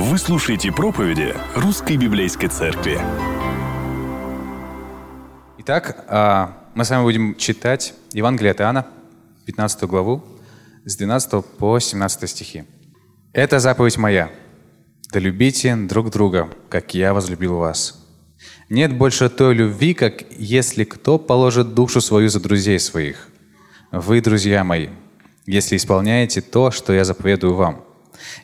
Вы 0.00 0.16
слушаете 0.16 0.70
проповеди 0.70 1.34
Русской 1.56 1.96
Библейской 1.96 2.46
Церкви. 2.46 3.00
Итак, 5.58 6.04
а, 6.06 6.56
мы 6.76 6.84
с 6.84 6.90
вами 6.90 7.02
будем 7.02 7.34
читать 7.34 7.94
Евангелие 8.12 8.52
от 8.52 8.60
Иоанна, 8.60 8.86
15 9.46 9.88
главу, 9.88 10.22
с 10.84 10.96
12 10.96 11.44
по 11.44 11.80
17 11.80 12.30
стихи. 12.30 12.64
«Это 13.32 13.58
заповедь 13.58 13.98
моя. 13.98 14.30
Да 15.12 15.18
любите 15.18 15.74
друг 15.74 16.10
друга, 16.10 16.48
как 16.68 16.94
я 16.94 17.12
возлюбил 17.12 17.56
вас. 17.56 18.00
Нет 18.68 18.96
больше 18.96 19.28
той 19.28 19.52
любви, 19.52 19.94
как 19.94 20.22
если 20.30 20.84
кто 20.84 21.18
положит 21.18 21.74
душу 21.74 22.00
свою 22.00 22.28
за 22.28 22.38
друзей 22.38 22.78
своих. 22.78 23.30
Вы, 23.90 24.20
друзья 24.20 24.62
мои, 24.62 24.90
если 25.44 25.76
исполняете 25.76 26.40
то, 26.40 26.70
что 26.70 26.92
я 26.92 27.04
заповедую 27.04 27.56
вам. 27.56 27.87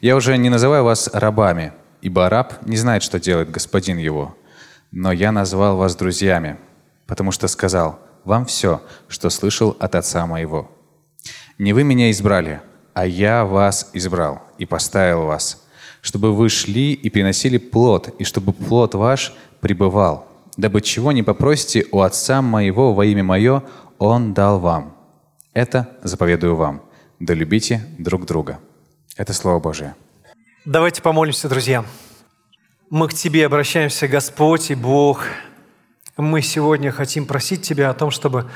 Я 0.00 0.16
уже 0.16 0.36
не 0.36 0.50
называю 0.50 0.84
вас 0.84 1.08
рабами, 1.12 1.72
ибо 2.02 2.28
раб 2.28 2.66
не 2.66 2.76
знает, 2.76 3.02
что 3.02 3.20
делает 3.20 3.50
господин 3.50 3.98
его. 3.98 4.36
Но 4.90 5.12
я 5.12 5.32
назвал 5.32 5.76
вас 5.76 5.96
друзьями, 5.96 6.56
потому 7.06 7.32
что 7.32 7.48
сказал 7.48 7.98
вам 8.24 8.46
все, 8.46 8.82
что 9.08 9.30
слышал 9.30 9.76
от 9.78 9.94
отца 9.94 10.26
моего. 10.26 10.70
Не 11.58 11.72
вы 11.72 11.84
меня 11.84 12.10
избрали, 12.10 12.60
а 12.94 13.06
я 13.06 13.44
вас 13.44 13.90
избрал 13.92 14.42
и 14.58 14.66
поставил 14.66 15.24
вас, 15.24 15.64
чтобы 16.00 16.34
вы 16.34 16.48
шли 16.48 16.92
и 16.92 17.10
приносили 17.10 17.58
плод, 17.58 18.14
и 18.18 18.24
чтобы 18.24 18.52
плод 18.52 18.94
ваш 18.94 19.34
пребывал, 19.60 20.26
дабы 20.56 20.80
чего 20.80 21.12
не 21.12 21.22
попросите 21.22 21.86
у 21.90 22.00
Отца 22.00 22.42
моего 22.42 22.94
во 22.94 23.04
имя 23.04 23.24
мое, 23.24 23.62
Он 23.98 24.34
дал 24.34 24.58
вам. 24.58 24.96
Это 25.52 25.88
заповедую 26.02 26.56
вам– 26.56 26.82
да 27.20 27.34
любите 27.34 27.80
друг 27.98 28.26
друга. 28.26 28.58
Это 29.16 29.32
Слово 29.32 29.60
Божие. 29.60 29.94
Давайте 30.64 31.00
помолимся, 31.00 31.48
друзья. 31.48 31.84
Мы 32.90 33.08
к 33.08 33.14
Тебе 33.14 33.46
обращаемся, 33.46 34.08
Господь 34.08 34.72
и 34.72 34.74
Бог. 34.74 35.26
Мы 36.16 36.42
сегодня 36.42 36.90
хотим 36.90 37.24
просить 37.24 37.62
Тебя 37.62 37.90
о 37.90 37.94
том, 37.94 38.10
чтобы 38.10 38.50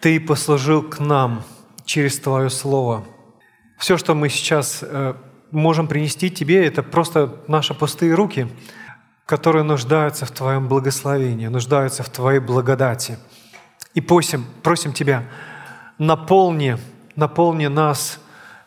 Ты 0.00 0.20
послужил 0.20 0.82
к 0.82 1.00
нам 1.00 1.42
через 1.84 2.20
Твое 2.20 2.50
Слово. 2.50 3.04
Все, 3.78 3.96
что 3.98 4.14
мы 4.14 4.28
сейчас 4.28 4.78
э, 4.82 5.14
можем 5.50 5.88
принести 5.88 6.30
Тебе, 6.30 6.64
это 6.64 6.84
просто 6.84 7.42
наши 7.48 7.74
пустые 7.74 8.14
руки, 8.14 8.48
которые 9.26 9.64
нуждаются 9.64 10.24
в 10.24 10.30
Твоем 10.30 10.68
благословении, 10.68 11.48
нуждаются 11.48 12.04
в 12.04 12.10
Твоей 12.10 12.38
благодати. 12.38 13.18
И 13.94 14.00
просим, 14.00 14.46
просим 14.62 14.92
Тебя, 14.92 15.24
наполни 15.98 16.78
наполни 17.16 17.66
нас 17.66 18.18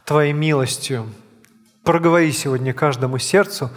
Твоей 0.05 0.33
милостью. 0.33 1.09
Проговори 1.83 2.31
сегодня 2.31 2.73
каждому 2.73 3.17
сердцу, 3.17 3.71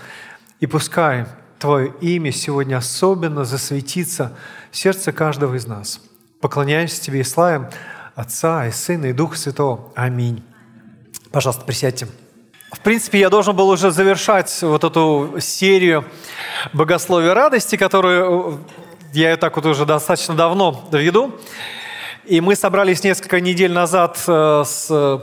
и 0.60 0.66
пускай 0.66 1.24
Твое 1.58 1.92
имя 2.02 2.30
сегодня 2.32 2.76
особенно 2.76 3.44
засветится 3.44 4.36
в 4.70 4.76
сердце 4.76 5.10
каждого 5.10 5.54
из 5.54 5.66
нас. 5.66 6.00
Поклоняемся 6.40 7.00
Тебе 7.00 7.20
и 7.20 7.24
славим 7.24 7.68
Отца 8.14 8.66
и 8.66 8.70
Сына 8.70 9.06
и 9.06 9.12
Духа 9.14 9.38
Святого. 9.38 9.90
Аминь. 9.96 10.44
Пожалуйста, 11.32 11.64
присядьте. 11.64 12.06
В 12.72 12.80
принципе, 12.80 13.20
я 13.20 13.30
должен 13.30 13.56
был 13.56 13.70
уже 13.70 13.90
завершать 13.90 14.56
вот 14.60 14.84
эту 14.84 15.36
серию 15.40 16.04
богословия 16.74 17.32
радости, 17.32 17.76
которую 17.76 18.60
я 19.14 19.32
и 19.32 19.36
так 19.36 19.56
вот 19.56 19.64
уже 19.64 19.86
достаточно 19.86 20.34
давно 20.34 20.86
веду. 20.92 21.34
И 22.26 22.42
мы 22.42 22.54
собрались 22.54 23.02
несколько 23.02 23.40
недель 23.40 23.72
назад 23.72 24.22
э, 24.26 24.62
с 24.66 24.88
э, 24.90 25.18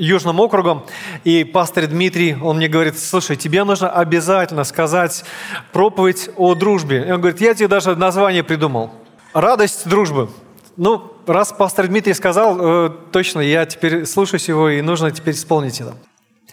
Южным 0.00 0.40
округом, 0.40 0.86
и 1.24 1.44
пастор 1.44 1.86
Дмитрий, 1.86 2.34
он 2.42 2.56
мне 2.56 2.68
говорит, 2.68 2.98
слушай, 2.98 3.36
тебе 3.36 3.64
нужно 3.64 3.90
обязательно 3.90 4.64
сказать 4.64 5.24
проповедь 5.72 6.30
о 6.36 6.54
дружбе. 6.54 7.04
И 7.06 7.12
он 7.12 7.20
говорит, 7.20 7.40
я 7.40 7.54
тебе 7.54 7.68
даже 7.68 7.94
название 7.94 8.42
придумал. 8.42 8.90
Радость 9.34 9.86
дружбы. 9.88 10.30
Ну, 10.76 11.12
раз 11.26 11.52
пастор 11.52 11.86
Дмитрий 11.86 12.14
сказал, 12.14 12.58
э, 12.58 12.90
точно, 13.12 13.40
я 13.40 13.66
теперь 13.66 14.06
слушаюсь 14.06 14.48
его, 14.48 14.70
и 14.70 14.80
нужно 14.80 15.10
теперь 15.10 15.34
исполнить 15.34 15.80
это. 15.80 15.94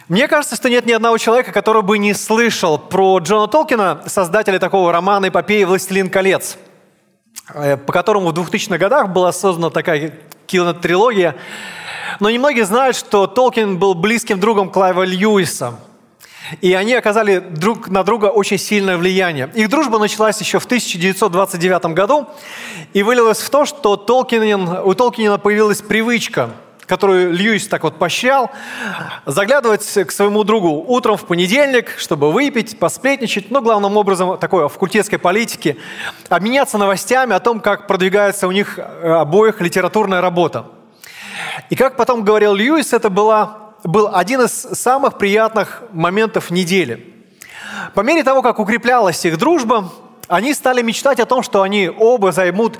Мне 0.10 0.28
кажется, 0.28 0.56
что 0.56 0.70
нет 0.70 0.86
ни 0.86 0.92
одного 0.92 1.18
человека, 1.18 1.52
который 1.52 1.82
бы 1.82 1.98
не 1.98 2.14
слышал 2.14 2.78
про 2.78 3.20
Джона 3.20 3.48
Толкина, 3.48 4.04
создателя 4.08 4.60
такого 4.60 4.92
романа 4.92 5.30
эпопеи 5.30 5.64
«Властелин 5.64 6.10
колец». 6.10 6.58
Э, 7.54 7.78
по 7.78 7.94
которому 7.94 8.32
в 8.32 8.34
2000-х 8.34 8.78
годах 8.78 9.10
была 9.10 9.32
создана 9.32 9.70
такая 9.70 10.14
кинотрилогия. 10.46 11.36
Но 12.20 12.30
немногие 12.30 12.66
знают, 12.66 12.96
что 12.96 13.28
Толкин 13.28 13.78
был 13.78 13.94
близким 13.94 14.40
другом 14.40 14.70
Клайва 14.70 15.04
Льюиса. 15.04 15.80
И 16.62 16.74
они 16.74 16.94
оказали 16.94 17.40
друг 17.40 17.90
на 17.90 18.04
друга 18.04 18.28
очень 18.28 18.58
сильное 18.58 18.98
влияние. 18.98 19.52
Их 19.54 19.70
дружба 19.70 20.00
началась 20.00 20.40
еще 20.40 20.60
в 20.60 20.66
1929 20.66 21.94
году 21.94 22.28
и 22.94 23.04
вылилась 23.04 23.40
в 23.40 23.50
то, 23.50 23.66
что 23.66 23.98
Толкинин, 23.98 24.68
у 24.86 24.94
Толкинина 24.94 25.38
появилась 25.38 25.82
привычка– 25.82 26.52
которую 26.88 27.34
Льюис 27.34 27.68
так 27.68 27.84
вот 27.84 28.00
поощрял, 28.00 28.50
заглядывать 29.26 29.86
к 29.86 30.12
своему 30.12 30.44
другу 30.44 30.70
утром 30.88 31.18
в 31.18 31.26
понедельник, 31.26 31.94
чтобы 31.98 32.32
выпить, 32.32 32.80
посплетничать, 32.80 33.52
но 33.52 33.62
главным 33.62 33.98
образом 33.98 34.38
такой 34.38 34.68
в 34.70 34.74
культетской 34.74 35.18
политике, 35.18 35.78
обменяться 36.30 36.78
новостями 36.78 37.36
о 37.36 37.40
том, 37.40 37.60
как 37.60 37.88
продвигается 37.88 38.48
у 38.48 38.52
них 38.52 38.80
э, 38.80 39.10
обоих 39.10 39.60
литературная 39.62 40.22
работа. 40.22 40.66
И 41.70 41.76
как 41.76 41.96
потом 41.98 42.24
говорил 42.24 42.54
Льюис, 42.54 42.94
это 42.94 43.10
была, 43.10 43.74
был 43.84 44.10
один 44.14 44.42
из 44.42 44.52
самых 44.52 45.18
приятных 45.18 45.84
моментов 45.92 46.52
недели. 46.52 47.14
По 47.94 48.02
мере 48.02 48.24
того, 48.24 48.42
как 48.42 48.60
укреплялась 48.60 49.26
их 49.26 49.38
дружба, 49.38 49.92
они 50.28 50.54
стали 50.54 50.82
мечтать 50.82 51.20
о 51.20 51.26
том, 51.26 51.42
что 51.42 51.62
они 51.62 51.90
оба 51.90 52.32
займут 52.32 52.78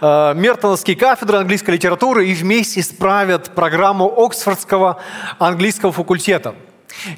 э, 0.00 0.34
Мертоновские 0.34 0.96
кафедры 0.96 1.38
английской 1.38 1.72
литературы 1.72 2.26
и 2.26 2.34
вместе 2.34 2.82
справят 2.82 3.50
программу 3.50 4.06
Оксфордского 4.06 4.98
английского 5.38 5.92
факультета. 5.92 6.54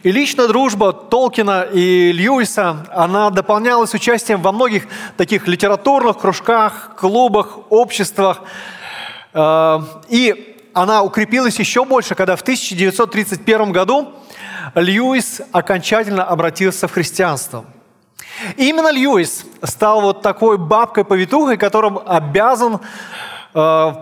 И 0.03 0.11
личная 0.11 0.49
дружба 0.49 0.93
Толкина 0.93 1.63
и 1.73 2.11
Льюиса, 2.11 2.85
она 2.91 3.31
дополнялась 3.31 3.95
участием 3.95 4.43
во 4.43 4.51
многих 4.51 4.89
таких 5.17 5.47
литературных 5.47 6.19
кружках, 6.19 6.97
клубах, 6.97 7.59
обществах. 7.71 8.43
Э, 9.33 9.81
и 10.09 10.58
она 10.83 11.03
укрепилась 11.03 11.59
еще 11.59 11.85
больше, 11.85 12.15
когда 12.15 12.37
в 12.37 12.43
1931 12.43 13.73
году 13.73 14.15
Льюис 14.75 15.41
окончательно 15.53 16.25
обратился 16.25 16.89
в 16.89 16.93
христианство– 16.93 17.65
именно 18.57 18.91
Льюис 18.91 19.45
стал 19.63 20.01
вот 20.01 20.23
такой 20.23 20.59
бабкой-повитухой, 20.59 21.57
которым 21.57 21.99
обязан 22.05 22.81
э, 23.55 23.93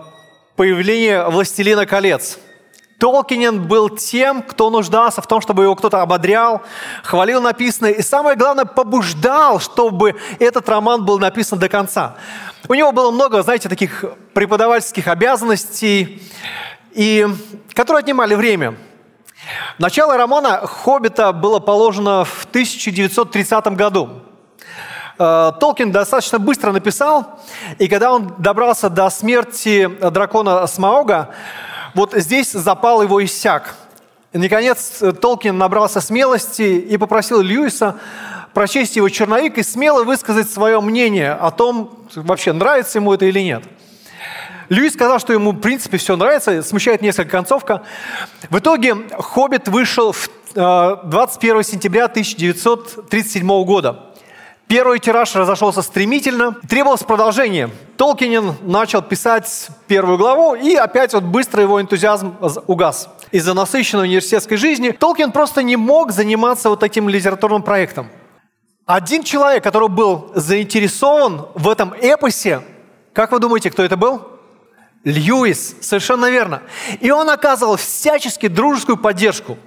появление 0.55 1.29
«Властелина 1.29 1.85
колец». 1.85 2.39
Толкинен 2.99 3.67
был 3.67 3.89
тем, 3.89 4.41
кто 4.41 4.71
нуждался 4.71 5.21
в 5.21 5.27
том, 5.27 5.39
чтобы 5.39 5.63
его 5.63 5.75
кто-то 5.75 6.01
ободрял, 6.01 6.63
хвалил 7.03 7.41
написанное 7.41 7.91
и, 7.91 8.01
самое 8.01 8.35
главное, 8.35 8.65
побуждал, 8.65 9.59
чтобы 9.59 10.15
этот 10.39 10.67
роман 10.67 11.05
был 11.05 11.19
написан 11.19 11.59
до 11.59 11.69
конца. 11.69 12.15
У 12.67 12.73
него 12.73 12.91
было 12.91 13.11
много, 13.11 13.43
знаете, 13.43 13.69
таких 13.69 14.03
преподавательских 14.33 15.07
обязанностей, 15.07 16.23
и, 16.91 17.27
которые 17.73 17.99
отнимали 17.99 18.33
время. 18.33 18.75
Начало 19.77 20.17
романа 20.17 20.65
«Хоббита» 20.65 21.31
было 21.31 21.59
положено 21.59 22.25
в 22.25 22.45
1930 22.45 23.67
году. 23.75 24.09
Э, 25.19 25.51
Толкин 25.59 25.91
достаточно 25.91 26.39
быстро 26.39 26.71
написал, 26.71 27.39
и 27.77 27.87
когда 27.87 28.11
он 28.11 28.33
добрался 28.39 28.89
до 28.89 29.07
смерти 29.11 29.87
дракона 30.09 30.65
Смауга, 30.65 31.29
вот 31.97 32.13
здесь 32.13 32.51
запал 32.51 33.01
его 33.01 33.25
иссяк. 33.25 33.75
Наконец, 34.31 35.01
Толкин 35.19 35.57
набрался 35.57 35.99
смелости 35.99 36.61
и 36.61 36.95
попросил 36.95 37.41
Льюиса 37.41 37.95
прочесть 38.53 38.95
его 38.95 39.09
черновик 39.09 39.57
и 39.57 39.63
смело 39.63 40.03
высказать 40.03 40.49
свое 40.49 40.79
мнение 40.79 41.31
о 41.31 41.49
том, 41.49 42.07
вообще 42.13 42.53
нравится 42.53 42.99
ему 42.99 43.13
это 43.13 43.25
или 43.25 43.39
нет. 43.39 43.63
Льюис 44.69 44.93
сказал, 44.93 45.19
что 45.19 45.33
ему, 45.33 45.53
в 45.53 45.59
принципе, 45.59 45.97
все 45.97 46.15
нравится, 46.15 46.61
смущает 46.61 47.01
несколько 47.01 47.31
концовка. 47.31 47.81
В 48.51 48.59
итоге 48.59 48.95
«Хоббит» 49.17 49.67
вышел 49.67 50.15
21 50.53 51.57
э, 51.57 51.63
сентября 51.63 52.05
1937 52.05 53.63
года. 53.63 54.07
Первый 54.67 54.99
тираж 54.99 55.33
разошелся 55.33 55.81
стремительно, 55.81 56.51
требовалось 56.67 57.03
продолжение. 57.03 57.69
Толкинин 57.95 58.53
начал 58.63 59.01
писать 59.01 59.69
первую 59.87 60.17
главу, 60.17 60.55
и 60.55 60.75
опять 60.75 61.13
вот 61.13 61.23
быстро 61.23 61.63
его 61.63 61.79
энтузиазм 61.79 62.35
угас. 62.67 63.07
Из-за 63.31 63.53
насыщенной 63.53 64.03
университетской 64.03 64.57
жизни 64.57 64.89
Толкин 64.89 65.31
просто 65.31 65.63
не 65.63 65.77
мог 65.77 66.11
заниматься 66.11 66.69
вот 66.69 66.81
таким 66.81 67.07
литературным 67.07 67.63
проектом. 67.63 68.09
Один 68.85 69.23
человек, 69.23 69.63
который 69.63 69.87
был 69.87 70.31
заинтересован 70.35 71.47
в 71.55 71.69
этом 71.69 71.93
эпосе, 71.93 72.61
как 73.13 73.31
вы 73.31 73.39
думаете, 73.39 73.71
кто 73.71 73.83
это 73.83 73.95
был? 73.95 74.21
Льюис, 75.05 75.77
совершенно 75.79 76.29
верно. 76.29 76.61
И 76.99 77.09
он 77.09 77.29
оказывал 77.29 77.77
всячески 77.77 78.49
дружескую 78.49 78.97
поддержку. 78.97 79.57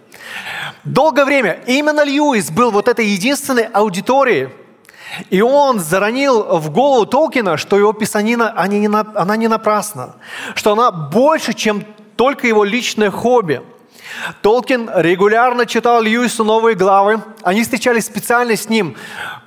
Долгое 0.85 1.25
время 1.25 1.63
именно 1.67 2.05
Льюис 2.05 2.51
был 2.51 2.71
вот 2.71 2.87
этой 2.87 3.07
единственной 3.07 3.65
аудиторией, 3.65 4.51
и 5.31 5.41
он 5.41 5.81
заронил 5.81 6.59
в 6.59 6.71
голову 6.71 7.07
Толкина, 7.07 7.57
что 7.57 7.79
его 7.79 7.93
писанина, 7.93 8.53
она 8.57 8.67
не, 8.69 8.89
она 8.89 9.37
не 9.37 9.49
напрасна, 9.49 10.15
что 10.55 10.73
она 10.73 10.91
больше, 10.91 11.53
чем 11.53 11.85
только 12.17 12.47
его 12.47 12.65
личное 12.65 13.11
хобби. 13.11 13.63
Толкин 14.43 14.91
регулярно 14.97 15.67
читал 15.67 16.03
Льюису 16.03 16.45
новые 16.45 16.75
главы. 16.75 17.23
Они 17.43 17.63
встречались 17.63 18.07
специально 18.07 18.57
с 18.57 18.69
ним 18.69 18.97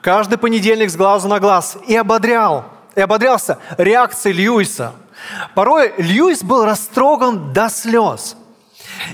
каждый 0.01 0.37
понедельник 0.37 0.89
с 0.89 0.95
глазу 0.95 1.27
на 1.27 1.39
глаз 1.39 1.77
и 1.87 1.95
ободрял, 1.95 2.65
и 2.95 3.01
ободрялся 3.01 3.59
реакцией 3.77 4.35
Льюиса. 4.35 4.93
Порой 5.53 5.93
Льюис 5.97 6.43
был 6.43 6.65
растроган 6.65 7.53
до 7.53 7.69
слез– 7.69 8.37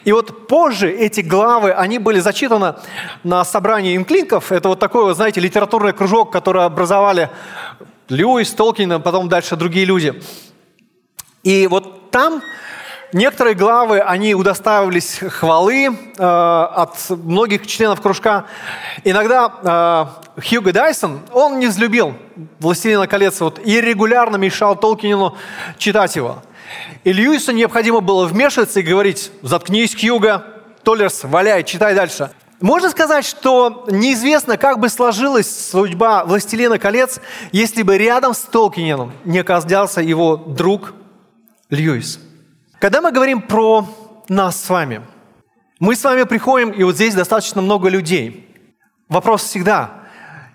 и 0.04 0.12
вот 0.12 0.48
позже 0.48 0.92
эти 0.92 1.22
главы, 1.22 1.72
они 1.72 2.00
были 2.00 2.20
зачитаны 2.20 2.76
на 3.24 3.44
собрании 3.44 3.96
инклинков. 3.96 4.52
Это 4.52 4.70
вот 4.70 4.80
такой, 4.80 5.04
вот, 5.04 5.16
знаете, 5.16 5.40
литературный 5.40 5.94
кружок, 5.94 6.32
который 6.32 6.66
образовали 6.66 7.30
Льюис, 8.10 8.52
Толкин, 8.54 9.02
потом 9.02 9.30
дальше 9.30 9.56
другие 9.56 9.86
люди. 9.86 10.22
И 11.44 11.68
вот 11.68 12.12
там 12.12 12.42
некоторые 13.14 13.56
главы, 13.56 14.00
они 14.00 14.36
удостаивались 14.36 15.20
хвалы 15.20 15.86
э, 15.88 16.24
от 16.24 16.96
многих 17.10 17.68
членов 17.68 18.02
кружка. 18.02 18.46
Иногда 19.04 20.10
э, 20.38 20.42
Хьюго 20.42 20.74
Дайсон, 20.74 21.22
он 21.32 21.60
не 21.60 21.68
взлюбил 21.68 22.16
«Властелина 22.60 23.08
колец» 23.08 23.40
вот, 23.42 23.60
и 23.64 23.82
регулярно 23.82 24.38
мешал 24.38 24.76
Толкинину 24.76 25.36
читать 25.78 26.16
его. 26.16 26.42
И 27.04 27.14
Льюису 27.14 27.52
необходимо 27.52 28.02
было 28.02 28.26
вмешиваться 28.26 28.80
и 28.80 28.84
говорить, 28.84 29.32
заткнись, 29.42 29.96
Хьюга, 29.96 30.46
Толлерс, 30.84 31.24
валяй, 31.24 31.64
читай 31.64 31.96
дальше. 31.96 32.32
Можно 32.62 32.90
сказать, 32.90 33.26
что 33.26 33.86
неизвестно, 33.90 34.58
как 34.58 34.80
бы 34.80 34.90
сложилась 34.90 35.70
судьба 35.70 36.26
«Властелина 36.26 36.78
колец», 36.78 37.22
если 37.54 37.84
бы 37.84 37.98
рядом 37.98 38.34
с 38.34 38.42
Толкинином 38.42 39.14
не 39.24 39.40
оказался 39.40 40.02
его 40.02 40.36
друг 40.36 40.94
Льюис. 41.70 42.20
Когда 42.80 43.02
мы 43.02 43.12
говорим 43.12 43.42
про 43.42 43.88
нас 44.28 44.62
с 44.62 44.70
вами, 44.70 45.02
мы 45.80 45.96
с 45.96 46.04
вами 46.04 46.24
приходим, 46.24 46.72
и 46.72 46.84
вот 46.84 46.96
здесь 46.96 47.16
достаточно 47.16 47.62
много 47.62 47.88
людей. 47.88 48.46
Вопрос 49.08 49.44
всегда, 49.44 49.92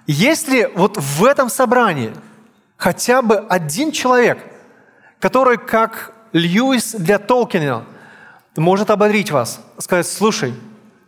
есть 0.07 0.49
ли 0.49 0.69
вот 0.75 0.99
в 0.99 1.25
этом 1.25 1.49
собрании 1.49 2.13
хотя 2.77 3.23
бы 3.23 3.37
один 3.37 3.93
человек, 3.93 4.39
который, 5.25 5.57
как 5.57 6.13
Льюис 6.35 6.93
для 6.93 7.19
Толкина, 7.19 7.87
может 8.57 8.91
ободрить 8.91 9.31
вас, 9.31 9.59
сказать, 9.79 10.07
слушай, 10.07 10.53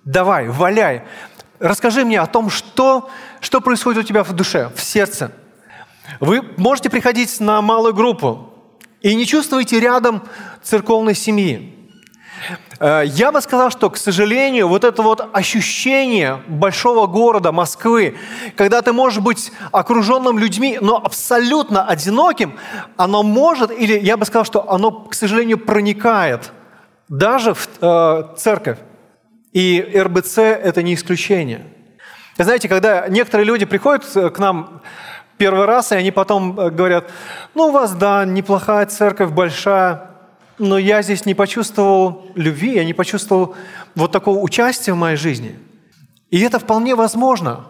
давай, 0.07 0.49
валяй, 0.49 1.03
расскажи 1.59 2.03
мне 2.03 2.19
о 2.19 2.27
том, 2.27 2.49
что, 2.49 3.11
что 3.41 3.61
происходит 3.61 4.05
у 4.05 4.07
тебя 4.07 4.25
в 4.25 4.33
душе, 4.33 4.71
в 4.75 4.83
сердце. 4.83 5.33
Вы 6.19 6.41
можете 6.57 6.89
приходить 6.89 7.41
на 7.41 7.61
малую 7.61 7.93
группу 7.93 8.55
и 9.03 9.15
не 9.15 9.27
чувствуете 9.27 9.81
рядом 9.81 10.23
церковной 10.63 11.15
семьи. 11.15 11.76
Э, 12.79 13.03
я 13.05 13.33
бы 13.33 13.41
сказал, 13.41 13.71
что, 13.71 13.91
к 13.91 13.97
сожалению, 13.97 14.69
вот 14.69 14.85
это 14.85 15.03
вот 15.03 15.29
ощущение 15.33 16.43
большого 16.49 17.07
города, 17.07 17.53
Москвы, 17.53 18.17
когда 18.57 18.83
ты 18.83 18.93
можешь 18.93 19.21
быть 19.21 19.53
окруженным 19.73 20.39
людьми, 20.39 20.79
но 20.81 20.97
абсолютно 20.97 21.87
одиноким, 21.87 22.59
оно 22.97 23.23
может, 23.23 23.71
или 23.71 23.99
я 23.99 24.17
бы 24.17 24.25
сказал, 24.27 24.45
что 24.45 24.71
оно, 24.71 24.91
к 24.91 25.15
сожалению, 25.15 25.59
проникает 25.59 26.53
даже 27.09 27.55
в 27.55 27.69
э, 27.81 28.23
церковь. 28.37 28.79
И 29.53 29.81
РБЦ– 29.95 30.39
это 30.39 30.83
не 30.83 30.95
исключение. 30.95 31.67
знаете, 32.37 32.69
когда 32.69 33.09
некоторые 33.09 33.47
люди 33.47 33.65
приходят 33.65 34.05
э, 34.15 34.29
к 34.31 34.39
нам 34.39 34.83
первый 35.39 35.67
раз, 35.67 35.93
и 35.93 35.95
они 35.95 36.11
потом 36.11 36.59
э, 36.59 36.71
говорят, 36.71 37.11
ну, 37.55 37.69
у 37.69 37.71
вас, 37.71 37.93
да, 37.93 38.25
неплохая 38.25 38.87
церковь, 38.87 39.31
большая, 39.31 40.11
но 40.59 40.79
я 40.79 41.03
здесь 41.03 41.27
не 41.27 41.35
почувствовал 41.35 42.27
любви, 42.35 42.75
я 42.75 42.85
не 42.85 42.95
почувствовал 42.95 43.55
вот 43.95 44.13
такого 44.13 44.39
участия 44.39 44.93
в 44.93 44.97
моей 44.97 45.17
жизни. 45.17 45.59
И 46.31 46.41
это 46.41 46.59
вполне 46.59 46.95
возможно. 46.95 47.67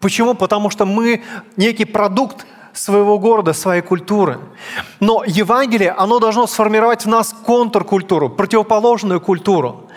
Почему? 0.00 0.34
Потому 0.34 0.70
что 0.70 0.84
мы 0.86 1.22
некий 1.56 1.84
продукт 1.84 2.46
своего 2.72 3.18
города, 3.18 3.52
своей 3.52 3.82
культуры. 3.82 4.38
Но 5.00 5.24
Евангелие, 5.26 5.90
оно 5.90 6.18
должно 6.18 6.46
сформировать 6.46 7.04
в 7.04 7.08
нас 7.08 7.34
контркультуру, 7.44 8.30
противоположную 8.30 9.20
культуру. 9.20 9.88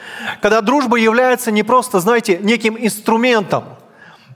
Когда 0.42 0.62
дружба 0.62 0.98
является 0.98 1.52
не 1.52 1.64
просто, 1.64 2.00
знаете, 2.00 2.40
неким 2.42 2.78
инструментом 2.80 3.64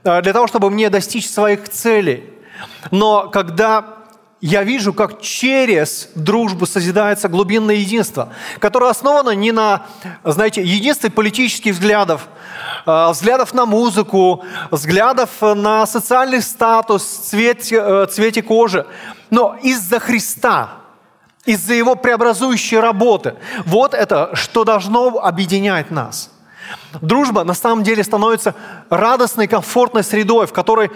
э, 0.04 0.22
для 0.22 0.32
того, 0.32 0.46
чтобы 0.46 0.70
мне 0.70 0.90
достичь 0.90 1.28
своих 1.28 1.68
целей, 1.68 2.24
но 2.90 3.28
когда 3.30 3.95
я 4.40 4.64
вижу, 4.64 4.92
как 4.92 5.20
через 5.22 6.10
дружбу 6.14 6.66
созидается 6.66 7.28
глубинное 7.28 7.76
единство, 7.76 8.28
которое 8.58 8.90
основано 8.90 9.30
не 9.30 9.50
на, 9.50 9.86
знаете, 10.24 10.62
единстве 10.62 11.10
политических 11.10 11.74
взглядов, 11.74 12.28
а, 12.84 13.12
взглядов 13.12 13.54
на 13.54 13.64
музыку, 13.64 14.44
взглядов 14.70 15.30
на 15.40 15.86
социальный 15.86 16.42
статус, 16.42 17.02
цвет, 17.02 17.72
э, 17.72 18.06
цвете 18.10 18.42
кожи, 18.42 18.86
но 19.30 19.56
из-за 19.62 19.98
Христа, 20.00 20.70
из-за 21.46 21.72
Его 21.72 21.94
преобразующей 21.94 22.78
работы. 22.78 23.36
Вот 23.64 23.94
это, 23.94 24.30
что 24.34 24.64
должно 24.64 25.18
объединять 25.18 25.90
нас. 25.90 26.30
Дружба 27.00 27.44
на 27.44 27.54
самом 27.54 27.84
деле 27.84 28.04
становится 28.04 28.54
радостной, 28.90 29.46
комфортной 29.46 30.04
средой, 30.04 30.46
в 30.46 30.52
которой 30.52 30.90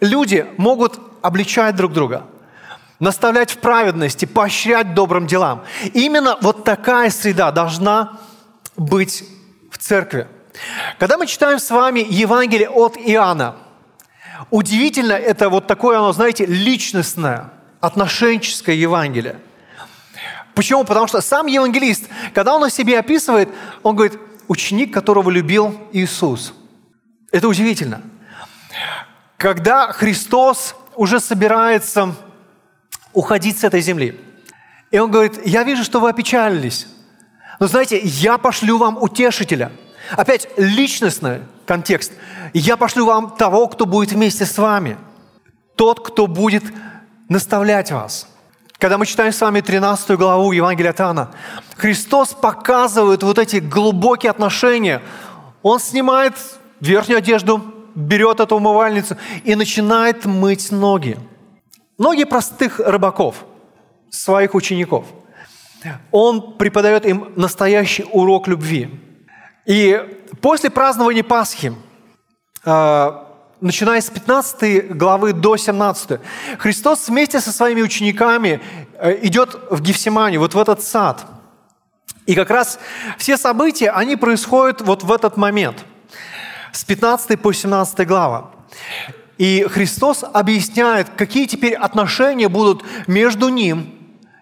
люди 0.00 0.46
могут 0.56 0.98
обличать 1.20 1.76
друг 1.76 1.92
друга– 1.92 2.24
наставлять 2.98 3.50
в 3.50 3.58
праведности, 3.58 4.24
поощрять 4.24 4.94
добрым 4.94 5.26
делам. 5.26 5.64
Именно 5.92 6.38
вот 6.40 6.64
такая 6.64 7.10
среда 7.10 7.50
должна 7.52 8.18
быть 8.76 9.24
в 9.70 9.78
церкви. 9.78 10.28
Когда 10.98 11.18
мы 11.18 11.26
читаем 11.26 11.58
с 11.58 11.70
вами 11.70 12.04
Евангелие 12.08 12.70
от 12.70 12.96
Иоанна, 12.96 13.56
удивительно 14.50 15.12
это 15.12 15.48
вот 15.48 15.66
такое, 15.66 15.98
оно, 15.98 16.12
знаете, 16.12 16.46
личностное, 16.46 17.52
отношенческое 17.80 18.74
Евангелие. 18.74 19.36
Почему? 20.54 20.84
Потому 20.84 21.06
что 21.06 21.20
сам 21.20 21.46
евангелист, 21.46 22.04
когда 22.32 22.54
он 22.54 22.64
о 22.64 22.70
себе 22.70 22.98
описывает, 22.98 23.50
он 23.82 23.94
говорит, 23.94 24.18
ученик, 24.48 24.92
которого 24.92 25.28
любил 25.28 25.78
Иисус. 25.92 26.54
Это 27.30 27.46
удивительно. 27.48 28.00
Когда 29.36 29.92
Христос 29.92 30.74
уже 30.94 31.20
собирается 31.20 32.14
уходить 33.16 33.58
с 33.58 33.64
этой 33.64 33.80
земли. 33.80 34.20
И 34.90 34.98
он 34.98 35.10
говорит, 35.10 35.40
я 35.44 35.64
вижу, 35.64 35.82
что 35.82 36.00
вы 36.00 36.10
опечалились. 36.10 36.86
Но 37.58 37.66
знаете, 37.66 37.98
я 37.98 38.36
пошлю 38.36 38.76
вам 38.76 39.02
утешителя. 39.02 39.72
Опять 40.10 40.48
личностный 40.58 41.40
контекст. 41.64 42.12
Я 42.52 42.76
пошлю 42.76 43.06
вам 43.06 43.34
того, 43.34 43.66
кто 43.68 43.86
будет 43.86 44.12
вместе 44.12 44.44
с 44.44 44.58
вами. 44.58 44.98
Тот, 45.76 46.06
кто 46.06 46.26
будет 46.26 46.62
наставлять 47.28 47.90
вас. 47.90 48.28
Когда 48.78 48.98
мы 48.98 49.06
читаем 49.06 49.32
с 49.32 49.40
вами 49.40 49.62
13 49.62 50.10
главу 50.18 50.52
Евангелия 50.52 50.90
от 50.90 51.00
Иоанна, 51.00 51.30
Христос 51.76 52.34
показывает 52.34 53.22
вот 53.22 53.38
эти 53.38 53.56
глубокие 53.56 54.30
отношения. 54.30 55.02
Он 55.62 55.80
снимает 55.80 56.34
верхнюю 56.80 57.18
одежду, 57.18 57.64
берет 57.94 58.40
эту 58.40 58.56
умывальницу 58.56 59.16
и 59.44 59.54
начинает 59.54 60.26
мыть 60.26 60.70
ноги. 60.70 61.18
Ноги 61.98 62.24
простых 62.24 62.78
рыбаков, 62.78 63.44
своих 64.10 64.54
учеников. 64.54 65.06
Он 66.10 66.56
преподает 66.58 67.06
им 67.06 67.32
настоящий 67.36 68.04
урок 68.12 68.48
любви. 68.48 68.90
И 69.66 70.00
после 70.40 70.70
празднования 70.70 71.22
Пасхи, 71.22 71.74
а, 72.64 73.26
начиная 73.60 74.00
с 74.00 74.10
15 74.10 74.94
главы 74.94 75.32
до 75.32 75.56
17, 75.56 76.20
Христос 76.58 77.08
вместе 77.08 77.40
со 77.40 77.52
своими 77.52 77.82
учениками 77.82 78.60
э, 78.94 79.18
идет 79.26 79.56
в 79.70 79.80
Гефсимане, 79.80 80.38
вот 80.38 80.54
в 80.54 80.58
этот 80.58 80.82
сад. 80.82 81.24
И 82.26 82.34
как 82.34 82.50
раз 82.50 82.78
все 83.18 83.36
события, 83.36 83.90
они 83.90 84.16
происходят 84.16 84.80
вот 84.80 85.04
в 85.04 85.12
этот 85.12 85.36
момент, 85.36 85.84
с 86.72 86.84
15 86.84 87.40
по 87.40 87.52
17 87.52 88.06
глава. 88.06 88.50
И 89.38 89.66
Христос 89.68 90.24
объясняет, 90.32 91.10
какие 91.10 91.46
теперь 91.46 91.74
отношения 91.74 92.48
будут 92.48 92.82
между 93.06 93.48
Ним, 93.48 93.92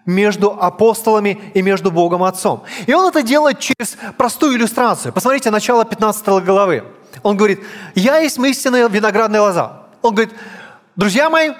между 0.05 0.51
апостолами 0.51 1.41
и 1.53 1.61
между 1.61 1.91
Богом 1.91 2.23
Отцом. 2.23 2.63
И 2.87 2.93
Он 2.93 3.07
это 3.09 3.21
делает 3.21 3.59
через 3.59 3.97
простую 4.17 4.55
иллюстрацию. 4.55 5.11
Посмотрите 5.11 5.51
начало 5.51 5.83
15 5.83 6.25
главы. 6.45 6.83
Он 7.23 7.35
говорит, 7.35 7.61
«Я 7.95 8.19
есть 8.19 8.37
истинная 8.37 8.87
виноградная 8.87 9.41
лоза». 9.41 9.83
Он 10.01 10.13
говорит, 10.13 10.33
«Друзья 10.95 11.29
мои, 11.29 11.51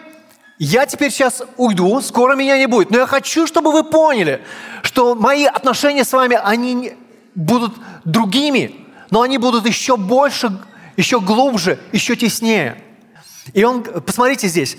я 0.58 0.86
теперь 0.86 1.12
сейчас 1.12 1.44
уйду, 1.58 2.00
скоро 2.00 2.36
меня 2.36 2.58
не 2.58 2.68
будет, 2.68 2.89
но 2.89 3.00
я 3.00 3.08
хочу, 3.08 3.46
чтобы 3.48 3.74
вы 3.74 3.84
поняли, 3.84 4.42
что 4.84 5.13
мои 5.13 5.46
отношения 5.46 6.06
с 6.06 6.13
вами, 6.13 6.39
они 6.42 6.94
будут 7.34 7.74
другими, 8.06 8.74
но 9.12 9.22
они 9.22 9.38
будут 9.38 9.65
еще 9.65 9.98
больше, 9.98 10.58
еще 10.96 11.20
глубже, 11.20 11.80
еще 11.92 12.15
теснее. 12.15 12.82
И 13.54 13.64
он, 13.64 13.84
посмотрите 13.84 14.48
здесь, 14.48 14.78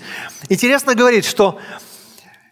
интересно 0.49 0.93
говорит, 0.93 1.25
что 1.25 1.59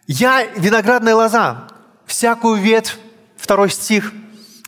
«я 0.06 0.44
виноградная 0.56 1.14
лоза, 1.14 1.68
всякую 2.06 2.56
ветвь, 2.56 2.96
второй 3.36 3.70
стих, 3.70 4.12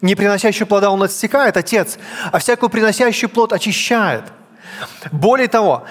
не 0.00 0.14
приносящую 0.14 0.66
плода 0.66 0.90
он 0.90 1.02
отстекает, 1.02 1.56
Отец, 1.56 1.98
а 2.30 2.38
всякую 2.38 2.70
приносящую 2.70 3.30
плод 3.30 3.52
очищает». 3.52 4.24
Более 5.10 5.48
того, 5.48 5.84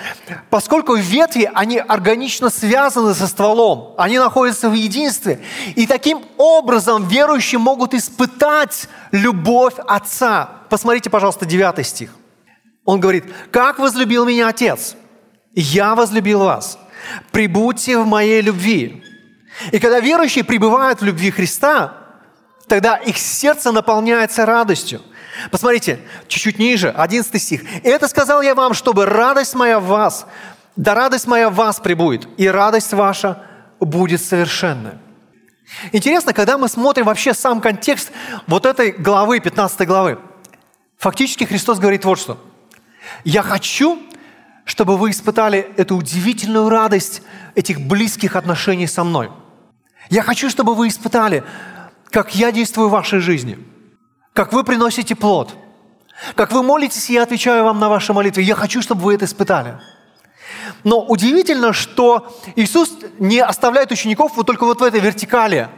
поскольку 0.50 0.96
ветви, 0.96 1.50
они 1.54 1.78
органично 1.78 2.50
связаны 2.50 3.14
со 3.14 3.28
стволом, 3.28 3.96
они 3.98 4.18
находятся 4.18 4.70
в 4.70 4.74
единстве, 4.74 5.42
и 5.76 5.86
таким 5.88 6.24
образом 6.38 7.08
верующие 7.08 7.60
могут 7.60 7.94
испытать 7.94 8.88
любовь 9.12 9.74
Отца. 9.88 10.50
Посмотрите, 10.70 11.10
пожалуйста, 11.10 11.46
9 11.46 11.86
стих. 11.86 12.12
Он 12.86 13.00
говорит, 13.00 13.26
«Как 13.52 13.80
возлюбил 13.80 14.26
меня 14.26 14.48
Отец, 14.48 14.96
я 15.62 15.96
возлюбил 15.96 16.40
вас. 16.40 16.78
Прибудьте 17.32 17.98
в 17.98 18.06
моей 18.06 18.42
любви». 18.42 19.04
И 19.72 19.80
когда 19.80 20.00
верующие 20.00 20.44
пребывают 20.44 21.02
в 21.02 21.06
любви 21.06 21.32
Христа, 21.32 21.94
тогда 22.68 22.96
их 22.98 23.18
сердце 23.18 23.72
наполняется 23.72 24.46
радостью– 24.46 25.02
Посмотрите, 25.52 26.00
чуть-чуть 26.28 26.60
ниже, 26.60 26.90
11 26.90 27.42
стих. 27.42 27.62
«Это 27.84 28.08
сказал 28.08 28.42
я 28.42 28.56
вам, 28.56 28.74
чтобы 28.74 29.06
радость 29.06 29.54
моя 29.56 29.80
в 29.80 29.86
вас, 29.86 30.26
да 30.76 30.94
радость 30.96 31.28
моя 31.28 31.50
в 31.50 31.56
вас 31.56 31.80
прибудет, 31.80 32.28
и 32.38 32.48
радость 32.48 32.94
ваша 32.94 33.44
будет 33.80 34.22
совершенная». 34.22 35.00
Интересно, 35.92 36.34
когда 36.34 36.58
мы 36.58 36.70
смотрим 36.70 37.06
вообще 37.06 37.34
сам 37.34 37.62
контекст 37.62 38.12
вот 38.48 38.66
этой 38.66 38.92
главы, 38.92 39.40
15 39.40 39.88
главы, 39.88 40.18
фактически 40.98 41.44
Христос 41.44 41.80
говорит 41.80 42.06
вот 42.06 42.20
что. 42.20 42.40
«Я 43.24 43.44
хочу, 43.44 44.02
чтобы 44.68 44.98
вы 44.98 45.10
испытали 45.10 45.72
эту 45.78 45.96
удивительную 45.96 46.70
радость 46.70 47.24
этих 47.56 47.82
близких 47.82 48.36
отношений 48.36 48.86
со 48.86 49.04
мной. 49.04 49.32
Я 50.12 50.22
хочу, 50.22 50.52
чтобы 50.52 50.76
вы 50.76 50.90
испытали, 50.90 51.44
как 52.12 52.36
я 52.36 52.52
действую 52.52 52.90
в 52.90 52.92
вашей 52.92 53.20
жизни– 53.20 53.58
как 54.38 54.54
вы 54.54 54.64
приносите 54.64 55.16
плод, 55.16 55.56
как 56.36 56.52
вы 56.52 56.62
молитесь, 56.62 57.10
и 57.10 57.14
я 57.14 57.24
отвечаю 57.24 57.64
вам 57.64 57.80
на 57.80 57.90
ваши 57.90 58.14
молитвы. 58.14 58.44
Я 58.44 58.54
хочу, 58.54 58.84
чтобы 58.84 59.02
вы 59.02 59.16
это 59.16 59.26
испытали. 59.26 59.80
Но 60.84 61.04
удивительно, 61.04 61.74
что 61.74 62.38
Иисус 62.56 62.92
не 63.18 63.40
оставляет 63.40 63.92
учеников 63.92 64.34
вот 64.36 64.46
только 64.46 64.66
вот 64.66 64.80
в 64.80 64.84
этой 64.84 65.00
вертикали. 65.00 65.70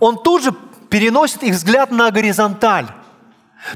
Он 0.00 0.20
тут 0.20 0.42
же 0.42 0.52
переносит 0.90 1.44
их 1.44 1.54
взгляд 1.54 1.92
на 1.92 2.10
горизонталь. 2.10 2.88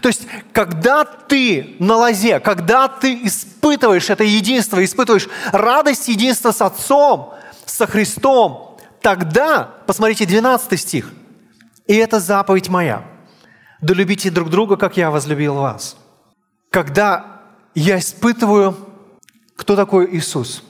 То 0.01 0.09
есть, 0.09 0.27
когда 0.53 1.05
ты 1.05 1.77
на 1.79 1.97
лозе, 1.97 2.39
когда 2.41 2.89
ты 2.89 3.21
испытываешь 3.25 4.09
это 4.11 4.25
единство, 4.25 4.83
испытываешь 4.85 5.29
радость 5.53 6.09
единства 6.09 6.53
с 6.53 6.61
Отцом, 6.61 7.35
со 7.67 7.87
Христом, 7.87 8.79
тогда, 9.01 9.71
посмотрите, 9.87 10.27
12 10.27 10.81
стих, 10.81 11.11
«И 11.87 11.97
это 11.97 12.21
заповедь 12.21 12.69
моя, 12.69 13.05
да 13.81 13.95
любите 13.95 14.31
друг 14.31 14.51
друга, 14.51 14.77
как 14.77 14.97
я 14.97 15.11
возлюбил 15.11 15.55
вас. 15.55 15.97
Когда 16.71 17.41
я 17.75 17.99
испытываю, 17.99 18.77
кто 19.57 19.75
такой 19.75 20.15
Иисус, 20.17 20.63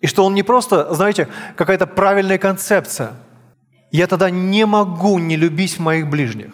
и 0.00 0.06
что 0.06 0.24
Он 0.24 0.34
не 0.34 0.42
просто, 0.42 0.92
знаете, 0.94 1.28
какая-то 1.56 1.86
правильная 1.86 2.38
концепция, 2.38 3.12
я 3.90 4.06
тогда 4.06 4.30
не 4.30 4.66
могу 4.66 5.18
не 5.18 5.36
любить 5.36 5.78
моих 5.78 6.08
ближних. 6.08 6.52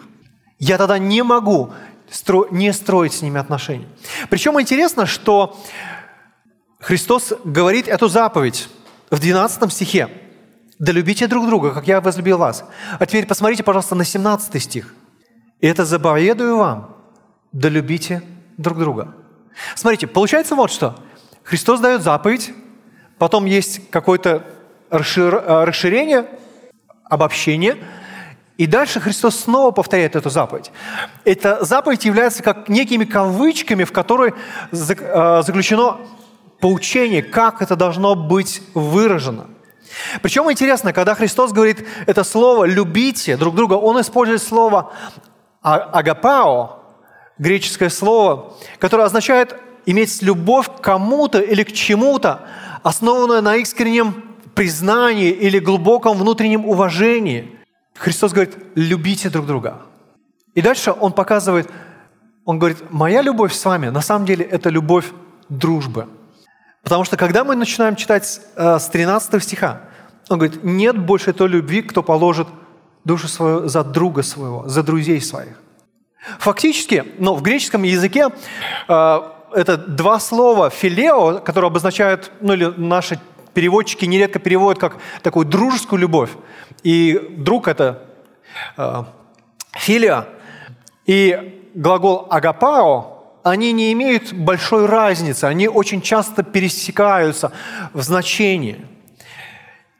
Я 0.59 0.77
тогда 0.77 0.97
не 0.97 1.23
могу 1.23 1.71
стро- 2.11 2.47
не 2.51 2.71
строить 2.73 3.13
с 3.13 3.21
ними 3.21 3.39
отношения. 3.39 3.87
Причем 4.29 4.59
интересно, 4.59 5.05
что 5.05 5.57
Христос 6.79 7.33
говорит 7.43 7.87
эту 7.87 8.07
заповедь 8.07 8.69
в 9.09 9.19
12 9.19 9.71
стихе. 9.71 10.09
«Да 10.77 10.91
любите 10.91 11.27
друг 11.27 11.45
друга, 11.45 11.71
как 11.71 11.87
я 11.87 11.99
возлюбил 11.99 12.37
вас». 12.37 12.63
А 12.99 13.05
теперь 13.05 13.25
посмотрите, 13.25 13.63
пожалуйста, 13.63 13.95
на 13.95 14.05
17 14.05 14.61
стих. 14.61 14.93
И 15.59 15.67
это 15.67 15.83
заповедую 15.83 16.57
вам, 16.57 16.95
да 17.51 17.67
любите 17.67 18.21
друг 18.57 18.77
друга. 18.79 19.13
Смотрите, 19.75 20.07
получается 20.07 20.55
вот 20.55 20.71
что. 20.71 20.95
Христос 21.43 21.81
дает 21.81 22.01
заповедь, 22.01 22.53
потом 23.17 23.45
есть 23.45 23.89
какое-то 23.89 24.45
э, 24.89 24.97
расширение, 24.97 26.27
обобщение, 27.03 27.77
и 28.59 28.67
дальше 28.67 28.99
Христос 28.99 29.39
снова 29.39 29.71
повторяет 29.71 30.17
эту 30.17 30.29
заповедь. 30.29 30.69
Эта 31.23 31.63
заповедь 31.63 32.03
является 32.03 32.43
как 32.43 32.67
некими 32.67 33.05
кавычками, 33.05 33.85
в 33.85 33.93
которой 33.93 34.33
э, 34.73 35.41
заключено 35.45 35.95
поучение, 36.59 37.23
как 37.23 37.61
это 37.61 37.77
должно 37.77 38.15
быть 38.15 38.61
выражено. 38.73 39.47
Причем 40.21 40.51
интересно, 40.51 40.91
когда 40.91 41.15
Христос 41.15 41.53
говорит 41.53 41.87
это 42.05 42.25
слово 42.25 42.65
«любите 42.65 43.37
друг 43.37 43.55
друга», 43.55 43.75
Он 43.75 44.01
использует 44.01 44.41
слово 44.41 44.91
а 45.61 45.75
агапао, 45.75 46.83
греческое 47.37 47.89
слово, 47.89 48.57
которое 48.77 49.03
означает 49.03 49.55
иметь 49.85 50.21
любовь 50.21 50.67
к 50.67 50.81
кому-то 50.81 51.39
или 51.39 51.63
к 51.63 51.71
чему-то, 51.71 52.41
основанную 52.83 53.41
на 53.41 53.55
искреннем 53.55 54.21
признании 54.53 55.29
или 55.29 55.59
глубоком 55.59 56.17
внутреннем 56.17 56.65
уважении. 56.65 57.58
Христос 57.99 58.31
говорит, 58.31 58.55
любите 58.75 59.29
друг 59.29 59.45
друга. 59.45 59.81
И 60.55 60.61
дальше 60.61 60.93
Он 60.97 61.11
показывает, 61.11 61.69
Он 62.45 62.57
говорит, 62.57 62.77
моя 62.89 63.21
любовь 63.21 63.53
с 63.53 63.65
вами, 63.65 63.89
на 63.89 64.01
самом 64.01 64.25
деле 64.25 64.45
это 64.45 64.69
любовь 64.69 65.11
дружбы. 65.49 66.07
Потому 66.81 67.03
что 67.03 67.17
когда 67.17 67.43
мы 67.43 67.55
начинаем 67.55 67.97
читать 67.97 68.39
э, 68.55 68.79
с 68.79 68.87
13 68.87 69.43
стиха, 69.43 69.81
Он 70.29 70.39
говорит, 70.39 70.63
нет 70.63 70.97
больше 70.97 71.33
той 71.33 71.49
любви, 71.49 71.81
кто 71.81 72.01
положит 72.01 72.47
душу 73.03 73.27
свою 73.27 73.67
за 73.67 73.83
друга 73.83 74.23
своего, 74.23 74.67
за 74.67 74.81
друзей 74.81 75.19
своих. 75.19 75.61
Фактически, 76.39 77.03
ну, 77.17 77.35
в 77.35 77.41
греческом 77.41 77.83
языке 77.83 78.29
э, 78.87 79.19
это 79.53 79.77
два 79.77 80.19
слова 80.19 80.69
«филео», 80.69 81.39
которые 81.39 81.67
обозначают, 81.67 82.31
ну 82.39 82.53
или 82.53 82.65
наши 82.77 83.19
переводчики 83.53 84.05
нередко 84.05 84.39
переводят 84.39 84.79
как 84.79 84.97
такую 85.21 85.45
дружескую 85.45 85.99
любовь. 85.99 86.29
И 86.83 87.35
друг– 87.37 87.67
это 87.69 88.05
э, 88.77 89.03
филия. 89.73 90.27
И 91.05 91.69
глагол 91.73 92.27
«агапао» 92.29 93.19
они 93.43 93.71
не 93.71 93.93
имеют 93.93 94.33
большой 94.33 94.85
разницы, 94.85 95.45
они 95.45 95.67
очень 95.67 96.01
часто 96.01 96.43
пересекаются 96.43 97.51
в 97.93 98.01
значении. 98.01 98.85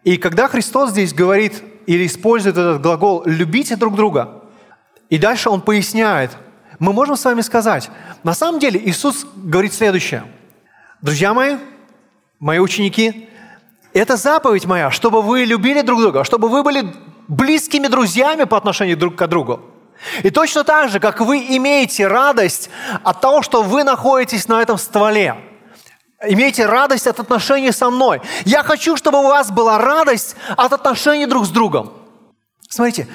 И 0.03 0.17
когда 0.17 0.47
Христос 0.47 0.91
здесь 0.91 1.13
говорит 1.13 1.63
или 1.85 2.05
использует 2.05 2.57
этот 2.57 2.81
глагол 2.81 3.23
«любите 3.25 3.75
друг 3.75 3.95
друга». 3.95 4.43
И 5.09 5.17
дальше 5.17 5.49
он 5.49 5.61
поясняет. 5.61 6.37
Мы 6.77 6.93
можем 6.93 7.15
с 7.15 7.25
вами 7.25 7.41
сказать, 7.41 7.89
на 8.23 8.33
самом 8.33 8.59
деле 8.59 8.79
Иисус 8.79 9.25
говорит 9.35 9.73
следующее. 9.73 10.23
Друзья 11.01 11.33
мои, 11.33 11.57
мои 12.39 12.59
ученики, 12.59 13.27
это 13.93 14.17
заповедь 14.17 14.65
моя, 14.65 14.91
чтобы 14.91 15.21
вы 15.21 15.45
любили 15.45 15.81
друг 15.81 16.01
друга, 16.01 16.23
чтобы 16.23 16.49
вы 16.49 16.63
были 16.63 16.93
близкими 17.27 17.87
друзьями 17.87 18.43
по 18.43 18.57
отношению 18.57 18.97
друг 18.97 19.15
к 19.15 19.27
другу. 19.27 19.61
И 20.23 20.29
точно 20.29 20.63
так 20.63 20.89
же, 20.89 20.99
как 20.99 21.19
вы 21.19 21.39
имеете 21.57 22.07
радость 22.07 22.69
от 23.03 23.21
того, 23.21 23.41
что 23.41 23.63
вы 23.63 23.83
находитесь 23.83 24.47
на 24.47 24.61
этом 24.61 24.77
стволе– 24.77 25.35
Имейте 26.21 26.65
радость 26.65 27.07
от 27.07 27.19
отношений 27.19 27.71
со 27.71 27.89
мной. 27.89 28.21
Я 28.43 28.63
хочу, 28.63 28.97
чтобы 28.97 29.19
у 29.19 29.27
вас 29.27 29.51
была 29.51 29.77
радость 29.77 30.35
от 30.57 30.73
отношений 30.73 31.25
друг 31.25 31.45
с 31.45 31.49
другом. 31.49 31.93
Смотрите, 32.67 33.07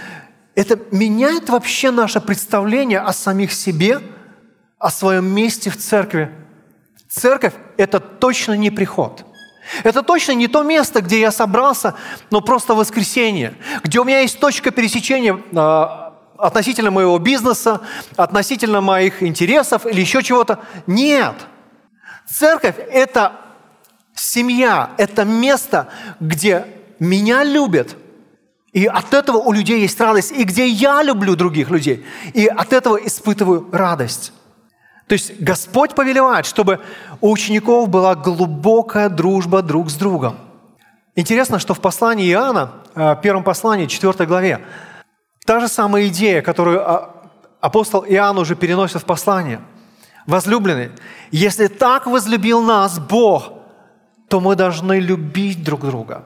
это 0.55 0.79
меняет 0.91 1.51
вообще 1.51 1.91
наше 1.91 2.21
представление 2.21 3.01
о 3.01 3.13
самих 3.13 3.53
себе, 3.53 4.01
о 4.79 4.91
своем 4.91 5.27
месте 5.27 5.69
в 5.69 5.77
церкви. 5.77 6.33
Церковь– 7.11 7.53
это 7.77 8.01
точно 8.01 8.55
не 8.55 8.71
приход. 8.71 9.27
Это 9.83 10.03
точно 10.03 10.33
не 10.33 10.49
то 10.49 10.63
место, 10.63 11.01
где 11.01 11.21
я 11.21 11.31
собрался, 11.31 11.95
но 12.31 12.41
просто 12.41 12.75
воскресенье, 12.75 13.55
где 13.83 14.01
у 14.01 14.05
меня 14.05 14.21
есть 14.21 14.39
точка 14.39 14.71
пересечения 14.71 15.41
э, 15.53 15.87
относительно 16.39 16.91
моего 16.91 17.19
бизнеса, 17.19 17.81
относительно 18.17 18.81
моих 18.81 19.23
интересов 19.23 19.87
или 19.87 20.01
еще 20.01 20.23
чего-то. 20.23 20.61
Нет– 20.87 21.35
Церковь– 22.27 22.77
это 22.91 23.33
семья, 24.15 24.91
это 24.97 25.25
место, 25.25 25.89
где 26.21 26.67
меня 26.99 27.45
любят, 27.45 27.97
и 28.73 28.87
от 28.87 29.13
этого 29.13 29.39
у 29.39 29.53
людей 29.53 29.81
есть 29.81 30.01
радость, 30.01 30.33
и 30.33 30.45
где 30.45 30.67
я 30.67 31.03
люблю 31.03 31.37
других 31.37 31.71
людей, 31.71 32.05
и 32.33 32.47
от 32.47 32.73
этого 32.73 32.97
испытываю 32.97 33.69
радость. 33.71 34.33
То 35.07 35.15
есть 35.15 35.41
Господь 35.41 35.95
повелевает, 35.95 36.47
чтобы 36.47 36.81
у 37.21 37.31
учеников 37.31 37.89
была 37.89 38.15
глубокая 38.15 39.09
дружба 39.09 39.63
друг 39.63 39.91
с 39.91 39.95
другом. 39.95 40.37
Интересно, 41.17 41.59
что 41.59 41.75
в 41.75 41.81
послании 41.81 42.31
Иоанна, 42.31 42.73
э, 42.95 43.17
первом 43.23 43.45
послании, 43.45 43.87
4 43.87 44.27
главе, 44.27 44.61
та 45.47 45.61
же 45.61 45.69
самая 45.69 46.09
идея, 46.09 46.43
которую 46.43 46.81
а, 46.81 47.31
апостол 47.61 48.05
Иоанн 48.09 48.39
уже 48.39 48.57
переносит 48.57 49.03
в 49.03 49.05
послание– 49.05 49.61
Возлюбленные, 50.27 50.93
если 51.31 51.67
так 51.67 52.07
возлюбил 52.07 52.63
нас 52.63 52.99
Бог, 52.99 53.53
то 54.29 54.41
мы 54.41 54.57
должны 54.57 54.99
любить 54.99 55.63
друг 55.63 55.83
друга. 55.83 56.25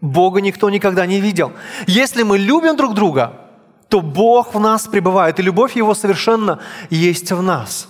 Бога 0.00 0.40
никто 0.40 0.70
никогда 0.70 1.06
не 1.06 1.20
видел. 1.20 1.52
Если 1.86 2.22
мы 2.22 2.38
любим 2.38 2.76
друг 2.76 2.94
друга, 2.94 3.34
то 3.88 4.00
Бог 4.00 4.54
в 4.54 4.60
нас 4.60 4.86
пребывает, 4.86 5.38
и 5.38 5.42
любовь 5.42 5.76
Его 5.76 5.94
совершенно 5.94 6.58
есть 6.88 7.32
в 7.32 7.42
нас. 7.42 7.88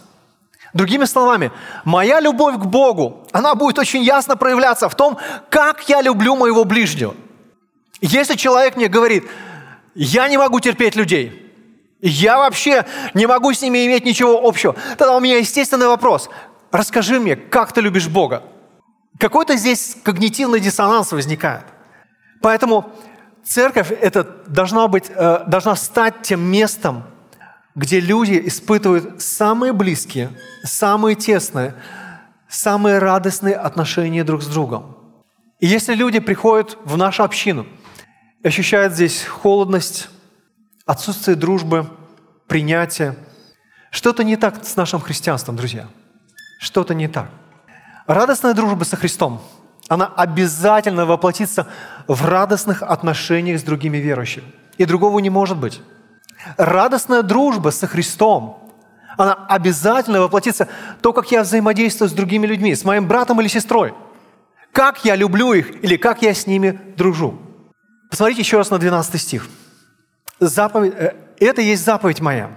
Другими 0.75 1.05
словами, 1.05 1.53
моя 1.85 2.19
любовь 2.19 2.57
к 2.57 2.65
Богу, 2.65 3.25
она 3.31 3.55
будет 3.55 3.79
очень 3.79 4.03
ясно 4.03 4.37
проявляться 4.37 4.89
в 4.89 4.97
том, 4.97 5.19
как 5.49 5.89
я 5.89 6.03
люблю 6.03 6.35
моего 6.35 6.65
ближнего. 6.65 7.15
Если 8.01 8.35
человек 8.35 8.77
мне 8.77 8.89
говорит, 8.89 9.25
я 9.95 10.29
не 10.29 10.37
могу 10.37 10.59
терпеть 10.59 10.97
людей, 10.97 11.53
я 12.01 12.39
вообще 12.39 12.85
не 13.15 13.27
могу 13.27 13.53
с 13.53 13.63
ними 13.63 13.87
иметь 13.87 14.05
ничего 14.05 14.47
общего, 14.47 14.75
тогда 14.99 15.17
у 15.17 15.21
меня 15.21 15.39
естественный 15.39 15.87
вопрос. 15.87 16.29
Расскажи 16.73 17.21
мне, 17.21 17.37
как 17.37 17.73
ты 17.73 17.81
любишь 17.81 18.09
Бога? 18.09 18.43
Какой-то 19.21 19.57
здесь 19.57 19.97
когнитивный 20.03 20.59
диссонанс 20.59 21.13
возникает. 21.13 21.63
Поэтому 22.43 22.93
церковь 23.45 23.93
это 23.93 24.25
должна, 24.49 24.89
быть, 24.89 25.05
э, 25.09 25.45
должна 25.47 25.77
стать 25.77 26.23
тем 26.23 26.41
местом, 26.41 27.05
где 27.75 28.01
люди 28.01 28.41
испытывают 28.45 29.21
самые 29.21 29.73
близкие, 29.73 30.31
самые 30.63 31.17
тесные, 31.17 31.75
самые 32.49 32.99
радостные 32.99 33.57
отношения 33.57 34.25
друг 34.25 34.43
с 34.43 34.47
другом. 34.47 34.97
И 35.61 35.67
если 35.67 35.95
люди 35.95 36.21
приходят 36.21 36.79
в 36.85 36.97
нашу 36.97 37.25
общину, 37.25 37.67
ощущают 38.43 38.93
здесь 38.93 39.23
холодность, 39.25 40.09
отсутствие 40.87 41.37
дружбы, 41.37 41.89
принятия, 42.47 43.17
что-то 43.91 44.25
не 44.25 44.37
так 44.37 44.65
с 44.65 44.77
нашим 44.77 45.01
христианством, 45.01 45.57
друзья. 45.57 45.87
Что-то 46.61 46.95
не 46.95 47.09
так. 47.09 47.31
Радостная 48.07 48.55
дружба 48.55 48.85
со 48.85 48.97
Христом, 48.97 49.41
она 49.89 50.07
обязательно 50.07 51.07
воплотится 51.07 51.67
в 52.07 52.25
радостных 52.25 52.83
отношениях 52.83 53.61
с 53.61 53.63
другими 53.63 53.99
верующими. 53.99 54.47
И 54.79 54.85
другого 54.85 55.19
не 55.21 55.31
может 55.31 55.57
быть. 55.57 55.81
Радостная 56.57 57.23
дружба 57.23 57.71
со 57.71 57.87
Христом, 57.87 58.65
она 59.17 59.35
обязательно 59.49 60.21
воплотится 60.21 60.69
то, 61.01 61.13
как 61.13 61.31
я 61.31 61.43
взаимодействую 61.43 62.09
с 62.09 62.13
другими 62.13 62.47
людьми, 62.47 62.75
с 62.75 62.85
моим 62.85 63.07
братом 63.07 63.41
или 63.41 63.49
сестрой. 63.49 63.95
Как 64.73 65.05
я 65.05 65.15
люблю 65.15 65.53
их 65.53 65.85
или 65.85 65.97
как 65.97 66.23
я 66.23 66.35
с 66.35 66.47
ними 66.47 66.79
дружу. 66.97 67.39
Посмотрите 68.11 68.43
еще 68.43 68.59
раз 68.59 68.71
на 68.71 68.79
12 68.79 69.21
стих. 69.21 69.49
Заповедь, 70.41 70.95
э, 70.97 71.15
это 71.39 71.63
есть 71.63 71.85
заповедь 71.85 72.21
моя. 72.21 72.51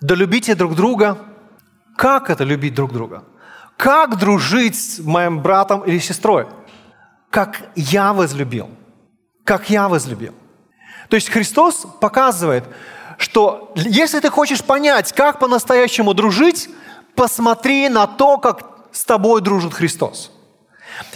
Да 0.00 0.14
любите 0.14 0.54
друг 0.54 0.74
друга. 0.74 1.18
Как 1.96 2.30
это 2.30 2.44
любить 2.44 2.74
друг 2.74 2.92
друга? 2.92 3.24
Как 3.76 4.18
дружить 4.18 4.76
с 4.76 4.98
моим 4.98 5.40
братом 5.42 5.82
или 5.82 5.98
сестрой? 5.98 6.46
Как 7.30 7.70
я 7.74 8.12
возлюбил. 8.12 8.70
Как 9.44 9.70
я 9.70 9.88
возлюбил. 9.88 10.34
То 11.08 11.16
есть 11.16 11.28
Христос 11.28 11.86
показывает, 12.00 12.64
что 13.18 13.72
если 13.76 14.20
ты 14.20 14.30
хочешь 14.30 14.62
понять, 14.62 15.12
как 15.12 15.38
по-настоящему 15.38 16.14
дружить, 16.14 16.68
посмотри 17.14 17.88
на 17.88 18.06
то, 18.06 18.38
как 18.38 18.62
с 18.92 19.04
тобой 19.04 19.40
дружит 19.40 19.74
Христос. 19.74 20.30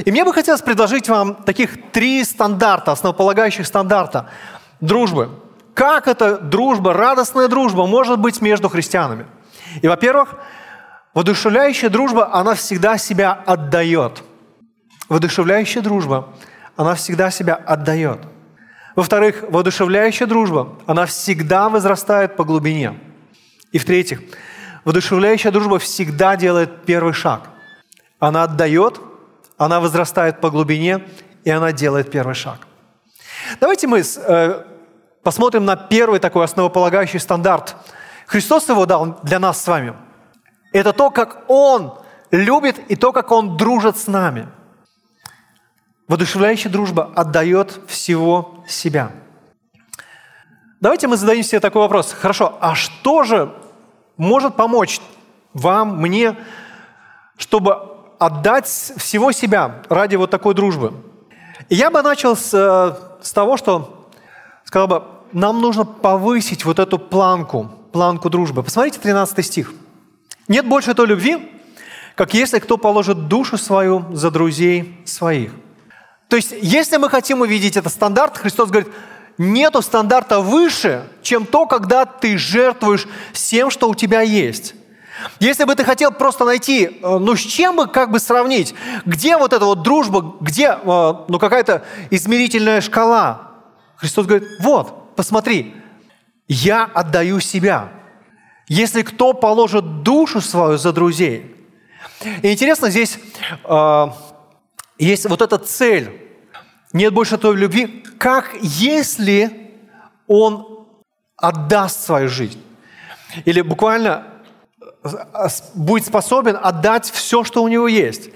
И 0.04 0.10
мне 0.10 0.24
бы 0.24 0.32
хотелось 0.32 0.62
предложить 0.62 1.08
вам 1.08 1.34
таких 1.34 1.90
три 1.92 2.24
стандарта, 2.24 2.92
основополагающих 2.92 3.66
стандарта 3.66 4.30
дружбы. 4.80 5.30
Как 5.74 6.08
эта 6.08 6.38
дружба, 6.38 6.94
радостная 6.94 7.48
дружба 7.48 7.86
может 7.86 8.18
быть 8.18 8.40
между 8.40 8.68
христианами? 8.68 9.26
И, 9.82 9.88
во-первых, 9.88 10.36
воодушевляющая 11.12 11.90
дружба, 11.90 12.30
она 12.32 12.54
всегда 12.54 12.96
себя 12.96 13.32
отдает. 13.32 14.22
Воодушевляющая 15.10 15.82
дружба, 15.82 16.32
она 16.76 16.94
всегда 16.94 17.30
себя 17.30 17.54
отдает– 17.54 18.20
во-вторых, 18.96 19.44
воодушевляющая 19.48 20.26
дружба, 20.26 20.72
она 20.86 21.06
всегда 21.06 21.68
возрастает 21.68 22.34
по 22.34 22.44
глубине. 22.44 22.98
И 23.70 23.78
в-третьих, 23.78 24.20
воодушевляющая 24.84 25.52
дружба 25.52 25.78
всегда 25.78 26.36
делает 26.36 26.84
первый 26.84 27.12
шаг. 27.12 27.50
Она 28.18 28.42
отдает, 28.42 29.00
она 29.58 29.80
возрастает 29.80 30.40
по 30.40 30.50
глубине, 30.50 31.06
и 31.44 31.50
она 31.50 31.72
делает 31.72 32.10
первый 32.10 32.34
шаг. 32.34 32.66
Давайте 33.60 33.86
мы 33.86 34.02
э, 34.02 34.64
посмотрим 35.22 35.64
на 35.64 35.76
первый 35.76 36.18
такой 36.18 36.44
основополагающий 36.44 37.18
стандарт. 37.18 37.76
Христос 38.26 38.68
его 38.68 38.86
дал 38.86 39.20
для 39.22 39.38
нас 39.38 39.62
с 39.62 39.68
вами. 39.68 39.94
Это 40.72 40.92
то, 40.92 41.10
как 41.10 41.44
Он 41.48 41.98
любит 42.32 42.78
и 42.88 42.96
то, 42.96 43.12
как 43.12 43.30
Он 43.30 43.56
дружит 43.56 43.96
с 43.96 44.08
нами– 44.08 44.48
Водушевляющая 46.08 46.70
дружба 46.70 47.10
отдает 47.16 47.80
всего 47.88 48.55
себя. 48.68 49.10
Давайте 50.80 51.08
мы 51.08 51.16
зададим 51.16 51.42
себе 51.42 51.60
такой 51.60 51.82
вопрос. 51.82 52.12
Хорошо, 52.12 52.58
а 52.60 52.74
что 52.74 53.24
же 53.24 53.52
может 54.16 54.56
помочь 54.56 55.00
вам, 55.54 56.00
мне, 56.00 56.36
чтобы 57.38 57.78
отдать 58.18 58.66
всего 58.66 59.32
себя 59.32 59.82
ради 59.88 60.16
вот 60.16 60.30
такой 60.30 60.54
дружбы? 60.54 60.92
И 61.68 61.74
я 61.74 61.90
бы 61.90 62.02
начал 62.02 62.36
с, 62.36 62.52
э, 62.52 63.22
с 63.22 63.32
того, 63.32 63.56
что 63.56 64.08
сказал 64.64 64.88
бы, 64.88 65.02
нам 65.32 65.60
нужно 65.60 65.84
повысить 65.84 66.64
вот 66.64 66.78
эту 66.78 66.98
планку, 66.98 67.70
планку 67.92 68.30
дружбы. 68.30 68.62
Посмотрите 68.62 69.00
13 69.00 69.44
стих. 69.44 69.72
«Нет 70.48 70.66
больше 70.68 70.94
той 70.94 71.06
любви, 71.06 71.38
как 72.14 72.34
если 72.34 72.58
кто 72.58 72.78
положит 72.78 73.28
душу 73.28 73.56
свою 73.56 74.04
за 74.12 74.30
друзей 74.30 75.00
своих». 75.04 75.52
То 76.28 76.36
есть, 76.36 76.54
если 76.60 76.96
мы 76.96 77.08
хотим 77.08 77.40
увидеть 77.40 77.76
этот 77.76 77.92
стандарт, 77.92 78.36
Христос 78.36 78.70
говорит, 78.70 78.92
нету 79.38 79.82
стандарта 79.82 80.40
выше, 80.40 81.08
чем 81.22 81.46
то, 81.46 81.66
когда 81.66 82.04
ты 82.04 82.36
жертвуешь 82.36 83.06
всем, 83.32 83.70
что 83.70 83.88
у 83.88 83.94
тебя 83.94 84.22
есть. 84.22 84.74
Если 85.40 85.64
бы 85.64 85.74
ты 85.74 85.84
хотел 85.84 86.12
просто 86.12 86.44
найти, 86.44 86.84
э, 86.84 87.18
ну 87.18 87.36
с 87.36 87.40
чем 87.40 87.76
бы 87.76 87.86
как 87.86 88.10
бы 88.10 88.18
сравнить, 88.18 88.74
где 89.06 89.36
вот 89.36 89.52
эта 89.52 89.64
вот 89.64 89.82
дружба, 89.82 90.36
где 90.40 90.78
э, 90.82 91.14
ну 91.28 91.38
какая-то 91.38 91.84
измерительная 92.10 92.80
шкала, 92.80 93.52
Христос 93.96 94.26
говорит, 94.26 94.48
вот, 94.60 95.14
посмотри, 95.16 95.74
я 96.48 96.84
отдаю 96.84 97.40
себя. 97.40 97.88
Если 98.68 99.02
кто 99.02 99.32
положит 99.32 100.02
душу 100.02 100.40
свою 100.40 100.76
за 100.76 100.92
друзей. 100.92 101.54
И 102.42 102.52
интересно, 102.52 102.90
здесь 102.90 103.18
э, 103.64 104.06
есть 104.98 105.26
вот 105.26 105.42
эта 105.42 105.58
цель. 105.58 106.10
Нет 106.92 107.12
больше 107.12 107.36
той 107.38 107.56
любви, 107.56 108.04
как 108.18 108.54
если 108.60 109.72
он 110.26 110.86
отдаст 111.36 112.04
свою 112.04 112.28
жизнь. 112.28 112.62
Или 113.44 113.60
буквально 113.60 114.24
э, 115.04 115.08
будет 115.74 116.06
способен 116.06 116.58
отдать 116.60 117.10
все, 117.10 117.44
что 117.44 117.62
у 117.62 117.68
него 117.68 117.88
есть. 117.88 118.30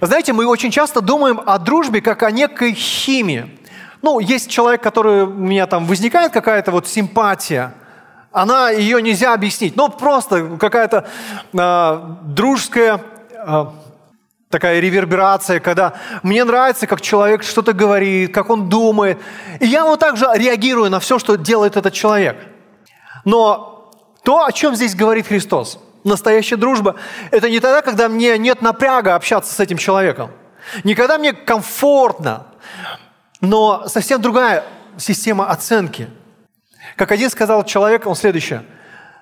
Знаете, 0.00 0.32
мы 0.32 0.46
очень 0.46 0.70
часто 0.70 1.00
думаем 1.00 1.40
о 1.44 1.58
дружбе 1.58 2.00
как 2.00 2.22
о 2.22 2.30
некой 2.30 2.72
химии. 2.72 3.58
Ну, 4.00 4.18
есть 4.18 4.50
человек, 4.50 4.82
который 4.82 5.24
у 5.24 5.30
меня 5.30 5.66
там 5.66 5.86
возникает 5.86 6.32
какая-то 6.32 6.72
вот 6.72 6.88
симпатия, 6.88 7.74
она 8.32 8.70
ее 8.70 9.02
нельзя 9.02 9.34
объяснить. 9.34 9.76
Ну, 9.76 9.90
просто 9.90 10.56
какая-то 10.58 11.06
э, 11.52 12.00
дружеская 12.22 13.00
э, 13.32 13.66
такая 14.52 14.78
реверберация, 14.78 15.58
когда 15.58 15.94
мне 16.22 16.44
нравится, 16.44 16.86
как 16.86 17.00
человек 17.00 17.42
что-то 17.42 17.72
говорит, 17.72 18.32
как 18.32 18.50
он 18.50 18.68
думает. 18.68 19.18
И 19.58 19.66
я 19.66 19.84
вот 19.84 19.98
так 19.98 20.16
же 20.16 20.26
реагирую 20.34 20.90
на 20.90 21.00
все, 21.00 21.18
что 21.18 21.36
делает 21.36 21.76
этот 21.76 21.92
человек. 21.92 22.36
Но 23.24 23.90
то, 24.22 24.44
о 24.44 24.52
чем 24.52 24.76
здесь 24.76 24.94
говорит 24.94 25.26
Христос, 25.26 25.80
настоящая 26.04 26.56
дружба, 26.56 26.96
это 27.30 27.48
не 27.48 27.58
тогда, 27.58 27.82
когда 27.82 28.08
мне 28.08 28.38
нет 28.38 28.62
напряга 28.62 29.14
общаться 29.14 29.52
с 29.52 29.58
этим 29.58 29.78
человеком. 29.78 30.30
Не 30.84 30.94
когда 30.94 31.18
мне 31.18 31.32
комфортно, 31.32 32.46
но 33.40 33.88
совсем 33.88 34.20
другая 34.20 34.64
система 34.98 35.48
оценки. 35.48 36.08
Как 36.96 37.10
один 37.10 37.30
сказал 37.30 37.64
человек, 37.64 38.06
он 38.06 38.14
следующее. 38.14 38.62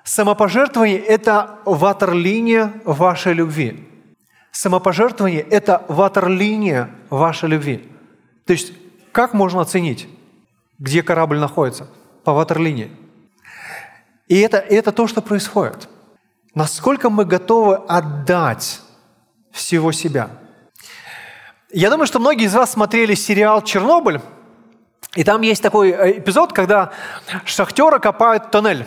Самопожертвование– 0.03 0.99
это 0.99 1.59
ватерлиния 1.63 2.73
вашей 2.83 3.33
любви. 3.33 3.87
Самопожертвование– 4.51 5.41
это 5.49 5.85
ватерлиния 5.87 6.89
вашей 7.09 7.49
любви. 7.49 7.89
То 8.45 8.53
есть, 8.53 8.73
как 9.11 9.33
можно 9.33 9.61
оценить, 9.61 10.07
где 10.77 11.03
корабль 11.03 11.39
находится? 11.39 11.87
По 12.23 12.33
ватерлинии. 12.33 12.91
И 14.27 14.39
это, 14.39 14.57
это 14.57 14.91
то, 14.91 15.07
что 15.07 15.21
происходит. 15.21 15.89
Насколько 16.53 17.09
мы 17.09 17.25
готовы 17.25 17.75
отдать 17.75 18.81
всего 19.51 19.91
себя. 19.91 20.29
Я 21.71 21.89
думаю, 21.89 22.05
что 22.05 22.19
многие 22.19 22.45
из 22.45 22.53
вас 22.53 22.71
смотрели 22.71 23.15
сериал 23.15 23.61
«Чернобыль», 23.61 24.21
и 25.15 25.23
там 25.25 25.41
есть 25.41 25.61
такой 25.61 25.89
э, 25.89 26.19
эпизод, 26.19 26.53
когда 26.53 26.91
шахтеры 27.45 27.99
копают 27.99 28.49
тоннель. 28.51 28.85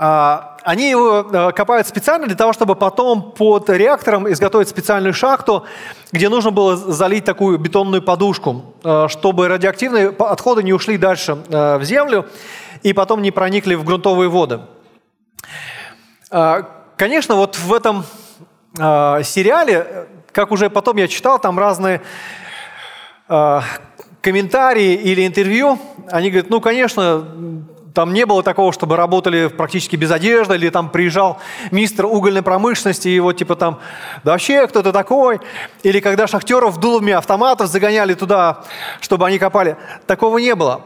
А, 0.00 0.56
Они 0.62 0.90
его 0.90 1.22
э, 1.22 1.52
копают 1.52 1.88
специально 1.88 2.26
для 2.28 2.36
того, 2.36 2.52
чтобы 2.52 2.76
потом 2.76 3.32
под 3.32 3.68
реактором 3.68 4.30
изготовить 4.30 4.68
специальную 4.68 5.12
шахту, 5.12 5.64
где 6.12 6.28
нужно 6.28 6.52
было 6.52 6.76
залить 6.76 7.24
такую 7.24 7.58
бетонную 7.58 8.00
подушку, 8.00 8.76
э, 8.84 9.08
чтобы 9.08 9.48
радиоактивные 9.48 10.10
отходы 10.10 10.62
не 10.62 10.72
ушли 10.72 10.98
дальше 10.98 11.38
э, 11.48 11.78
в 11.78 11.84
землю 11.84 12.26
и 12.84 12.92
потом 12.92 13.22
не 13.22 13.32
проникли 13.32 13.74
в 13.74 13.82
грунтовые 13.82 14.28
воды. 14.28 14.60
А, 16.30 16.62
Конечно, 16.96 17.36
вот 17.36 17.56
в 17.56 17.72
этом 17.72 18.04
сериале, 18.74 20.08
как 20.32 20.50
уже 20.50 20.68
потом 20.68 20.96
я 20.96 21.06
читал, 21.06 21.38
там 21.38 21.56
разные 21.58 22.00
комментарии 24.20 24.94
или 24.94 25.24
интервью, 25.24 25.78
они 26.10 26.30
говорят, 26.30 26.50
ну, 26.50 26.60
конечно, 26.60 27.24
там 27.98 28.12
не 28.12 28.26
было 28.26 28.44
такого, 28.44 28.72
чтобы 28.72 28.94
работали 28.94 29.48
практически 29.48 29.96
без 29.96 30.12
одежды, 30.12 30.54
или 30.54 30.70
там 30.70 30.88
приезжал 30.88 31.40
мистер 31.72 32.06
угольной 32.06 32.42
промышленности, 32.42 33.08
и 33.08 33.18
вот 33.18 33.32
типа 33.32 33.56
там, 33.56 33.80
да 34.22 34.30
вообще, 34.30 34.68
кто 34.68 34.84
ты 34.84 34.92
такой? 34.92 35.40
Или 35.82 35.98
когда 35.98 36.28
шахтеров 36.28 36.78
дулами 36.78 37.12
автоматов 37.12 37.66
загоняли 37.66 38.14
туда, 38.14 38.62
чтобы 39.00 39.26
они 39.26 39.40
копали. 39.40 39.76
Такого 40.06 40.38
не 40.38 40.54
было. 40.54 40.82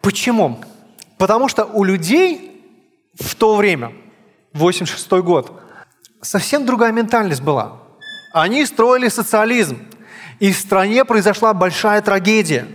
Почему? 0.00 0.58
Потому 1.16 1.46
что 1.46 1.64
у 1.64 1.84
людей 1.84 2.60
в 3.14 3.36
то 3.36 3.54
время– 3.54 3.92
86 4.52 5.08
год. 5.22 5.62
Совсем 6.22 6.66
другая 6.66 6.90
ментальность 6.90 7.42
была. 7.42 7.74
Они 8.34 8.66
строили 8.66 9.06
социализм, 9.06 9.78
и 10.40 10.50
в 10.50 10.58
стране 10.58 11.04
произошла 11.04 11.54
большая 11.54 12.02
трагедия. 12.02 12.66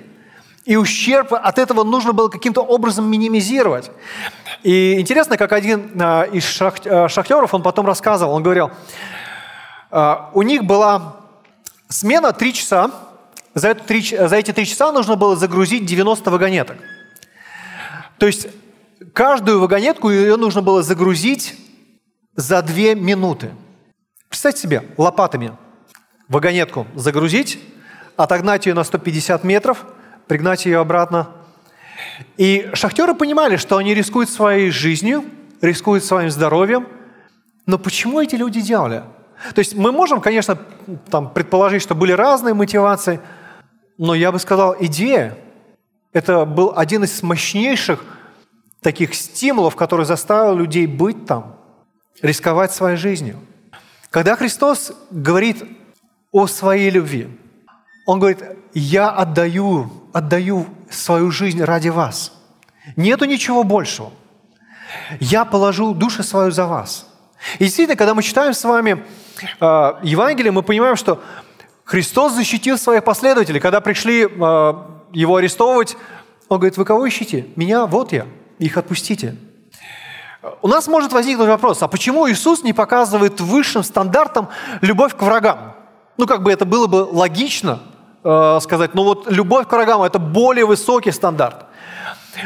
И 0.67 0.75
ущерб 0.75 1.31
от 1.31 1.59
этого 1.59 1.85
нужно 1.85 2.11
было 2.11 2.27
каким-то 2.27 2.59
образом 2.61 3.09
минимизировать. 3.09 3.89
И 4.63 4.99
интересно, 4.99 5.37
как 5.37 5.53
один 5.53 5.93
а, 5.97 6.23
из 6.23 6.43
а, 6.61 7.07
шахтеров, 7.07 7.53
он 7.53 7.63
потом 7.63 7.85
рассказывал, 7.85 8.33
он 8.33 8.43
говорил, 8.43 8.71
а, 9.89 10.29
у 10.33 10.41
них 10.41 10.65
была 10.65 11.15
смена 11.87 12.33
3 12.33 12.53
часа, 12.53 12.91
за, 13.53 13.69
это 13.69 13.85
3, 13.85 14.27
за 14.27 14.35
эти 14.35 14.51
три 14.51 14.65
часа 14.65 14.91
нужно 14.91 15.15
было 15.15 15.37
загрузить 15.37 15.85
90 15.85 16.29
вагонеток. 16.29 16.77
То 18.17 18.25
есть 18.25 18.47
каждую 19.13 19.61
вагонетку 19.61 20.09
ее 20.09 20.35
нужно 20.35 20.61
было 20.61 20.83
загрузить 20.83 21.55
за 22.35 22.61
две 22.61 22.93
минуты. 22.93 23.51
Представьте 24.27 24.63
себе, 24.63 24.83
лопатами 24.97 25.53
вагонетку 26.27 26.87
загрузить, 26.93 27.57
отогнать 28.17 28.65
ее 28.65 28.73
на 28.73 28.83
150 28.83 29.45
метров, 29.45 29.85
пригнать 30.27 30.65
ее 30.65 30.79
обратно. 30.79 31.29
И 32.37 32.69
шахтеры 32.73 33.13
понимали, 33.13 33.57
что 33.57 33.77
они 33.77 33.93
рискуют 33.93 34.29
своей 34.29 34.69
жизнью, 34.69 35.25
рискуют 35.61 36.03
своим 36.03 36.29
здоровьем. 36.29 36.87
Но 37.65 37.77
почему 37.77 38.21
эти 38.21 38.35
люди 38.35 38.61
делали? 38.61 39.03
То 39.53 39.59
есть 39.59 39.75
мы 39.75 39.91
можем, 39.91 40.21
конечно, 40.21 40.57
там, 41.09 41.29
предположить, 41.29 41.81
что 41.81 41.95
были 41.95 42.11
разные 42.11 42.53
мотивации, 42.53 43.19
но 43.97 44.15
я 44.15 44.31
бы 44.31 44.39
сказал, 44.39 44.75
идея– 44.79 45.37
это 46.13 46.45
был 46.45 46.73
один 46.75 47.03
из 47.03 47.21
мощнейших 47.21 48.03
таких 48.81 49.13
стимулов, 49.13 49.75
который 49.75 50.05
заставил 50.05 50.55
людей 50.55 50.87
быть 50.87 51.25
там 51.25 51.57
рисковать 52.21 52.71
своей 52.71 52.97
жизнью. 52.97 53.37
Когда 54.09 54.35
Христос 54.35 54.93
говорит 55.11 55.63
о 56.31 56.47
своей 56.47 56.89
любви, 56.89 57.27
Он 58.05 58.19
говорит, 58.19 58.43
я 58.73 59.09
отдаю, 59.09 59.91
отдаю 60.17 60.65
свою 60.89 61.31
жизнь 61.31 61.61
ради 61.61 61.89
вас. 61.89 62.31
Нету 62.95 63.25
ничего 63.25 63.63
большего. 63.63 64.11
Я 65.19 65.45
положу 65.45 65.93
душу 65.93 66.23
свою 66.23 66.51
за 66.51 66.65
вас. 66.65 67.07
И 67.59 67.65
действительно, 67.65 67.95
когда 67.95 68.15
мы 68.15 68.23
читаем 68.23 68.53
с 68.53 68.63
вами 68.63 69.05
э, 69.59 69.91
Евангелие, 70.01 70.51
мы 70.51 70.63
понимаем, 70.63 70.95
что 70.95 71.21
Христос 71.83 72.33
защитил 72.33 72.77
своих 72.79 73.03
последователей. 73.03 73.59
Когда 73.59 73.79
пришли 73.79 74.23
э, 74.23 74.73
его 75.13 75.35
арестовывать, 75.35 75.95
он 76.49 76.57
говорит, 76.57 76.77
вы 76.77 76.85
кого 76.85 77.05
ищете? 77.05 77.45
Меня, 77.55 77.85
вот 77.85 78.11
я, 78.11 78.25
их 78.57 78.75
отпустите. 78.77 79.35
У 80.61 80.67
нас 80.67 80.87
может 80.87 81.13
возникнуть 81.13 81.47
вопрос, 81.47 81.83
а 81.83 81.87
почему 81.87 82.27
Иисус 82.29 82.63
не 82.63 82.73
показывает 82.73 83.39
высшим 83.39 83.83
стандартом 83.83 84.47
любовь 84.81 85.15
к 85.15 85.21
врагам? 85.21 85.75
Ну, 86.17 86.25
как 86.25 86.41
бы 86.41 86.51
это 86.51 86.65
было 86.65 86.87
бы 86.87 87.07
логично 87.11 87.81
э, 88.27 88.59
сказать, 88.61 88.93
ну 88.93 89.03
вот 89.03 89.31
любовь 89.31 89.67
к 89.67 89.71
врагам– 89.71 90.01
это 90.03 90.19
более 90.19 90.65
высокий 90.65 91.11
стандарт. 91.11 91.65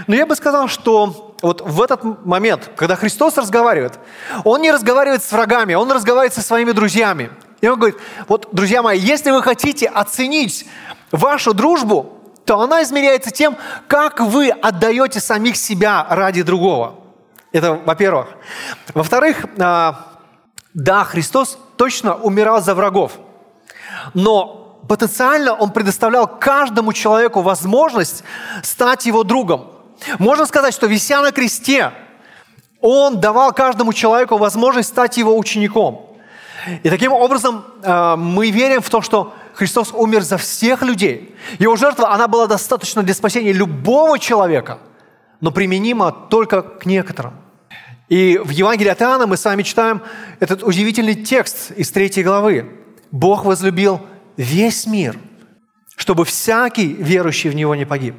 Но 0.07 0.15
я 0.15 0.25
бы 0.25 0.35
сказал, 0.35 0.67
что 0.67 1.35
вот 1.41 1.61
в 1.61 1.81
этот 1.81 2.25
момент, 2.25 2.69
когда 2.75 2.95
Христос 2.95 3.37
разговаривает, 3.37 3.99
Он 4.43 4.61
не 4.61 4.71
разговаривает 4.71 5.23
с 5.23 5.31
врагами, 5.31 5.73
Он 5.73 5.91
разговаривает 5.91 6.33
со 6.33 6.41
своими 6.41 6.71
друзьями. 6.71 7.31
И 7.61 7.67
Он 7.67 7.77
говорит, 7.77 7.99
вот, 8.27 8.47
друзья 8.51 8.81
мои, 8.81 8.99
если 8.99 9.31
вы 9.31 9.41
хотите 9.41 9.87
оценить 9.87 10.65
вашу 11.11 11.53
дружбу, 11.53 12.19
то 12.45 12.59
она 12.59 12.83
измеряется 12.83 13.31
тем, 13.31 13.57
как 13.87 14.19
вы 14.19 14.49
отдаете 14.49 15.19
самих 15.19 15.55
себя 15.55 16.05
ради 16.09 16.41
другого– 16.43 16.95
это 17.51 17.73
во-первых. 17.73 18.27
Во-вторых, 18.93 19.45
а, 19.59 20.07
да, 20.73 21.03
Христос 21.03 21.57
точно 21.75 22.15
умирал 22.15 22.61
за 22.61 22.75
врагов, 22.75 23.13
но 24.13 24.60
потенциально 24.87 25.53
Он 25.53 25.71
предоставлял 25.71 26.27
каждому 26.27 26.93
человеку 26.93 27.41
возможность 27.41 28.23
стать 28.63 29.05
его 29.05 29.23
другом. 29.23 29.71
Можно 30.19 30.45
сказать, 30.45 30.73
что 30.73 30.87
вися 30.87 31.21
на 31.21 31.31
кресте, 31.31 31.91
Он 32.81 33.19
давал 33.19 33.53
каждому 33.53 33.93
человеку 33.93 34.37
возможность 34.37 34.89
стать 34.89 35.17
его 35.17 35.37
учеником. 35.37 36.07
И 36.83 36.89
таким 36.89 37.11
образом 37.11 37.65
а, 37.83 38.15
мы 38.15 38.51
верим 38.51 38.81
в 38.81 38.89
то, 38.89 39.01
что 39.01 39.33
Христос 39.53 39.91
умер 39.93 40.21
за 40.21 40.37
всех 40.37 40.83
людей. 40.83 41.35
Его 41.59 41.75
жертва, 41.75 42.13
она 42.13 42.27
была 42.27 42.47
достаточно 42.47 43.03
для 43.03 43.13
спасения 43.13 43.51
любого 43.51 44.19
человека– 44.19 44.77
но 45.41 45.51
применимо 45.51 46.11
только 46.11 46.61
к 46.61 46.85
некоторым. 46.85 47.33
И 48.07 48.39
в 48.43 48.49
Евангелии 48.49 48.91
от 48.91 49.01
Иоанна 49.01 49.25
мы 49.25 49.37
с 49.37 49.45
вами 49.45 49.63
читаем 49.63 50.01
этот 50.39 50.63
удивительный 50.63 51.15
текст 51.15 51.71
из 51.71 51.91
третьей 51.91 52.23
главы. 52.23 52.69
«Бог 53.11 53.45
возлюбил 53.45 54.01
весь 54.37 54.85
мир, 54.85 55.17
чтобы 55.95 56.25
всякий 56.25 56.93
верующий 56.93 57.49
в 57.49 57.55
Него 57.55 57.75
не 57.75 57.85
погиб». 57.85 58.15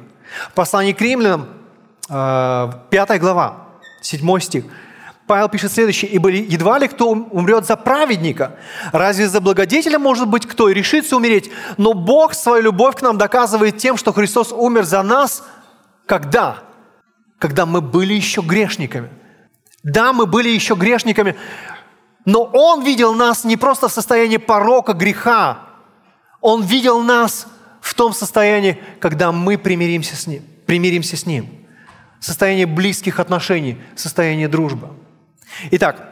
В 0.49 0.53
послании 0.53 0.93
к 0.93 1.01
римлянам, 1.01 1.47
5 2.07 2.11
э, 2.11 3.17
глава, 3.19 3.67
7 4.01 4.39
стих, 4.39 4.65
Павел 5.27 5.47
пишет 5.47 5.71
следующее. 5.71 6.11
«Ибо 6.11 6.29
едва 6.29 6.79
ли 6.79 6.87
кто 6.87 7.09
умрет 7.11 7.65
за 7.65 7.77
праведника? 7.77 8.57
Разве 8.91 9.27
за 9.27 9.39
благодетеля 9.41 9.99
может 9.99 10.27
быть 10.27 10.45
кто 10.45 10.69
и 10.69 10.73
решится 10.73 11.15
умереть? 11.15 11.49
Но 11.77 11.93
Бог 11.93 12.33
свою 12.33 12.63
любовь 12.63 12.95
к 12.97 13.01
нам 13.01 13.17
доказывает 13.17 13.77
тем, 13.77 13.95
что 13.95 14.11
Христос 14.11 14.51
умер 14.51 14.83
за 14.83 15.01
нас, 15.01 15.43
когда? 16.05 16.63
когда 17.43 17.65
мы 17.65 17.81
были 17.81 18.13
еще 18.13 18.39
грешниками. 18.39 19.09
Да, 19.83 20.13
мы 20.13 20.27
были 20.27 20.47
еще 20.47 20.75
грешниками, 20.75 21.35
но 22.23 22.49
Он 22.53 22.85
видел 22.85 23.13
нас 23.13 23.43
не 23.43 23.57
просто 23.57 23.89
в 23.89 23.91
состоянии 23.91 24.37
порока, 24.37 24.93
греха. 24.93 25.59
Он 26.43 26.61
видел 26.61 27.01
нас 27.01 27.47
в 27.79 27.93
том 27.93 28.13
состоянии, 28.13 28.77
когда 28.99 29.31
мы 29.31 29.57
примиримся 29.57 30.17
с 30.17 30.27
Ним. 30.27 30.43
Примиримся 30.65 31.15
с 31.15 31.25
Ним. 31.25 31.47
Состояние 32.19 32.65
близких 32.65 33.21
отношений, 33.21 33.77
состояние 33.95 34.49
дружбы. 34.49 34.89
Итак, 35.71 36.11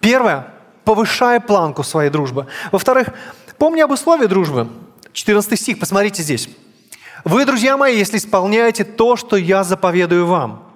первое– 0.00 0.48
повышая 0.84 1.38
планку 1.38 1.84
своей 1.84 2.10
дружбы. 2.10 2.48
Во-вторых, 2.72 3.10
помни 3.56 3.80
об 3.80 3.92
условии 3.92 4.26
дружбы. 4.26 4.68
14 5.12 5.58
стих, 5.58 5.78
посмотрите 5.78 6.24
здесь. 6.24 6.48
Вы, 7.22 7.44
друзья 7.44 7.76
мои, 7.76 7.96
если 7.96 8.16
исполняете 8.16 8.82
то, 8.82 9.14
что 9.14 9.36
я 9.36 9.62
заповедую 9.62 10.26
вам. 10.26 10.68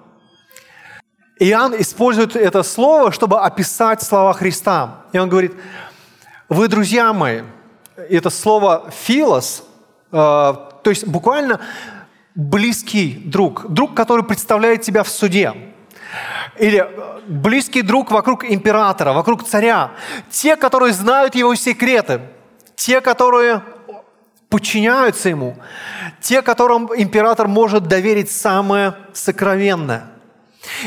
Иоанн 1.37 1.75
использует 1.81 2.37
это 2.37 2.63
слово, 2.63 3.11
чтобы 3.11 3.41
описать 3.41 4.01
слова 4.01 4.31
Христа. 4.31 5.01
И 5.11 5.17
он 5.17 5.27
говорит, 5.27 5.53
вы, 6.47 6.69
друзья 6.69 7.11
мои, 7.11 7.41
это 8.09 8.29
слово 8.29 8.91
«филос», 8.91 9.63
э, 10.11 10.15
то 10.15 10.89
есть 10.89 11.07
буквально 11.07 11.59
близкий 12.35 13.21
друг, 13.25 13.69
друг, 13.69 13.95
который 13.95 14.23
представляет 14.23 14.81
тебя 14.81 15.03
в 15.03 15.09
суде. 15.09 15.53
Или 16.57 16.87
близкий 17.27 17.81
друг 17.81 18.11
вокруг 18.11 18.43
императора, 18.43 19.13
вокруг 19.13 19.45
царя. 19.45 19.91
Те, 20.29 20.55
которые 20.55 20.93
знают 20.93 21.35
его 21.35 21.53
секреты. 21.55 22.21
Те, 22.75 23.01
которые 23.01 23.61
подчиняются 24.49 25.29
ему, 25.29 25.57
те, 26.21 26.41
которым 26.41 26.89
император 26.95 27.47
может 27.47 27.83
доверить 27.87 28.31
самое 28.31 28.95
сокровенное. 29.13 30.09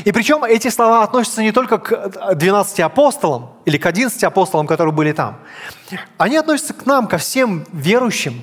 И 0.04 0.12
причем 0.12 0.44
эти 0.44 0.68
слова 0.68 1.02
относятся 1.02 1.42
не 1.42 1.52
только 1.52 1.78
к 1.78 2.34
12 2.34 2.80
апостолам 2.80 3.50
или 3.64 3.78
к 3.78 3.86
11 3.86 4.22
апостолам, 4.24 4.66
которые 4.66 4.92
были 4.92 5.12
там. 5.12 5.38
Они 6.18 6.36
относятся 6.36 6.74
к 6.74 6.86
нам, 6.86 7.06
ко 7.06 7.18
всем 7.18 7.64
верующим. 7.72 8.40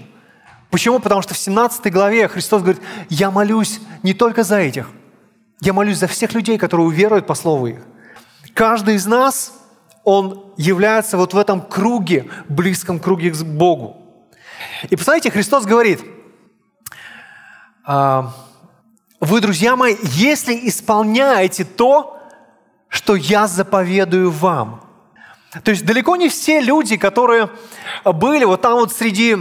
Почему? 0.69 0.99
Потому 0.99 1.21
что 1.21 1.33
в 1.33 1.37
17 1.37 1.91
главе 1.91 2.27
Христос 2.27 2.61
говорит, 2.61 2.81
я 3.09 3.31
молюсь 3.31 3.79
не 4.03 4.13
только 4.13 4.43
за 4.43 4.57
этих, 4.57 4.89
я 5.61 5.73
молюсь 5.73 5.97
за 5.97 6.07
всех 6.07 6.33
людей, 6.33 6.57
которые 6.57 6.87
уверуют 6.87 7.27
по 7.27 7.35
слову 7.35 7.67
их. 7.67 7.79
Каждый 8.53 8.95
из 8.95 9.05
нас, 9.05 9.53
он 10.03 10.53
является 10.57 11.17
вот 11.17 11.33
в 11.33 11.37
этом 11.37 11.61
круге, 11.61 12.29
близком 12.47 12.99
круге 12.99 13.31
к 13.31 13.37
Богу. 13.43 13.97
И 14.89 14.95
посмотрите, 14.95 15.31
Христос 15.31 15.65
говорит, 15.65 16.01
«А, 17.83 18.33
вы, 19.19 19.41
друзья 19.41 19.75
мои, 19.75 19.95
если 20.01 20.67
исполняете 20.67 21.65
то, 21.65 22.17
что 22.87 23.15
я 23.15 23.47
заповедую 23.47 24.31
вам. 24.31 24.81
То 25.63 25.71
есть 25.71 25.85
далеко 25.85 26.15
не 26.15 26.29
все 26.29 26.61
люди, 26.61 26.95
которые 26.97 27.49
были 28.05 28.45
вот 28.45 28.61
там 28.61 28.75
вот 28.75 28.93
среди 28.93 29.37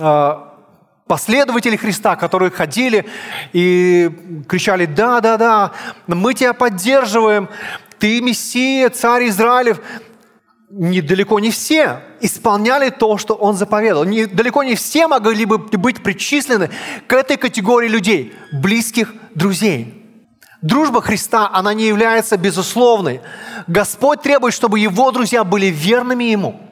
а, 0.00 0.54
последователи 1.06 1.76
Христа, 1.76 2.16
которые 2.16 2.50
ходили 2.50 3.06
и 3.52 4.10
кричали, 4.48 4.86
да, 4.86 5.20
да, 5.20 5.36
да, 5.36 5.72
мы 6.06 6.34
тебя 6.34 6.52
поддерживаем, 6.52 7.48
ты 7.98 8.20
Мессия, 8.20 8.90
царь 8.90 9.28
Израилев. 9.28 9.80
Недалеко 10.76 11.38
не 11.38 11.50
все 11.50 12.00
исполняли 12.20 12.90
то, 12.90 13.16
что 13.16 13.34
он 13.34 13.56
заповедал. 13.56 14.04
Не, 14.04 14.26
далеко 14.26 14.64
не 14.64 14.74
все 14.74 15.06
могли 15.06 15.44
бы 15.44 15.58
быть 15.58 16.02
причислены 16.02 16.70
к 17.06 17.12
этой 17.12 17.36
категории 17.36 17.88
людей, 17.88 18.34
близких 18.52 19.14
друзей. 19.34 20.02
Дружба 20.62 21.00
Христа, 21.00 21.48
она 21.52 21.74
не 21.74 21.86
является 21.86 22.36
безусловной. 22.36 23.20
Господь 23.66 24.22
требует, 24.22 24.54
чтобы 24.54 24.80
его 24.80 25.10
друзья 25.12 25.44
были 25.44 25.66
верными 25.66 26.24
Ему– 26.24 26.60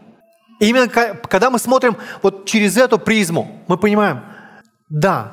и 0.63 0.69
именно 0.69 0.89
когда 0.89 1.51
мы 1.51 1.59
смотрим 1.59 1.97
вот 2.23 2.47
через 2.47 2.77
эту 2.77 2.97
призму, 2.97 3.65
мы 3.67 3.77
понимаем, 3.77 4.23
да, 4.89 5.33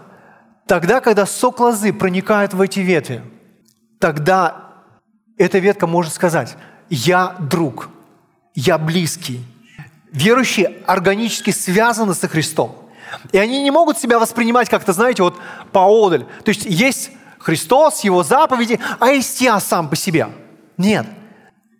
тогда, 0.65 1.01
когда 1.01 1.27
сок 1.27 1.60
лозы 1.60 1.93
проникает 1.93 2.55
в 2.55 2.62
эти 2.62 2.79
ветви, 2.79 3.21
тогда 3.99 4.71
эта 5.38 5.60
ветка 5.60 5.86
может 5.86 6.13
сказать, 6.13 6.58
я 6.89 7.36
друг, 7.39 7.89
я 8.60 8.78
близкий. 8.78 9.41
Верующие 10.12 10.78
органически 10.86 11.52
связаны 11.52 12.13
со 12.13 12.28
Христом. 12.28 12.76
И 13.32 13.38
они 13.38 13.62
не 13.63 13.72
могут 13.72 13.98
себя 13.98 14.19
воспринимать 14.19 14.69
как-то, 14.69 14.93
знаете, 14.93 15.24
вот 15.24 15.38
поодаль. 15.72 16.26
То 16.43 16.50
есть 16.50 16.65
есть 16.65 17.12
Христос, 17.39 18.04
Его 18.04 18.24
заповеди, 18.24 18.80
а 19.00 19.10
есть 19.10 19.39
я 19.41 19.60
сам 19.60 19.89
по 19.89 19.95
себе. 19.95 20.30
Нет. 20.78 21.06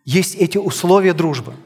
Есть 0.06 0.36
эти 0.36 0.58
условия 0.58 1.13
дружбы– 1.13 1.54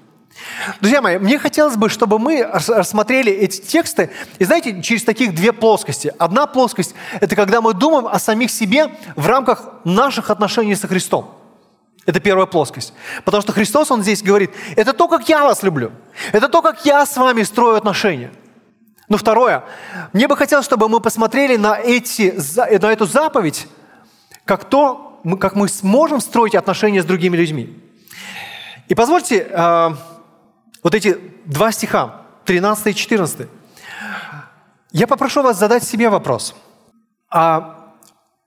Друзья 0.82 1.02
мои, 1.02 1.18
мне 1.18 1.40
хотелось 1.40 1.76
бы, 1.76 1.90
чтобы 1.90 2.20
мы 2.20 2.44
рассмотрели 2.44 3.32
эти 3.32 3.62
тексты, 3.62 4.10
и 4.40 4.46
знаете, 4.46 4.82
через 4.82 5.04
таких 5.04 5.34
две 5.36 5.54
плоскости. 5.54 6.14
Одна 6.18 6.48
плоскость– 6.48 6.96
это 7.22 7.36
когда 7.36 7.62
мы 7.62 7.74
думаем 7.74 8.08
о 8.08 8.20
самих 8.20 8.52
себе 8.52 8.90
в 9.16 9.28
рамках 9.28 9.70
наших 9.84 10.30
отношений 10.30 10.76
со 10.76 10.88
Христом. 10.88 11.36
Это 12.06 12.20
первая 12.20 12.46
плоскость. 12.46 12.94
Потому 13.24 13.42
что 13.42 13.54
Христос, 13.54 13.92
Он 13.92 14.02
здесь 14.02 14.22
говорит, 14.22 14.52
это 14.76 14.94
то, 14.94 15.08
как 15.08 15.30
я 15.30 15.44
вас 15.44 15.64
люблю. 15.64 15.92
Это 16.32 16.50
то, 16.50 16.62
как 16.62 16.86
я 16.86 17.06
с 17.06 17.16
вами 17.16 17.44
строю 17.44 17.78
отношения. 17.78 18.32
Но 19.08 19.18
второе, 19.18 19.64
мне 20.12 20.28
бы 20.28 20.36
хотелось, 20.36 20.66
чтобы 20.66 20.90
мы 20.90 21.00
посмотрели 21.00 21.56
на, 21.56 21.78
эти, 21.78 22.34
на 22.58 22.92
эту 22.92 23.06
заповедь, 23.06 23.68
как 24.46 24.66
то, 24.66 25.22
как 25.40 25.56
мы 25.56 25.68
сможем 25.70 26.20
строить 26.20 26.56
отношения 26.56 27.02
с 27.02 27.06
другими 27.06 27.38
людьми. 27.38 27.80
И 28.88 28.96
позвольте 28.96 29.48
а, 29.54 29.98
вот 30.84 30.96
эти 30.96 31.18
два 31.46 31.72
стиха, 31.72 32.22
13 32.46 32.88
и 32.88 32.96
14. 32.96 33.48
Я 34.92 35.08
попрошу 35.08 35.42
вас 35.42 35.58
задать 35.58 35.84
себе 35.84 36.10
вопрос. 36.10 36.56
А 37.30 37.94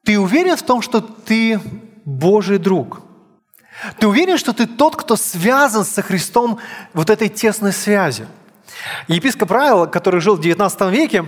ты 0.05 0.19
уверен 0.19 0.57
в 0.57 0.63
том, 0.63 0.83
что 0.83 1.01
ты 1.01 1.61
Божий 2.05 2.59
друг? 2.59 3.06
Ты 3.99 4.07
уверен, 4.07 4.39
что 4.39 4.53
ты 4.53 4.67
тот, 4.67 4.97
кто 4.97 5.17
связан 5.17 5.85
со 5.85 6.03
Христом 6.03 6.59
вот 6.93 7.11
этой 7.11 7.29
тесной 7.29 7.73
связью? 7.73 8.27
Епископ 9.09 9.51
Райл, 9.51 9.87
который 9.87 10.21
жил 10.21 10.37
в 10.37 10.41
19 10.41 10.91
веке, 10.91 11.27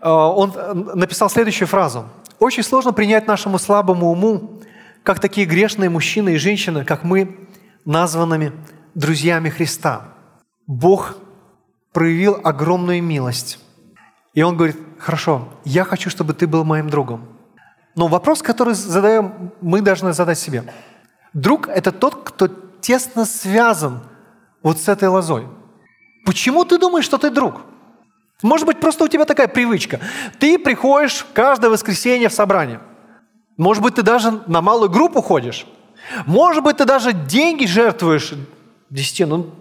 э, 0.00 0.08
он 0.08 0.52
написал 0.94 1.30
следующую 1.30 1.68
фразу. 1.68 2.08
«Очень 2.38 2.62
сложно 2.62 2.92
принять 2.92 3.26
нашему 3.26 3.58
слабому 3.58 4.10
уму, 4.10 4.60
как 5.02 5.20
такие 5.20 5.46
грешные 5.46 5.90
мужчины 5.90 6.34
и 6.34 6.36
женщины, 6.36 6.84
как 6.84 7.02
мы, 7.02 7.48
названными 7.84 8.52
друзьями 8.94 9.48
Христа. 9.48 10.08
Бог 10.66 11.16
проявил 11.92 12.38
огромную 12.44 13.02
милость. 13.02 13.58
И 14.34 14.42
Он 14.42 14.56
говорит, 14.56 14.76
хорошо, 14.98 15.48
я 15.64 15.84
хочу, 15.84 16.10
чтобы 16.10 16.34
ты 16.34 16.46
был 16.46 16.64
моим 16.64 16.90
другом. 16.90 17.26
Но 17.96 18.06
вопрос, 18.06 18.42
который 18.42 18.74
задаем, 18.74 19.52
мы 19.60 19.80
должны 19.80 20.12
задать 20.12 20.38
себе. 20.38 20.64
Друг– 21.32 21.68
это 21.68 21.92
тот, 21.92 22.22
кто 22.24 22.48
тесно 22.80 23.24
связан 23.24 24.00
вот 24.62 24.78
с 24.78 24.88
этой 24.88 25.08
лозой. 25.08 25.46
Почему 26.24 26.64
ты 26.64 26.78
думаешь, 26.78 27.04
что 27.04 27.18
ты 27.18 27.30
друг? 27.30 27.62
Может 28.42 28.66
быть, 28.66 28.80
просто 28.80 29.04
у 29.04 29.08
тебя 29.08 29.24
такая 29.24 29.48
привычка. 29.48 30.00
Ты 30.38 30.58
приходишь 30.58 31.26
каждое 31.32 31.70
воскресенье 31.70 32.28
в 32.28 32.32
собрание. 32.32 32.80
Может 33.56 33.82
быть, 33.82 33.96
ты 33.96 34.02
даже 34.02 34.42
на 34.46 34.60
малую 34.60 34.90
группу 34.90 35.20
ходишь. 35.20 35.66
Может 36.26 36.62
быть, 36.62 36.76
ты 36.76 36.84
даже 36.84 37.12
деньги 37.12 37.66
жертвуешь 37.66 38.32
десятину. 38.90 39.36
Ну, 39.36 39.54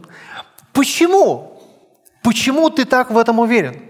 почему? 0.74 1.62
Почему 2.22 2.70
ты 2.70 2.86
так 2.86 3.10
в 3.10 3.18
этом 3.18 3.40
уверен? 3.40 3.82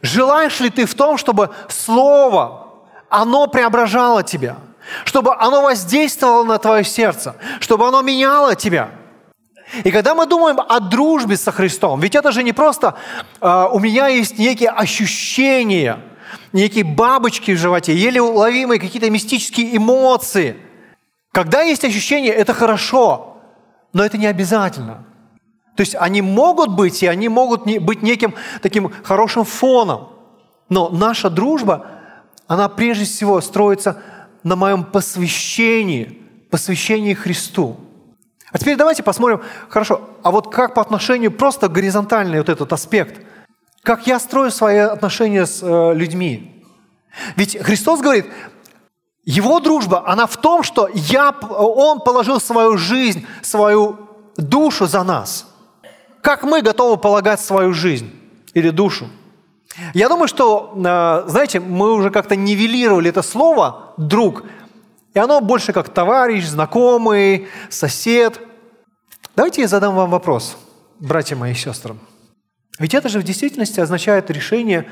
Желаешь 0.00 0.60
ли 0.60 0.70
ты 0.70 0.86
в 0.86 0.94
том, 0.94 1.18
чтобы 1.18 1.50
Слово, 1.68 2.68
оно 3.08 3.46
преображало 3.46 4.22
тебя, 4.22 4.56
чтобы 5.04 5.34
оно 5.34 5.62
воздействовало 5.62 6.44
на 6.44 6.58
твое 6.58 6.84
сердце, 6.84 7.36
чтобы 7.60 7.86
оно 7.86 8.02
меняло 8.02 8.54
тебя? 8.54 8.90
И 9.82 9.90
когда 9.90 10.14
мы 10.14 10.26
думаем 10.26 10.60
о 10.60 10.80
дружбе 10.80 11.36
со 11.36 11.50
Христом, 11.50 12.00
ведь 12.00 12.14
это 12.14 12.32
же 12.32 12.42
не 12.42 12.52
просто 12.52 12.94
э, 13.40 13.66
у 13.72 13.78
меня 13.80 14.08
есть 14.08 14.38
некие 14.38 14.70
ощущения, 14.70 16.00
некие 16.52 16.84
бабочки 16.84 17.52
в 17.52 17.58
животе, 17.58 17.94
еле 17.94 18.20
уловимые 18.20 18.78
какие-то 18.78 19.10
мистические 19.10 19.76
эмоции. 19.76 20.56
Когда 21.32 21.62
есть 21.62 21.84
ощущения, 21.84 22.30
это 22.30 22.52
хорошо– 22.54 23.30
но 23.94 24.04
это 24.04 24.18
не 24.18 24.26
обязательно. 24.26 25.04
То 25.76 25.80
есть 25.80 25.96
они 25.98 26.20
могут 26.20 26.70
быть, 26.70 27.02
и 27.02 27.06
они 27.06 27.28
могут 27.28 27.64
быть 27.64 28.02
неким 28.02 28.34
таким 28.60 28.92
хорошим 29.02 29.44
фоном. 29.44 30.08
Но 30.68 30.90
наша 30.90 31.30
дружба, 31.30 31.86
она 32.46 32.68
прежде 32.68 33.06
всего 33.06 33.40
строится 33.40 34.02
на 34.44 34.56
моем 34.56 34.84
посвящении, 34.84 36.22
посвящении 36.50 37.14
Христу. 37.14 37.76
А 38.52 38.58
теперь 38.58 38.76
давайте 38.76 39.02
посмотрим, 39.02 39.42
хорошо, 39.68 40.08
а 40.22 40.30
вот 40.30 40.54
как 40.54 40.74
по 40.74 40.82
отношению 40.82 41.32
просто 41.32 41.68
горизонтальный 41.68 42.38
вот 42.38 42.48
этот 42.48 42.72
аспект, 42.72 43.20
как 43.82 44.06
я 44.06 44.20
строю 44.20 44.52
свои 44.52 44.78
отношения 44.78 45.46
с 45.46 45.60
э, 45.62 45.94
людьми. 45.94 46.64
Ведь 47.36 47.58
Христос 47.60 48.00
говорит, 48.00 48.26
его 49.24 49.58
дружба, 49.60 50.06
она 50.06 50.26
в 50.26 50.36
том, 50.36 50.62
что 50.62 50.88
я, 50.92 51.30
он 51.30 52.00
положил 52.00 52.40
свою 52.40 52.76
жизнь, 52.76 53.26
свою 53.42 53.98
душу 54.36 54.86
за 54.86 55.02
нас. 55.02 55.46
Как 56.20 56.44
мы 56.44 56.62
готовы 56.62 56.96
полагать 56.96 57.40
свою 57.40 57.72
жизнь 57.72 58.10
или 58.52 58.70
душу? 58.70 59.08
Я 59.94 60.08
думаю, 60.08 60.28
что, 60.28 60.72
э, 60.76 61.28
знаете, 61.28 61.60
мы 61.60 61.92
уже 61.92 62.10
как-то 62.10 62.36
нивелировали 62.36 63.10
это 63.10 63.22
слово 63.22 63.94
«друг», 63.96 64.44
и 65.14 65.18
оно 65.18 65.40
больше 65.40 65.72
как 65.72 65.88
товарищ, 65.88 66.44
знакомый, 66.44 67.48
сосед. 67.70 68.40
Давайте 69.36 69.62
я 69.62 69.68
задам 69.68 69.94
вам 69.94 70.10
вопрос, 70.10 70.56
братья 70.98 71.36
мои 71.36 71.52
и 71.52 71.54
сестры. 71.54 71.96
Ведь 72.78 72.94
это 72.94 73.08
же 73.08 73.20
в 73.20 73.22
действительности 73.22 73.80
означает 73.80 74.30
решение 74.30 74.88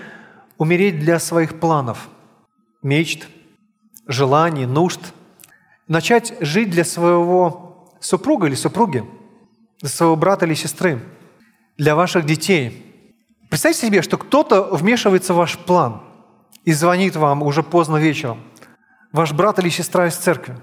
умереть 0.58 1.00
для 1.00 1.18
своих 1.18 1.58
планов, 1.58 2.08
мечт– 2.82 3.26
желаний, 4.06 4.66
нужд, 4.66 5.00
начать 5.88 6.34
жить 6.40 6.70
для 6.70 6.84
своего 6.84 7.92
супруга 8.00 8.46
или 8.46 8.54
супруги, 8.54 9.04
для 9.80 9.88
своего 9.88 10.16
брата 10.16 10.46
или 10.46 10.54
сестры, 10.54 11.00
для 11.76 11.94
ваших 11.94 12.26
детей. 12.26 12.91
Представьте 13.52 13.86
себе, 13.88 14.00
что 14.00 14.16
кто-то 14.16 14.62
вмешивается 14.62 15.34
в 15.34 15.36
ваш 15.36 15.58
план 15.58 16.00
и 16.64 16.72
звонит 16.72 17.16
вам 17.16 17.42
уже 17.42 17.62
поздно 17.62 17.98
вечером, 17.98 18.40
ваш 19.12 19.32
брат 19.32 19.58
или 19.58 19.68
сестра 19.68 20.06
из 20.06 20.14
церкви. 20.14 20.56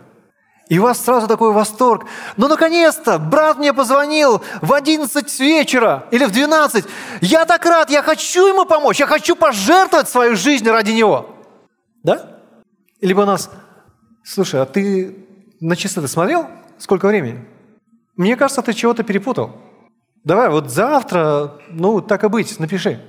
И 0.70 0.80
у 0.80 0.82
вас 0.82 1.00
сразу 1.00 1.28
такой 1.28 1.54
восторг. 1.54 2.08
Ну, 2.36 2.48
наконец-то, 2.48 3.20
брат 3.20 3.60
мне 3.60 3.76
позвонил 3.76 4.42
в 4.64 4.74
11 4.74 5.40
вечера 5.40 6.08
или 6.10 6.26
в 6.26 6.32
12. 6.32 6.84
Я 7.22 7.46
так 7.46 7.64
рад, 7.68 7.92
я 7.92 8.02
хочу 8.02 8.48
ему 8.48 8.66
помочь, 8.66 9.00
я 9.00 9.06
хочу 9.06 9.36
пожертвовать 9.36 10.10
свою 10.10 10.36
жизнь 10.36 10.68
ради 10.68 10.90
него. 10.90 11.30
Да? 12.02 12.40
Либо 13.02 13.24
нас, 13.24 13.52
слушай, 14.24 14.60
а 14.60 14.66
ты 14.66 15.28
на 15.60 15.76
часы 15.76 16.08
смотрел? 16.08 16.48
Сколько 16.80 17.08
времени? 17.08 17.48
Мне 18.16 18.36
кажется, 18.36 18.64
ты 18.64 18.74
чего-то 18.74 19.04
перепутал. 19.04 19.69
Давай, 20.30 20.48
вот 20.50 20.70
завтра, 20.70 21.54
ну, 21.72 22.02
так 22.02 22.24
и 22.24 22.28
быть, 22.28 22.60
напиши. 22.60 23.00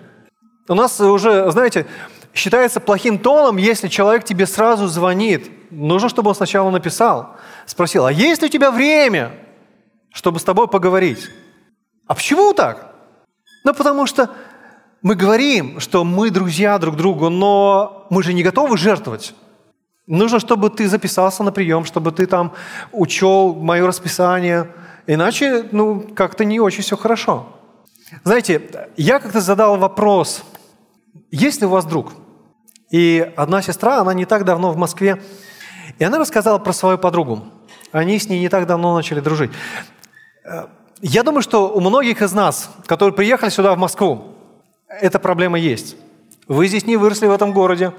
У 0.68 0.74
нас 0.74 0.98
уже, 1.02 1.50
знаете, 1.50 1.85
считается 2.33 2.80
плохим 2.80 3.18
тоном, 3.18 3.59
если 3.59 3.88
человек 3.88 4.24
тебе 4.24 4.46
сразу 4.46 4.87
звонит 4.87 5.50
нужно, 5.70 6.09
чтобы 6.09 6.30
он 6.30 6.35
сначала 6.35 6.70
написал, 6.70 7.37
спросил, 7.66 8.06
а 8.06 8.11
есть 8.11 8.40
ли 8.40 8.48
у 8.48 8.50
тебя 8.50 8.70
время, 8.70 9.33
чтобы 10.14 10.40
с 10.40 10.44
тобой 10.44 10.66
поговорить? 10.66 11.28
А 12.06 12.14
почему 12.14 12.54
так? 12.54 12.94
Ну, 13.64 13.74
потому 13.74 14.06
что 14.06 14.30
мы 15.02 15.14
говорим, 15.14 15.78
что 15.78 16.04
мы 16.04 16.30
друзья 16.30 16.78
друг 16.78 16.96
другу, 16.96 17.28
но 17.28 18.06
мы 18.09 18.22
же 18.22 18.33
не 18.33 18.42
готовы 18.42 18.78
жертвовать. 18.78 19.35
Нужно, 20.06 20.40
чтобы 20.40 20.70
ты 20.70 20.88
записался 20.88 21.42
на 21.42 21.52
прием, 21.52 21.85
чтобы 21.85 22.12
ты 22.12 22.24
там 22.24 22.54
учел 22.92 23.54
мое 23.54 23.87
расписание. 23.87 24.72
Иначе, 25.12 25.64
ну, 25.73 26.07
как-то 26.14 26.44
не 26.44 26.61
очень 26.61 26.85
все 26.85 26.96
хорошо. 26.96 27.49
Знаете, 28.23 28.62
я 28.96 29.18
как-то 29.18 29.40
задал 29.40 29.77
вопрос, 29.77 30.44
есть 31.33 31.61
ли 31.61 31.66
у 31.66 31.70
вас 31.70 31.85
друг? 31.85 32.12
И 32.92 33.33
одна 33.37 33.61
сестра, 33.61 33.99
она 33.99 34.14
не 34.14 34.25
так 34.25 34.44
давно 34.44 34.70
в 34.70 34.77
Москве, 34.77 35.20
и 35.99 36.05
она 36.05 36.18
рассказала 36.18 36.59
про 36.59 36.73
свою 36.73 36.96
подругу. 36.96 37.42
Они 37.90 38.20
с 38.20 38.29
ней 38.29 38.38
не 38.38 38.49
так 38.49 38.68
давно 38.68 38.94
начали 38.94 39.18
дружить. 39.18 39.51
Я 41.03 41.25
думаю, 41.25 41.42
что 41.42 41.68
у 41.68 41.81
многих 41.81 42.23
из 42.23 42.33
нас, 42.33 42.70
которые 42.87 43.12
приехали 43.12 43.51
сюда, 43.51 43.75
в 43.75 43.79
Москву, 43.79 44.37
эта 44.87 45.18
проблема 45.18 45.59
есть. 45.59 45.96
Вы 46.50 46.66
здесь 46.66 46.84
не 46.84 46.96
выросли 46.96 47.28
в 47.28 47.30
этом 47.30 47.52
городе, 47.52 47.92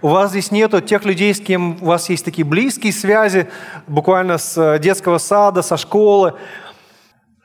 у 0.00 0.08
вас 0.08 0.30
здесь 0.30 0.50
нету 0.50 0.80
тех 0.80 1.04
людей, 1.04 1.34
с 1.34 1.40
кем 1.40 1.76
у 1.82 1.84
вас 1.88 2.08
есть 2.08 2.24
такие 2.24 2.42
близкие 2.42 2.90
связи, 2.90 3.50
буквально 3.86 4.38
с 4.38 4.56
э, 4.56 4.78
детского 4.78 5.18
сада, 5.18 5.60
со 5.60 5.76
школы, 5.76 6.32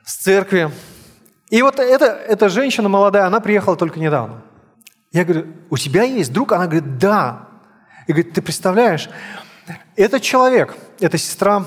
с 0.06 0.14
церкви. 0.14 0.70
И 1.50 1.60
вот 1.60 1.78
эта, 1.78 2.06
эта 2.06 2.48
женщина 2.48 2.88
молодая, 2.88 3.26
она 3.26 3.40
приехала 3.40 3.76
только 3.76 4.00
недавно. 4.00 4.40
Я 5.12 5.26
говорю, 5.26 5.48
у 5.68 5.76
тебя 5.76 6.04
есть 6.04 6.32
друг? 6.32 6.52
Она 6.52 6.64
говорит, 6.64 6.96
да. 6.96 7.46
И 8.06 8.12
говорит, 8.12 8.32
ты 8.32 8.40
представляешь, 8.40 9.10
этот 9.96 10.22
человек, 10.22 10.74
эта 10.98 11.18
сестра, 11.18 11.66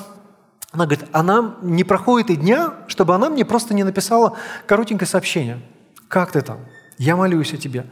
она 0.72 0.86
говорит, 0.88 1.06
она 1.12 1.58
не 1.62 1.84
проходит 1.84 2.32
и 2.32 2.36
дня, 2.36 2.74
чтобы 2.88 3.14
она 3.14 3.30
мне 3.30 3.46
просто 3.46 3.76
не 3.76 3.84
написала 3.84 4.36
коротенькое 4.66 5.08
сообщение. 5.08 5.62
Как 6.08 6.32
ты 6.32 6.42
там? 6.42 6.62
Я 6.98 7.16
молюсь 7.16 7.54
о 7.54 7.58
тебе. 7.58 7.86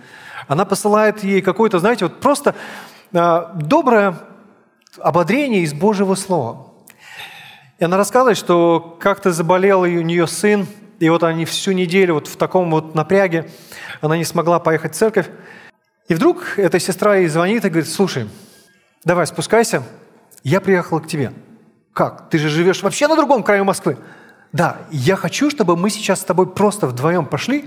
Она 0.48 0.66
посылает 0.66 1.24
ей 1.24 1.42
какое-то, 1.42 1.80
знаете, 1.80 2.06
вот 2.06 2.20
просто 2.20 2.56
э, 3.14 3.46
доброе 3.56 4.18
ободрение 4.98 5.62
из 5.62 5.74
Божьего 5.74 6.16
Слова. 6.16 6.72
И 7.78 7.84
она 7.84 7.98
рассказывает, 7.98 8.38
что 8.38 8.98
как-то 9.00 9.32
заболел 9.32 9.82
у 9.82 9.86
нее 9.86 10.28
сын, 10.28 10.66
и 11.00 11.10
вот 11.10 11.24
они 11.24 11.46
всю 11.46 11.74
неделю 11.74 12.16
вот 12.16 12.28
в 12.28 12.38
таком 12.38 12.72
вот 12.72 12.96
напряге, 12.96 13.50
она 14.02 14.18
не 14.18 14.24
смогла 14.24 14.60
поехать 14.60 14.94
в 14.94 14.98
церковь. 14.98 15.28
И 16.08 16.14
вдруг 16.14 16.58
эта 16.58 16.80
сестра 16.80 17.16
ей 17.16 17.28
звонит 17.28 17.66
и 17.66 17.70
говорит, 17.70 17.90
слушай, 17.90 18.30
давай 19.04 19.28
спускайся, 19.28 19.84
я 20.44 20.62
приехала 20.62 21.00
к 21.00 21.08
тебе. 21.08 21.34
Как? 21.94 22.30
Ты 22.30 22.38
же 22.38 22.50
живешь 22.50 22.82
вообще 22.82 23.08
на 23.08 23.16
другом 23.16 23.44
краю 23.44 23.66
Москвы. 23.66 23.98
Да, 24.52 24.78
я 24.90 25.16
хочу, 25.16 25.50
чтобы 25.50 25.76
мы 25.76 25.90
сейчас 25.90 26.22
с 26.22 26.24
тобой 26.24 26.48
просто 26.48 26.88
вдвоем 26.88 27.26
пошли 27.26 27.66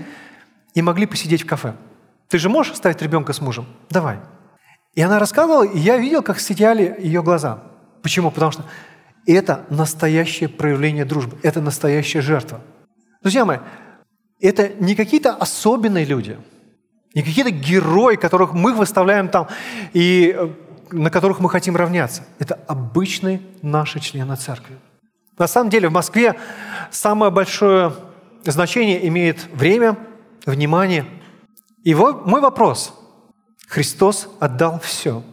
и 0.73 0.81
могли 0.81 1.05
посидеть 1.05 1.43
в 1.43 1.45
кафе. 1.45 1.75
Ты 2.27 2.37
же 2.37 2.49
можешь 2.49 2.73
оставить 2.73 3.01
ребенка 3.01 3.33
с 3.33 3.41
мужем? 3.41 3.65
Давай. 3.89 4.19
И 4.95 5.01
она 5.01 5.19
рассказывала, 5.19 5.63
и 5.63 5.77
я 5.77 5.97
видел, 5.97 6.21
как 6.21 6.39
сияли 6.39 6.95
ее 6.99 7.23
глаза. 7.23 7.63
Почему? 8.01 8.31
Потому 8.31 8.51
что 8.51 8.65
это 9.25 9.65
настоящее 9.69 10.49
проявление 10.49 11.05
дружбы, 11.05 11.37
это 11.43 11.61
настоящая 11.61 12.21
жертва. 12.21 12.61
Друзья 13.21 13.45
мои, 13.45 13.59
это 14.39 14.69
не 14.79 14.95
какие-то 14.95 15.31
особенные 15.31 16.05
люди, 16.05 16.37
не 17.13 17.23
какие-то 17.23 17.51
герои, 17.51 18.15
которых 18.15 18.53
мы 18.53 18.73
выставляем 18.73 19.27
там 19.27 19.47
и 19.93 20.35
э, 20.37 20.49
на 20.91 21.09
которых 21.09 21.39
мы 21.39 21.49
хотим 21.49 21.75
равняться. 21.75 22.23
Это 22.39 22.59
обычные 22.67 23.41
наши 23.61 23.99
члены 23.99 24.35
церкви. 24.35 24.77
На 25.37 25.47
самом 25.47 25.69
деле 25.69 25.89
в 25.89 25.91
Москве 25.91 26.35
самое 26.91 27.31
большое 27.31 27.93
значение 28.43 29.07
имеет 29.07 29.47
время, 29.53 29.97
внимание. 30.45 31.05
И 31.83 31.93
вот 31.93 32.25
мой 32.25 32.41
вопрос. 32.41 32.93
Христос 33.67 34.27
отдал 34.39 34.79
все 34.79 35.23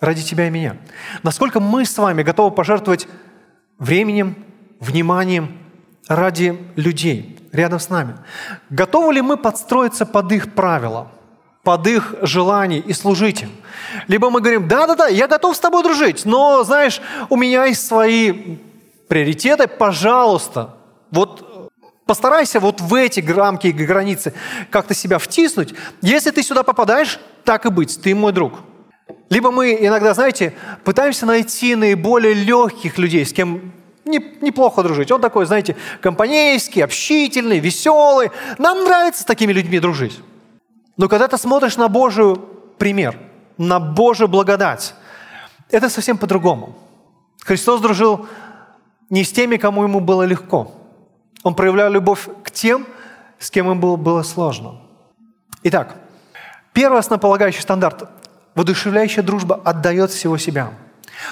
ради 0.00 0.22
тебя 0.22 0.48
и 0.48 0.50
меня. 0.50 0.76
Насколько 1.22 1.60
мы 1.60 1.84
с 1.84 1.96
вами 1.96 2.22
готовы 2.22 2.54
пожертвовать 2.54 3.06
временем, 3.78 4.36
вниманием 4.80 5.58
ради 6.08 6.58
людей 6.76 7.38
рядом 7.52 7.78
с 7.78 7.88
нами? 7.88 8.16
Готовы 8.70 9.14
ли 9.14 9.22
мы 9.22 9.36
подстроиться 9.36 10.06
под 10.06 10.32
их 10.32 10.54
правила– 10.54 11.12
под 11.62 11.86
их 11.86 12.14
желание 12.22 12.80
и 12.80 12.92
служить 12.92 13.42
им. 13.42 13.50
Либо 14.08 14.30
мы 14.30 14.40
говорим, 14.40 14.66
да-да-да, 14.68 15.08
я 15.08 15.28
готов 15.28 15.56
с 15.56 15.60
тобой 15.60 15.82
дружить, 15.82 16.24
но, 16.24 16.64
знаешь, 16.64 17.00
у 17.28 17.36
меня 17.36 17.66
есть 17.66 17.86
свои 17.86 18.56
приоритеты, 19.08 19.68
пожалуйста, 19.68 20.76
вот 21.10 21.49
постарайся 22.10 22.58
вот 22.58 22.80
в 22.80 22.92
эти 22.94 23.20
рамки 23.20 23.68
и 23.68 23.72
границы 23.72 24.34
как-то 24.70 24.94
себя 24.94 25.20
втиснуть. 25.20 25.74
Если 26.02 26.32
ты 26.32 26.42
сюда 26.42 26.64
попадаешь, 26.64 27.20
так 27.44 27.66
и 27.66 27.70
быть, 27.70 28.02
ты 28.02 28.16
мой 28.16 28.32
друг. 28.32 28.54
Либо 29.28 29.52
мы 29.52 29.78
иногда, 29.80 30.12
знаете, 30.12 30.52
пытаемся 30.82 31.24
найти 31.24 31.76
наиболее 31.76 32.34
легких 32.34 32.98
людей, 32.98 33.24
с 33.24 33.32
кем 33.32 33.72
неплохо 34.04 34.82
дружить. 34.82 35.12
Он 35.12 35.20
такой, 35.20 35.46
знаете, 35.46 35.76
компанейский, 36.00 36.82
общительный, 36.82 37.60
веселый. 37.60 38.32
Нам 38.58 38.82
нравится 38.82 39.22
с 39.22 39.24
такими 39.24 39.52
людьми 39.52 39.78
дружить. 39.78 40.18
Но 40.96 41.08
когда 41.08 41.28
ты 41.28 41.38
смотришь 41.38 41.76
на 41.76 41.86
Божий 41.86 42.34
пример, 42.76 43.16
на 43.56 43.78
Божию 43.78 44.26
благодать, 44.26 44.96
это 45.70 45.88
совсем 45.88 46.18
по-другому. 46.18 46.76
Христос 47.44 47.80
дружил 47.80 48.26
не 49.10 49.22
с 49.22 49.30
теми, 49.30 49.58
кому 49.58 49.84
ему 49.84 50.00
было 50.00 50.24
легко. 50.24 50.74
Он 51.42 51.54
проявлял 51.54 51.90
любовь 51.90 52.28
к 52.42 52.50
тем, 52.50 52.86
с 53.38 53.50
кем 53.50 53.66
ему 53.66 53.80
было, 53.80 53.96
было 53.96 54.22
сложно. 54.22 54.80
Итак, 55.62 55.96
первый 56.72 57.00
основополагающий 57.00 57.62
стандарт– 57.62 58.08
воодушевляющая 58.54 59.22
дружба 59.22 59.60
отдает 59.64 60.10
всего 60.10 60.36
себя. 60.36 60.72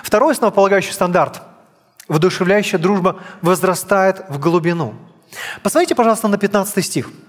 Второй 0.02 0.32
основополагающий 0.32 0.92
стандарт– 0.92 1.42
воодушевляющая 2.08 2.78
дружба 2.78 3.16
возрастает 3.42 4.24
в 4.28 4.38
глубину. 4.38 4.94
Посмотрите, 5.62 5.94
пожалуйста, 5.94 6.28
на 6.28 6.38
15 6.38 6.84
стих– 6.84 7.10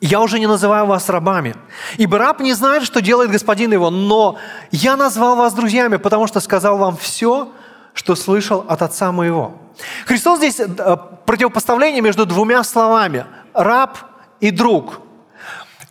я 0.00 0.20
уже 0.20 0.38
не 0.38 0.46
называю 0.46 0.86
вас 0.86 1.10
рабами, 1.10 1.54
ибо 1.98 2.16
раб 2.16 2.40
не 2.40 2.54
знает, 2.54 2.84
что 2.84 3.02
делает 3.02 3.30
господин 3.30 3.72
его, 3.72 3.90
но 3.90 4.38
я 4.70 4.96
назвал 4.96 5.36
вас 5.36 5.52
друзьями, 5.52 5.96
потому 5.96 6.26
что 6.26 6.40
сказал 6.40 6.78
вам 6.78 6.96
все, 6.96 7.52
что 7.94 8.14
слышал 8.14 8.64
от 8.68 8.82
отца 8.82 9.12
моего. 9.12 9.52
Христос 10.06 10.38
здесь 10.38 10.60
э, 10.60 10.96
противопоставление 11.26 12.02
между 12.02 12.26
двумя 12.26 12.62
словами– 12.64 13.24
раб 13.54 13.98
и 14.40 14.50
друг. 14.50 15.00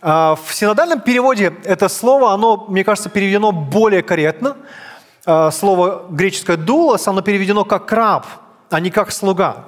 А, 0.01 0.35
в 0.35 0.53
синодальном 0.53 1.01
переводе 1.01 1.53
это 1.63 1.89
слово, 1.89 2.33
оно, 2.33 2.65
мне 2.69 2.83
кажется, 2.83 3.09
переведено 3.09 3.51
более 3.51 4.01
корректно. 4.01 4.57
А, 5.25 5.51
слово 5.51 6.05
греческое 6.09 6.57
«дулос», 6.57 7.07
оно 7.07 7.21
переведено 7.21 7.65
как 7.65 7.91
«раб», 7.91 8.25
а 8.69 8.79
не 8.79 8.91
как 8.91 9.11
слуга. 9.11 9.65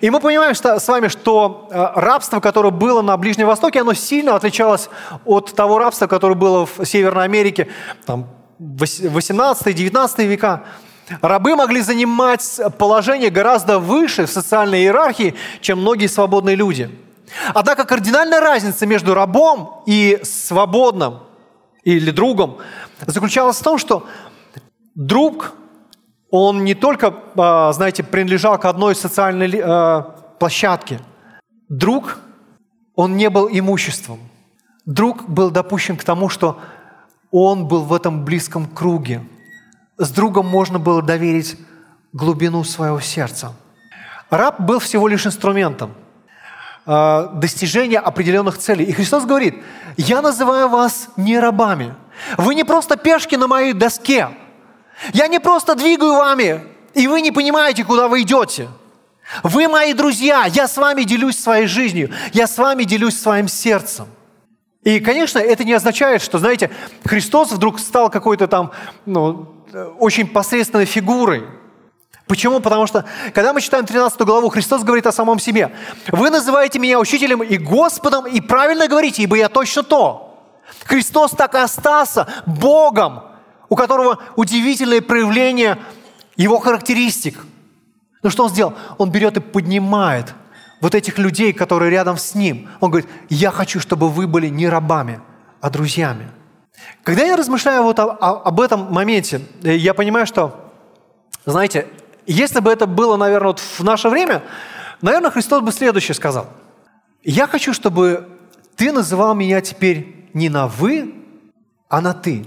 И 0.00 0.10
мы 0.10 0.20
понимаем 0.20 0.54
что, 0.54 0.78
с 0.80 0.88
вами, 0.88 1.08
что 1.08 1.68
э, 1.70 1.92
рабство, 1.94 2.40
которое 2.40 2.72
было 2.72 3.00
на 3.00 3.16
Ближнем 3.16 3.46
Востоке, 3.46 3.80
оно 3.80 3.94
сильно 3.94 4.34
отличалось 4.34 4.90
от 5.24 5.54
того 5.54 5.78
рабства, 5.78 6.08
которое 6.08 6.34
было 6.34 6.66
в 6.66 6.84
Северной 6.84 7.24
Америке, 7.24 7.68
там, 8.06 8.26
18-19 8.58 10.26
века. 10.26 10.64
Рабы 11.20 11.56
могли 11.56 11.80
занимать 11.80 12.60
положение 12.78 13.30
гораздо 13.30 13.78
выше 13.78 14.26
в 14.26 14.30
социальной 14.30 14.82
иерархии, 14.82 15.34
чем 15.60 15.80
многие 15.80 16.06
свободные 16.06 16.56
люди. 16.56 16.90
Однако 17.54 17.84
кардинальная 17.84 18.40
разница 18.40 18.86
между 18.86 19.14
рабом 19.14 19.82
и 19.86 20.20
свободным 20.22 21.20
или 21.82 22.10
другом 22.10 22.58
заключалась 23.06 23.58
в 23.58 23.62
том, 23.62 23.78
что 23.78 24.06
друг 24.94 25.52
он 26.30 26.64
не 26.64 26.74
только, 26.74 27.14
а, 27.36 27.72
знаете, 27.72 28.04
принадлежал 28.04 28.58
к 28.58 28.64
одной 28.64 28.94
социальной 28.94 29.60
а, 29.62 30.02
площадке. 30.38 31.00
Друг, 31.68 32.18
он 32.94 33.16
не 33.16 33.30
был 33.30 33.48
имуществом. 33.50 34.20
Друг 34.86 35.28
был 35.28 35.50
допущен 35.50 35.96
к 35.96 36.04
тому, 36.04 36.28
что 36.28 36.58
он 37.30 37.66
был 37.66 37.82
в 37.82 37.92
этом 37.92 38.24
близком 38.24 38.66
круге. 38.66 39.22
С 40.00 40.10
другом 40.10 40.46
можно 40.46 40.80
было 40.80 41.02
доверить 41.02 41.56
глубину 42.12 42.64
своего 42.64 43.00
сердца. 43.00 43.52
Раб 44.30 44.60
был 44.60 44.80
всего 44.80 45.06
лишь 45.06 45.26
инструментом 45.26 45.94
а, 46.86 47.26
достижения 47.34 48.00
определенных 48.00 48.58
целей. 48.58 48.84
И 48.84 48.92
Христос 48.92 49.24
говорит, 49.24 49.62
я 49.96 50.22
называю 50.22 50.68
вас 50.68 51.08
не 51.16 51.38
рабами. 51.38 51.94
Вы 52.36 52.56
не 52.56 52.64
просто 52.64 52.96
пешки 52.96 53.36
на 53.36 53.46
моей 53.46 53.72
доске– 53.72 54.30
я 55.12 55.26
не 55.28 55.40
просто 55.40 55.74
двигаю 55.74 56.14
вами, 56.14 56.62
и 56.94 57.06
вы 57.06 57.20
не 57.20 57.30
понимаете, 57.30 57.84
куда 57.84 58.08
вы 58.08 58.22
идете. 58.22 58.68
Вы 59.42 59.68
мои 59.68 59.94
друзья, 59.94 60.44
я 60.46 60.66
с 60.66 60.76
вами 60.76 61.04
делюсь 61.04 61.38
своей 61.38 61.66
жизнью, 61.66 62.10
я 62.32 62.46
с 62.46 62.58
вами 62.58 62.84
делюсь 62.84 63.18
своим 63.18 63.48
сердцем. 63.48 64.06
И, 64.82 64.98
конечно, 65.00 65.38
это 65.38 65.64
не 65.64 65.74
означает, 65.74 66.22
что, 66.22 66.38
знаете, 66.38 66.70
Христос 67.04 67.52
вдруг 67.52 67.78
стал 67.78 68.10
какой-то 68.10 68.48
там, 68.48 68.72
ну, 69.04 69.54
очень 69.98 70.26
посредственной 70.26 70.86
фигурой. 70.86 71.44
Почему? 72.26 72.60
Потому 72.60 72.86
что, 72.86 73.04
когда 73.34 73.52
мы 73.52 73.60
читаем 73.60 73.84
13 73.84 74.20
главу, 74.20 74.48
Христос 74.48 74.82
говорит 74.82 75.06
о 75.06 75.12
самом 75.12 75.38
себе. 75.38 75.74
«Вы 76.12 76.30
называете 76.30 76.78
меня 76.78 76.98
учителем 76.98 77.42
и 77.42 77.58
Господом, 77.58 78.26
и 78.26 78.40
правильно 78.40 78.88
говорите, 78.88 79.22
ибо 79.22 79.36
я 79.36 79.48
точно 79.48 79.82
то». 79.82 80.26
Христос 80.84 81.32
так 81.32 81.54
и 81.54 81.58
остался 81.58 82.28
Богом, 82.46 83.22
у 83.68 83.76
которого 83.76 84.18
удивительное 84.36 85.02
проявление 85.02 85.78
его 86.36 86.58
характеристик. 86.58 87.44
Но 88.22 88.30
что 88.30 88.44
он 88.44 88.50
сделал? 88.50 88.74
Он 88.98 89.10
берет 89.10 89.36
и 89.36 89.40
поднимает 89.40 90.34
вот 90.80 90.94
этих 90.94 91.18
людей, 91.18 91.52
которые 91.52 91.90
рядом 91.90 92.16
с 92.16 92.34
ним. 92.34 92.68
Он 92.80 92.90
говорит, 92.90 93.08
я 93.28 93.50
хочу, 93.50 93.80
чтобы 93.80 94.08
вы 94.08 94.26
были 94.26 94.48
не 94.48 94.68
рабами, 94.68 95.20
а 95.60 95.70
друзьями. 95.70 96.28
Когда 97.02 97.24
я 97.24 97.36
размышляю 97.36 97.82
вот 97.82 97.98
об 97.98 98.60
этом 98.60 98.92
моменте, 98.92 99.42
э, 99.62 99.76
я 99.76 99.94
понимаю, 99.94 100.26
что, 100.26 100.72
знаете, 101.44 101.86
если 102.26 102.60
бы 102.60 102.70
это 102.70 102.86
было, 102.86 103.16
наверное, 103.16 103.48
вот 103.48 103.60
в 103.60 103.84
наше 103.84 104.08
время, 104.08 104.42
наверное, 105.02 105.30
Христос 105.30 105.62
бы 105.62 105.72
следующее 105.72 106.14
сказал. 106.14 106.46
Я 107.22 107.46
хочу, 107.46 107.74
чтобы 107.74 108.28
ты 108.76 108.92
называл 108.92 109.34
меня 109.34 109.60
теперь 109.60 110.28
не 110.32 110.48
на 110.48 110.66
«вы», 110.66 111.14
а 111.88 112.00
на 112.00 112.14
«ты». 112.14 112.46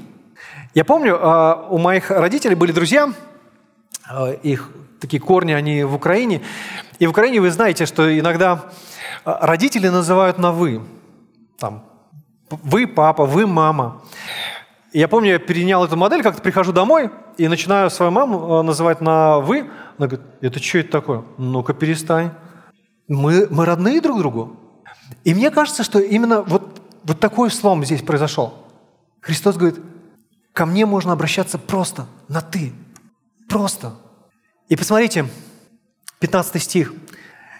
Я 0.73 0.83
помню, 0.85 1.15
э, 1.15 1.67
у 1.69 1.77
моих 1.77 2.09
родителей 2.09 2.55
были 2.55 2.71
друзья, 2.71 3.13
э, 4.09 4.37
их 4.41 4.69
такие 5.03 5.21
корни, 5.21 5.51
они 5.51 5.83
в 5.83 5.93
Украине. 5.93 6.41
И 6.97 7.05
в 7.05 7.09
Украине 7.09 7.41
вы 7.41 7.51
знаете, 7.51 7.85
что 7.85 8.17
иногда 8.17 8.71
а, 9.25 9.45
родители 9.45 9.89
называют 9.89 10.37
на 10.37 10.51
«вы». 10.51 10.81
Там, 11.59 11.83
вы 12.49 12.87
папа, 12.87 13.25
вы 13.25 13.45
мама. 13.45 14.01
Я 14.93 15.07
помню, 15.07 15.31
я 15.31 15.39
перенял 15.39 15.83
эту 15.83 15.97
модель, 15.97 16.23
как-то 16.23 16.41
прихожу 16.41 16.71
домой 16.71 17.09
и 17.37 17.47
начинаю 17.47 17.89
свою 17.89 18.11
маму 18.11 18.59
а, 18.59 18.63
называть 18.63 19.01
на 19.01 19.39
«вы». 19.39 19.69
Она 19.97 20.07
говорит, 20.07 20.25
это 20.41 20.63
что 20.63 20.77
это 20.79 20.91
такое? 20.91 21.23
Ну-ка 21.37 21.73
перестань. 21.73 22.31
Мы, 23.09 23.47
мы 23.49 23.65
родные 23.65 23.99
друг 23.99 24.19
другу. 24.19 24.57
И 25.25 25.33
мне 25.33 25.51
кажется, 25.51 25.83
что 25.83 25.99
именно 25.99 26.41
вот, 26.43 26.81
вот 27.03 27.19
такой 27.19 27.51
слом 27.51 27.83
здесь 27.83 28.01
произошел. 28.01 28.53
Христос 29.19 29.57
говорит, 29.57 29.79
ко 30.53 30.65
мне 30.65 30.85
можно 30.85 31.11
обращаться 31.11 31.57
просто, 31.57 32.07
на 32.29 32.39
«ты». 32.41 32.71
Просто. 33.49 33.93
И 34.69 34.75
посмотрите, 34.75 35.27
15 36.19 36.61
стих. 36.61 36.93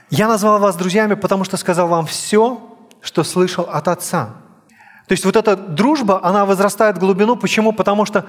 «Я 0.10 0.28
назвал 0.28 0.60
вас 0.60 0.76
друзьями, 0.76 1.16
потому 1.16 1.44
что 1.44 1.58
сказал 1.58 1.88
вам 1.88 2.06
все, 2.06 2.62
что 3.02 3.24
слышал 3.24 3.66
от 3.66 3.88
Отца». 3.88 4.36
То 5.08 5.12
есть 5.12 5.26
вот 5.26 5.36
эта 5.36 5.56
дружба, 5.56 6.24
она 6.24 6.46
возрастает 6.46 6.98
в 6.98 7.00
глубину. 7.00 7.36
Почему? 7.36 7.74
Потому 7.74 8.06
что 8.06 8.26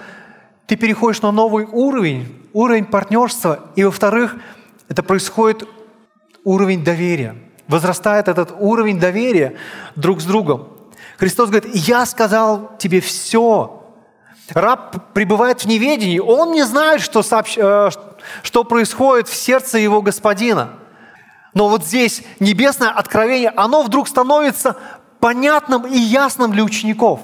ты 0.66 0.76
переходишь 0.76 1.22
на 1.22 1.30
новый 1.30 1.66
уровень, 1.66 2.48
уровень 2.52 2.84
партнерства. 2.84 3.60
И, 3.76 3.84
во-вторых, 3.84 4.36
это 4.88 5.02
происходит 5.02 5.68
уровень 6.42 6.82
доверия. 6.82 7.36
Возрастает 7.68 8.28
этот 8.28 8.54
уровень 8.58 8.98
доверия 8.98 9.56
друг 9.94 10.20
с 10.20 10.24
другом. 10.24 10.68
Христос 11.16 11.48
говорит, 11.48 11.74
я 11.74 12.04
сказал 12.06 12.72
тебе 12.78 13.00
все. 13.00 13.82
Раб 14.50 15.14
пребывает 15.14 15.60
в 15.60 15.66
неведении. 15.66 16.18
Он 16.18 16.52
не 16.52 16.64
знает, 16.64 17.00
что, 17.00 17.22
сообщ... 17.22 17.56
Что 18.42 18.64
происходит 18.64 19.28
в 19.28 19.34
сердце 19.34 19.78
его 19.78 20.02
господина. 20.02 20.74
Но 21.54 21.68
вот 21.68 21.84
здесь 21.84 22.22
небесное 22.40 22.90
откровение, 22.90 23.50
оно 23.50 23.82
вдруг 23.82 24.08
становится 24.08 24.76
понятным 25.20 25.86
и 25.86 25.96
ясным 25.96 26.52
для 26.52 26.64
учеников. 26.64 27.20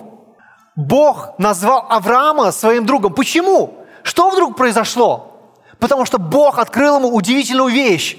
Бог 0.76 1.38
назвал 1.38 1.86
Авраама 1.90 2.52
своим 2.52 2.86
другом. 2.86 3.12
Почему? 3.12 3.84
Что 4.02 4.30
вдруг 4.30 4.56
произошло? 4.56 5.54
Потому 5.78 6.04
что 6.04 6.18
Бог 6.18 6.58
открыл 6.58 6.98
ему 6.98 7.14
удивительную 7.14 7.70
вещь, 7.70 8.16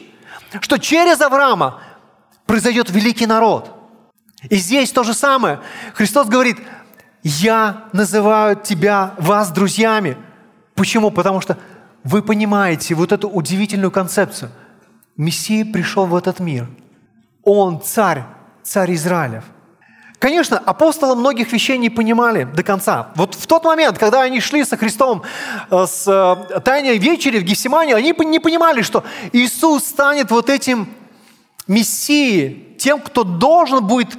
что 0.59 0.77
через 0.77 1.21
Авраама 1.21 1.81
произойдет 2.45 2.89
великий 2.89 3.25
народ. 3.25 3.71
И 4.49 4.55
здесь 4.57 4.91
то 4.91 5.03
же 5.03 5.13
самое. 5.13 5.59
Христос 5.93 6.27
говорит, 6.27 6.57
я 7.23 7.85
называю 7.93 8.55
тебя, 8.55 9.13
вас 9.17 9.51
друзьями. 9.51 10.17
Почему? 10.75 11.11
Потому 11.11 11.41
что 11.41 11.57
вы 12.03 12.21
понимаете 12.21 12.95
вот 12.95 13.11
эту 13.11 13.29
удивительную 13.29 13.91
концепцию. 13.91 14.51
Мессия 15.17 15.65
пришел 15.65 16.05
в 16.05 16.15
этот 16.15 16.39
мир. 16.39 16.67
Он 17.43 17.81
царь, 17.81 18.23
царь 18.63 18.93
Израилев. 18.93 19.43
Конечно, 20.19 20.57
апостолы 20.57 21.15
многих 21.15 21.51
вещей 21.51 21.77
не 21.77 21.89
понимали 21.89 22.43
до 22.43 22.61
конца. 22.63 23.11
Вот 23.15 23.33
в 23.33 23.47
тот 23.47 23.63
момент, 23.63 23.97
когда 23.97 24.21
они 24.21 24.39
шли 24.39 24.63
со 24.63 24.77
Христом 24.77 25.23
э, 25.71 25.85
с 25.87 26.07
э, 26.07 26.59
тайной 26.59 26.99
вечери 26.99 27.39
в 27.39 27.43
Гефсимане, 27.43 27.95
они 27.95 28.13
не 28.25 28.39
понимали, 28.39 28.83
что 28.83 29.03
Иисус 29.33 29.83
станет 29.83 30.29
вот 30.29 30.49
этим 30.49 30.87
Мессией, 31.65 32.75
тем, 32.77 32.99
кто 32.99 33.23
должен 33.23 33.85
будет 33.85 34.15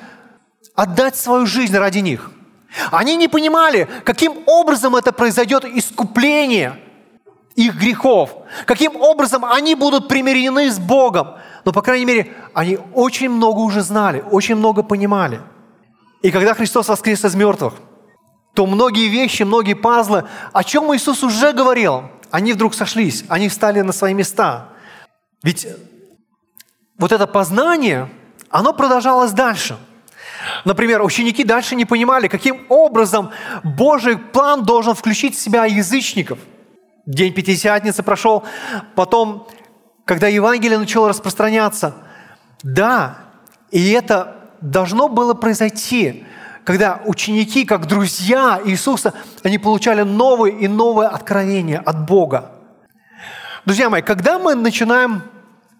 отдать 0.74 1.16
свою 1.16 1.46
жизнь 1.46 1.76
ради 1.76 1.98
них. 1.98 2.32
Они 2.90 3.16
не 3.16 3.28
понимали, 3.28 3.88
каким 4.04 4.34
образом 4.46 4.96
это 4.96 5.12
произойдет 5.12 5.64
искупление– 5.64 6.78
их 7.56 7.74
грехов, 7.76 8.30
каким 8.66 8.96
образом 8.96 9.44
они 9.44 9.74
будут 9.74 10.08
примирены 10.08 10.70
с 10.70 10.78
Богом. 10.78 11.34
Но, 11.64 11.72
по 11.72 11.82
крайней 11.82 12.06
мере, 12.06 12.34
они 12.54 12.78
очень 12.94 13.28
много 13.28 13.58
уже 13.58 13.82
знали, 13.82 14.24
очень 14.30 14.56
много 14.56 14.82
понимали. 14.82 15.40
И 16.22 16.30
когда 16.30 16.54
Христос 16.54 16.88
воскрес 16.88 17.24
из 17.24 17.34
мертвых, 17.34 17.74
то 18.54 18.66
многие 18.66 19.08
вещи, 19.08 19.42
многие 19.42 19.74
пазлы, 19.74 20.24
о 20.52 20.64
чем 20.64 20.94
Иисус 20.94 21.22
уже 21.22 21.52
говорил, 21.52 22.04
они 22.30 22.52
вдруг 22.52 22.74
сошлись, 22.74 23.24
они 23.28 23.48
встали 23.48 23.80
на 23.80 23.92
свои 23.92 24.14
места. 24.14 24.68
Ведь 25.42 25.66
вот 26.98 27.12
это 27.12 27.26
познание, 27.26 28.08
оно 28.50 28.72
продолжалось 28.72 29.32
дальше. 29.32 29.76
Например, 30.64 31.02
ученики 31.02 31.44
дальше 31.44 31.74
не 31.74 31.84
понимали, 31.84 32.28
каким 32.28 32.66
образом 32.68 33.30
Божий 33.62 34.16
план 34.16 34.64
должен 34.64 34.94
включить 34.94 35.36
в 35.36 35.40
себя 35.40 35.66
язычников– 35.66 36.38
День 37.06 37.32
Пятидесятницы 37.32 38.02
прошел, 38.04 38.44
потом, 38.94 39.48
когда 40.04 40.28
Евангелие 40.28 40.78
начало 40.78 41.08
распространяться. 41.08 41.94
Да, 42.62 43.18
и 43.72 43.90
это 43.90 44.50
должно 44.60 45.08
было 45.08 45.34
произойти, 45.34 46.24
когда 46.62 47.00
ученики, 47.04 47.64
как 47.64 47.86
друзья 47.86 48.60
Иисуса, 48.64 49.14
они 49.42 49.58
получали 49.58 50.02
новые 50.02 50.56
и 50.56 50.68
новые 50.68 51.08
откровения 51.08 51.80
от 51.80 52.06
Бога. 52.06 52.52
Друзья 53.64 53.90
мои, 53.90 54.02
когда 54.02 54.38
мы 54.38 54.54
начинаем, 54.54 55.22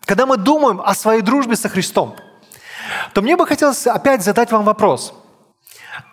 когда 0.04 0.26
мы 0.26 0.36
думаем 0.36 0.80
о 0.80 0.92
своей 0.94 1.22
дружбе 1.22 1.54
со 1.54 1.68
Христом, 1.68 2.16
то 3.14 3.22
мне 3.22 3.36
бы 3.36 3.46
хотелось 3.46 3.86
опять 3.86 4.24
задать 4.24 4.50
вам 4.50 4.64
вопрос. 4.64 5.14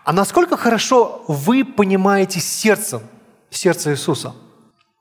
А 0.05 0.13
насколько 0.13 0.55
хорошо 0.55 1.23
вы 1.27 1.65
понимаете 1.65 2.39
сердцем, 2.39 3.01
сердце 3.49 3.93
Иисуса– 3.93 4.35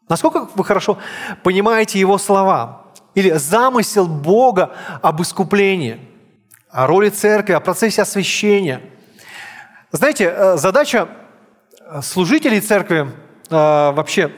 Насколько 0.08 0.48
вы 0.54 0.64
хорошо 0.64 0.98
понимаете 1.42 1.98
его 1.98 2.18
слова? 2.18 2.86
Или 3.14 3.30
замысел 3.32 4.06
Бога 4.06 4.70
об 5.02 5.20
искуплении, 5.22 6.00
о 6.70 6.86
роли 6.86 7.10
церкви, 7.10 7.52
о 7.52 7.60
процессе 7.60 8.02
освящения. 8.02 8.80
Знаете, 9.90 10.32
э, 10.34 10.56
задача 10.56 11.08
э, 11.80 12.00
служителей 12.02 12.60
церкви, 12.60 13.08
э, 13.08 13.10
вообще 13.50 14.32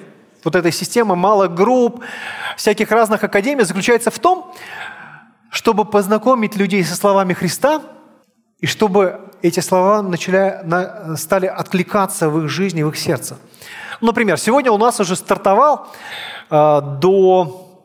вот 0.45 0.57
этой 0.57 0.73
системы 0.73 1.16
малых 1.16 1.55
групп, 1.55 2.03
всяких 2.57 2.91
разных 2.91 3.23
академий 3.25 3.64
заключается 3.64 4.11
в 4.11 4.18
том, 4.18 4.55
чтобы 5.51 5.85
познакомить 5.85 6.57
людей 6.57 6.85
со 6.85 6.95
словами 6.95 7.35
Христа, 7.35 7.83
и 8.61 8.66
чтобы 8.66 9.21
эти 9.43 9.61
слова 9.61 10.03
начали, 10.03 11.16
стали 11.16 11.47
откликаться 11.47 12.29
в 12.29 12.45
их 12.45 12.49
жизни, 12.49 12.83
в 12.83 12.89
их 12.91 12.97
сердце. 12.97 13.37
Например, 14.01 14.39
сегодня 14.39 14.73
у 14.73 14.79
нас 14.79 15.01
уже 15.01 15.17
стартовал 15.17 15.89
э, 16.51 16.81
до, 17.01 17.83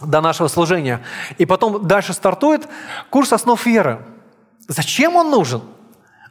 до 0.00 0.20
нашего 0.20 0.48
служения, 0.48 1.02
и 1.38 1.46
потом 1.46 1.86
дальше 1.86 2.12
стартует 2.12 2.68
курс 3.10 3.32
основ 3.32 3.64
веры. 3.66 4.04
Зачем 4.68 5.16
он 5.16 5.30
нужен? 5.30 5.62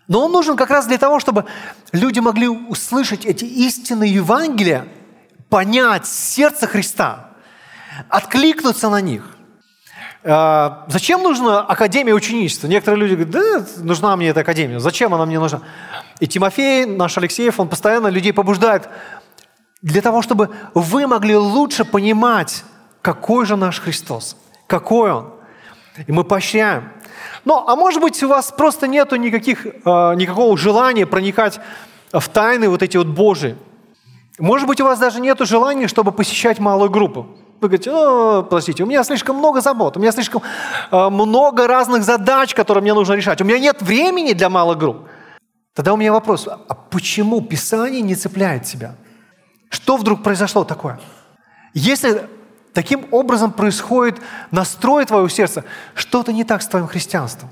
Но 0.08 0.26
он 0.26 0.32
нужен 0.32 0.58
как 0.58 0.70
раз 0.70 0.88
для 0.88 0.98
того, 0.98 1.20
чтобы 1.20 1.46
люди 1.92 2.20
могли 2.20 2.48
услышать 2.48 3.26
эти 3.26 3.46
истинные 3.46 4.14
Евангелия, 4.14 4.88
понять 5.50 6.08
сердце 6.08 6.68
Христа, 6.68 7.30
откликнуться 8.10 8.90
на 8.90 9.02
них. 9.02 9.24
А, 10.24 10.86
зачем 10.88 11.24
нужна 11.24 11.62
Академия 11.62 12.14
ученичества? 12.14 12.68
Некоторые 12.68 13.02
люди 13.02 13.16
говорят, 13.16 13.32
да, 13.32 13.84
нужна 13.84 14.16
мне 14.16 14.30
эта 14.30 14.42
Академия. 14.42 14.80
Зачем 14.80 15.14
она 15.14 15.26
мне 15.26 15.40
нужна? 15.40 15.62
И 16.20 16.28
Тимофей, 16.28 16.86
наш 16.86 17.18
Алексеев, 17.18 17.60
он 17.60 17.70
постоянно 17.70 18.08
людей 18.08 18.34
побуждает 18.34 18.88
для 19.82 20.02
того, 20.02 20.22
чтобы 20.22 20.52
вы 20.76 21.08
могли 21.08 21.36
лучше 21.36 21.86
понимать, 21.86 22.64
какой 23.02 23.46
же 23.46 23.56
наш 23.56 23.80
Христос, 23.80 24.38
какой 24.68 25.12
Он. 25.12 25.34
И 26.06 26.12
мы 26.12 26.24
поощряем. 26.24 26.92
Ну, 27.46 27.58
а 27.68 27.76
может 27.76 28.00
быть, 28.00 28.22
у 28.22 28.28
вас 28.28 28.52
просто 28.52 28.88
нету 28.88 29.16
никаких, 29.16 29.66
э, 29.66 29.70
никакого 30.16 30.56
желания 30.58 31.08
проникать 31.08 31.60
в 32.12 32.28
тайны 32.30 32.70
вот 32.70 32.84
эти 32.84 32.98
вот 32.98 33.08
Божии. 33.08 33.58
Может 34.38 34.68
быть, 34.68 34.80
у 34.82 34.86
вас 34.86 35.00
даже 35.00 35.20
нет 35.20 35.40
желания, 35.42 35.88
чтобы 35.88 36.12
посещать 36.12 36.60
малую 36.60 36.90
группу. 36.90 37.28
Вы 37.62 37.68
говорите, 37.68 37.92
ну, 37.92 38.42
подождите, 38.42 38.84
у 38.84 38.88
меня 38.88 39.04
слишком 39.04 39.36
много 39.36 39.62
забот, 39.62 39.96
у 39.96 40.00
меня 40.00 40.12
слишком 40.12 40.42
э, 40.92 41.10
много 41.10 41.68
разных 41.68 42.04
задач, 42.04 42.56
которые 42.56 42.82
мне 42.82 42.96
нужно 42.96 43.14
решать. 43.14 43.40
У 43.40 43.46
меня 43.46 43.60
нет 43.60 43.84
времени 43.84 44.34
для 44.34 44.50
малых 44.50 44.80
групп. 44.80 45.08
Тогда 45.76 45.94
у 45.94 45.98
меня 45.98 46.12
вопрос, 46.12 46.48
а 46.48 46.74
почему 46.74 47.40
Писание 47.40 48.02
не 48.02 48.16
цепляет 48.16 48.64
тебя? 48.64 48.96
Что 49.70 49.98
вдруг 49.98 50.24
произошло 50.24 50.64
такое? 50.64 51.00
Если 51.76 52.28
таким 52.74 53.06
образом 53.12 53.52
происходит 53.52 54.20
настрой 54.50 55.06
твоего 55.06 55.30
сердца, 55.30 55.64
что-то 55.94 56.34
не 56.34 56.44
так 56.44 56.64
с 56.64 56.68
твоим 56.68 56.88
христианством. 56.88 57.52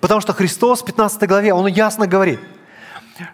Потому 0.00 0.20
что 0.20 0.32
Христос 0.32 0.82
в 0.82 0.84
15 0.84 1.28
главе, 1.28 1.54
Он 1.54 1.68
ясно 1.68 2.08
говорит, 2.08 2.40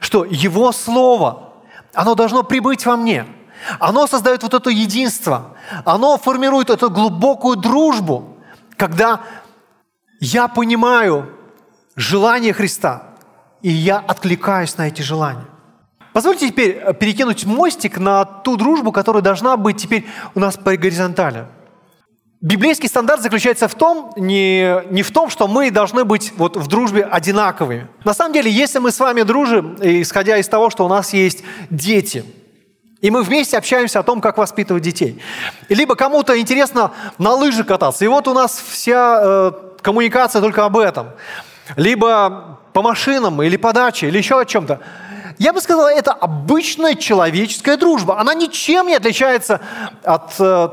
что 0.01 0.27
Его 0.27 0.71
Слово, 0.73 1.55
оно 1.95 2.15
должно 2.15 2.43
прибыть 2.43 2.85
во 2.85 2.97
мне. 2.97 3.25
Оно 3.79 4.07
создает 4.07 4.43
вот 4.43 4.55
это 4.55 4.71
единство. 4.71 5.57
Оно 5.85 6.19
формирует 6.19 6.71
эту 6.71 6.91
глубокую 6.91 7.57
дружбу, 7.57 8.37
когда 8.77 9.21
я 10.21 10.49
понимаю 10.49 11.31
желание 11.97 12.53
Христа, 12.53 13.03
и 13.63 13.71
я 13.71 13.99
откликаюсь 13.99 14.77
на 14.77 14.89
эти 14.89 15.03
желания. 15.03 15.47
Позвольте 16.13 16.49
теперь 16.49 16.71
э, 16.71 16.95
перекинуть 16.95 17.45
мостик 17.45 17.99
на 17.99 18.25
ту 18.25 18.57
дружбу, 18.57 18.91
которая 18.93 19.23
должна 19.23 19.57
быть 19.57 19.77
теперь 19.77 20.07
у 20.35 20.41
нас 20.41 20.57
по 20.57 20.77
горизонтали. 20.77 21.47
Библейский 22.43 22.89
стандарт 22.89 23.21
заключается 23.21 23.69
в 23.69 23.75
том, 23.75 24.13
не, 24.17 24.83
не 24.91 25.03
в 25.03 25.11
том, 25.11 25.29
что 25.29 25.47
мы 25.47 25.71
должны 25.71 26.05
быть 26.05 26.33
вот 26.39 26.57
в 26.57 26.67
дружбе 26.69 27.03
одинаковыми. 27.03 27.87
На 28.03 28.15
самом 28.15 28.33
деле, 28.33 28.51
если 28.51 28.79
мы 28.79 28.93
с 28.93 28.99
вами 28.99 29.23
дружим, 29.23 29.77
исходя 29.83 30.39
из 30.39 30.49
того, 30.49 30.71
что 30.71 30.87
у 30.87 30.89
нас 30.89 31.13
есть 31.13 31.45
дети, 31.69 32.25
и 33.01 33.11
мы 33.11 33.23
вместе 33.23 33.57
общаемся 33.57 34.01
о 34.01 34.03
том, 34.03 34.21
как 34.21 34.37
воспитывать 34.39 34.83
детей. 34.83 35.23
Либо 35.69 35.95
кому-то 35.95 36.39
интересно 36.39 36.93
на 37.19 37.33
лыжи 37.33 37.65
кататься, 37.65 38.05
и 38.05 38.09
вот 38.09 38.29
у 38.29 38.35
нас 38.35 38.63
вся 38.69 39.21
э, 39.23 39.53
коммуникация 39.81 40.43
только 40.43 40.65
об 40.65 40.77
этом. 40.77 41.11
Либо 41.77 42.59
по 42.73 42.83
машинам, 42.83 43.43
или 43.43 43.57
по 43.57 43.73
даче, 43.73 44.09
или 44.09 44.19
еще 44.19 44.39
о 44.41 44.45
чем-то. 44.45 44.81
Я 45.39 45.53
бы 45.53 45.61
сказал, 45.61 45.89
это 45.89 46.13
обычная 46.13 46.95
человеческая 46.95 47.77
дружба. 47.77 48.21
Она 48.21 48.35
ничем 48.35 48.87
не 48.89 48.97
отличается 48.97 49.61
от 50.05 50.35
э, 50.39 50.69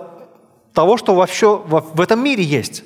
того, 0.73 0.97
что 0.97 1.15
вообще 1.15 1.55
в, 1.55 1.91
в 1.93 2.01
этом 2.01 2.21
мире 2.21 2.43
есть. 2.43 2.83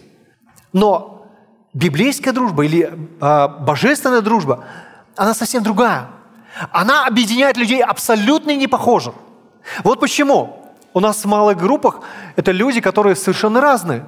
Но 0.74 1.26
библейская 1.74 2.32
дружба 2.32 2.66
или 2.66 2.94
э, 3.20 3.48
божественная 3.62 4.22
дружба, 4.22 4.66
она 5.16 5.34
совсем 5.34 5.64
другая. 5.64 6.10
Она 6.72 7.08
объединяет 7.08 7.58
людей 7.58 7.82
абсолютно 7.82 8.56
непохожих. 8.56 9.16
Вот 9.84 10.00
почему 10.00 10.62
у 10.94 11.00
нас 11.00 11.24
в 11.24 11.28
малых 11.28 11.58
группах 11.58 12.02
это 12.36 12.52
люди, 12.52 12.82
которые 12.82 13.16
совершенно 13.16 13.62
разные. 13.62 14.06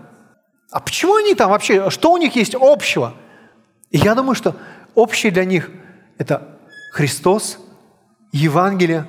А 0.72 0.80
почему 0.80 1.16
они 1.16 1.36
там 1.36 1.52
вообще? 1.52 1.90
Что 1.90 2.12
у 2.12 2.18
них 2.18 2.36
есть 2.36 2.56
общего? 2.60 3.14
И 3.92 3.98
я 3.98 4.16
думаю, 4.16 4.36
что 4.36 4.56
общее 4.96 5.32
для 5.32 5.46
них– 5.46 5.70
это 6.18 6.58
Христос, 6.92 7.60
Евангелие, 8.32 9.08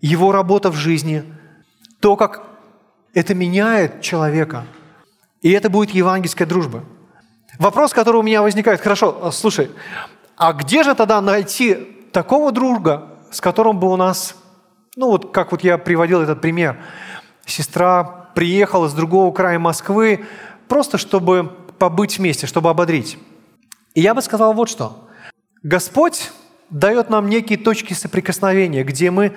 Его 0.00 0.32
работа 0.32 0.70
в 0.70 0.76
жизни, 0.76 1.24
то, 2.00 2.16
как 2.16 2.42
это 3.14 3.34
меняет 3.34 4.02
человека. 4.02 4.66
И 5.40 5.50
это 5.50 5.70
будет 5.70 5.90
евангельская 5.90 6.46
дружба. 6.46 6.84
Вопрос, 7.58 7.92
который 7.92 8.18
у 8.18 8.22
меня 8.22 8.42
возникает, 8.42 8.80
хорошо, 8.80 9.30
слушай, 9.32 9.70
а 10.36 10.52
где 10.52 10.84
же 10.84 10.94
тогда 10.94 11.20
найти 11.20 11.74
такого 12.12 12.52
друга, 12.52 13.08
с 13.30 13.40
которым 13.40 13.80
бы 13.80 13.90
у 13.90 13.96
нас, 13.96 14.36
ну 14.98 15.10
вот 15.10 15.30
как 15.30 15.52
вот 15.52 15.62
я 15.62 15.78
приводил 15.78 16.20
этот 16.20 16.40
пример, 16.40 16.76
сестра 17.46 18.02
приехала 18.34 18.88
с 18.88 18.92
другого 18.92 19.32
края 19.32 19.58
Москвы, 19.60 20.24
просто 20.66 20.98
чтобы 20.98 21.52
побыть 21.78 22.18
вместе, 22.18 22.48
чтобы 22.48 22.68
ободрить. 22.68 23.16
И 23.94 24.00
я 24.00 24.12
бы 24.12 24.22
сказал 24.22 24.52
вот 24.54 24.68
что. 24.68 25.08
Господь 25.62 26.32
дает 26.68 27.10
нам 27.10 27.28
некие 27.28 27.58
точки 27.58 27.94
соприкосновения, 27.94 28.82
где 28.82 29.12
мы 29.12 29.36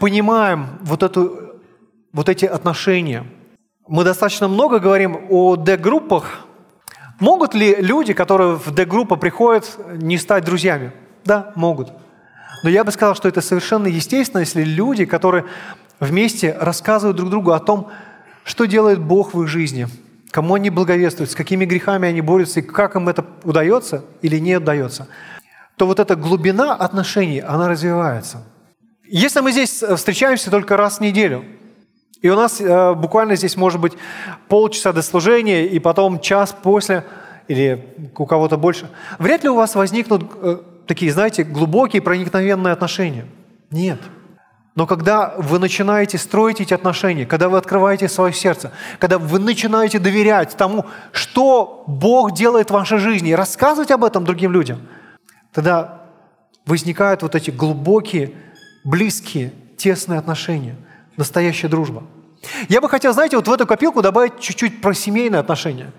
понимаем 0.00 0.78
вот, 0.82 1.02
эту, 1.02 1.54
вот 2.12 2.28
эти 2.28 2.44
отношения. 2.44 3.26
Мы 3.88 4.04
достаточно 4.04 4.48
много 4.48 4.80
говорим 4.80 5.18
о 5.30 5.56
D-группах. 5.56 6.46
Могут 7.20 7.54
ли 7.54 7.74
люди, 7.76 8.12
которые 8.12 8.56
в 8.56 8.70
D-группу 8.70 9.16
приходят, 9.16 9.78
не 9.94 10.18
стать 10.18 10.44
друзьями? 10.44 10.92
Да, 11.24 11.52
могут. 11.54 11.90
Но 12.62 12.70
я 12.70 12.84
бы 12.84 12.92
сказал, 12.92 13.14
что 13.14 13.28
это 13.28 13.40
совершенно 13.40 13.86
естественно, 13.86 14.40
если 14.40 14.62
люди, 14.62 15.04
которые 15.04 15.44
вместе 15.98 16.56
рассказывают 16.58 17.16
друг 17.16 17.30
другу 17.30 17.52
о 17.52 17.60
том, 17.60 17.88
что 18.44 18.66
делает 18.66 19.00
Бог 19.00 19.34
в 19.34 19.42
их 19.42 19.48
жизни, 19.48 19.88
кому 20.30 20.54
они 20.54 20.70
благовествуют, 20.70 21.30
с 21.30 21.34
какими 21.34 21.64
грехами 21.64 22.08
они 22.08 22.20
борются, 22.20 22.60
и 22.60 22.62
как 22.62 22.96
им 22.96 23.08
это 23.08 23.24
удается 23.44 24.04
или 24.22 24.38
не 24.38 24.56
удается– 24.56 25.08
то 25.80 25.86
вот 25.86 25.98
эта 25.98 26.14
глубина 26.14 26.74
отношений, 26.74 27.40
она 27.40 27.66
развивается. 27.66 28.44
Если 29.06 29.40
мы 29.40 29.50
здесь 29.50 29.82
э, 29.82 29.96
встречаемся 29.96 30.50
только 30.50 30.76
раз 30.76 30.98
в 30.98 31.00
неделю, 31.00 31.42
и 32.20 32.28
у 32.28 32.36
нас 32.36 32.60
э, 32.60 32.92
буквально 32.92 33.34
здесь 33.34 33.56
может 33.56 33.80
быть 33.80 33.94
полчаса 34.48 34.92
до 34.92 35.00
служения, 35.00 35.66
и 35.66 35.78
потом 35.78 36.20
час 36.20 36.54
после, 36.62 37.06
или 37.48 38.12
у 38.14 38.26
кого-то 38.26 38.58
больше, 38.58 38.90
вряд 39.18 39.42
ли 39.42 39.48
у 39.48 39.54
вас 39.54 39.74
возникнут 39.74 40.30
э, 40.42 40.58
такие, 40.90 41.12
знаете, 41.12 41.44
глубокие 41.44 42.02
проникновенные 42.02 42.72
отношения. 42.72 43.24
Нет. 43.70 43.98
Но 44.74 44.86
когда 44.86 45.34
вы 45.38 45.58
начинаете 45.58 46.18
строить 46.18 46.60
эти 46.60 46.74
отношения, 46.74 47.26
когда 47.26 47.48
вы 47.48 47.58
открываете 47.58 48.08
свое 48.08 48.32
сердце, 48.32 48.72
когда 48.98 49.18
вы 49.18 49.38
начинаете 49.38 49.98
доверять 49.98 50.56
тому, 50.56 50.86
что 51.12 51.84
Бог 51.86 52.32
делает 52.32 52.68
в 52.68 52.74
вашей 52.74 52.98
жизни, 52.98 53.30
и 53.30 53.34
рассказывать 53.34 53.90
об 53.90 54.04
этом 54.04 54.24
другим 54.24 54.52
людям– 54.52 54.80
Тогда 55.52 56.02
возникают 56.66 57.22
вот 57.22 57.34
эти 57.34 57.50
глубокие, 57.50 58.32
близкие, 58.84 59.52
тесные 59.76 60.18
отношения, 60.18 60.76
настоящая 61.16 61.68
дружба. 61.68 62.04
Я 62.68 62.80
бы 62.80 62.88
хотел, 62.88 63.12
знаете, 63.12 63.36
вот 63.36 63.48
в 63.48 63.52
эту 63.52 63.66
копилку 63.66 64.00
добавить 64.00 64.40
чуть-чуть 64.40 64.80
про 64.80 64.94
семейные 64.94 65.40
отношения. 65.40 65.92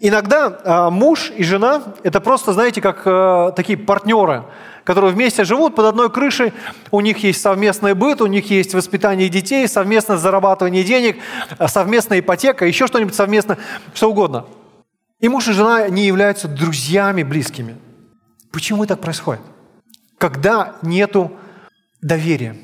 Иногда 0.00 0.60
э, 0.64 0.90
муж 0.90 1.32
и 1.36 1.42
жена– 1.42 1.82
это 2.04 2.20
просто, 2.20 2.52
знаете, 2.52 2.80
как 2.80 3.02
э, 3.04 3.52
такие 3.56 3.76
партнеры, 3.76 4.44
которые 4.84 5.12
вместе 5.12 5.44
живут 5.44 5.74
под 5.74 5.86
одной 5.86 6.10
крышей, 6.10 6.52
у 6.90 7.00
них 7.00 7.18
есть 7.24 7.40
совместный 7.40 7.94
быт, 7.94 8.20
у 8.20 8.26
них 8.26 8.50
есть 8.50 8.74
воспитание 8.74 9.28
детей, 9.28 9.66
совместное 9.66 10.16
зарабатывание 10.16 10.84
денег, 10.84 11.16
совместная 11.66 12.20
ипотека, 12.20 12.64
еще 12.64 12.86
что-нибудь 12.86 13.14
совместно, 13.14 13.58
что 13.92 14.10
угодно. 14.10 14.46
И 15.20 15.28
муж 15.28 15.48
и 15.48 15.52
жена 15.52 15.88
не 15.88 16.06
являются 16.06 16.46
друзьями 16.48 17.22
близкими– 17.22 17.76
Почему 18.50 18.86
так 18.86 19.00
происходит? 19.00 19.42
Когда 20.18 20.76
нету 20.82 21.32
доверия. 22.00 22.56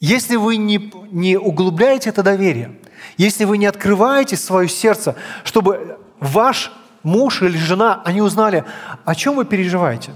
Если 0.00 0.36
вы 0.36 0.56
не, 0.56 0.92
не 1.10 1.36
углубляете 1.36 2.10
это 2.10 2.22
доверие, 2.22 2.78
если 3.16 3.44
вы 3.44 3.58
не 3.58 3.66
открываете 3.66 4.36
свое 4.36 4.68
сердце, 4.68 5.16
чтобы 5.44 5.97
ваш 6.20 6.72
муж 7.02 7.42
или 7.42 7.56
жена, 7.56 8.02
они 8.04 8.20
узнали, 8.20 8.64
о 9.04 9.14
чем 9.14 9.36
вы 9.36 9.44
переживаете, 9.44 10.12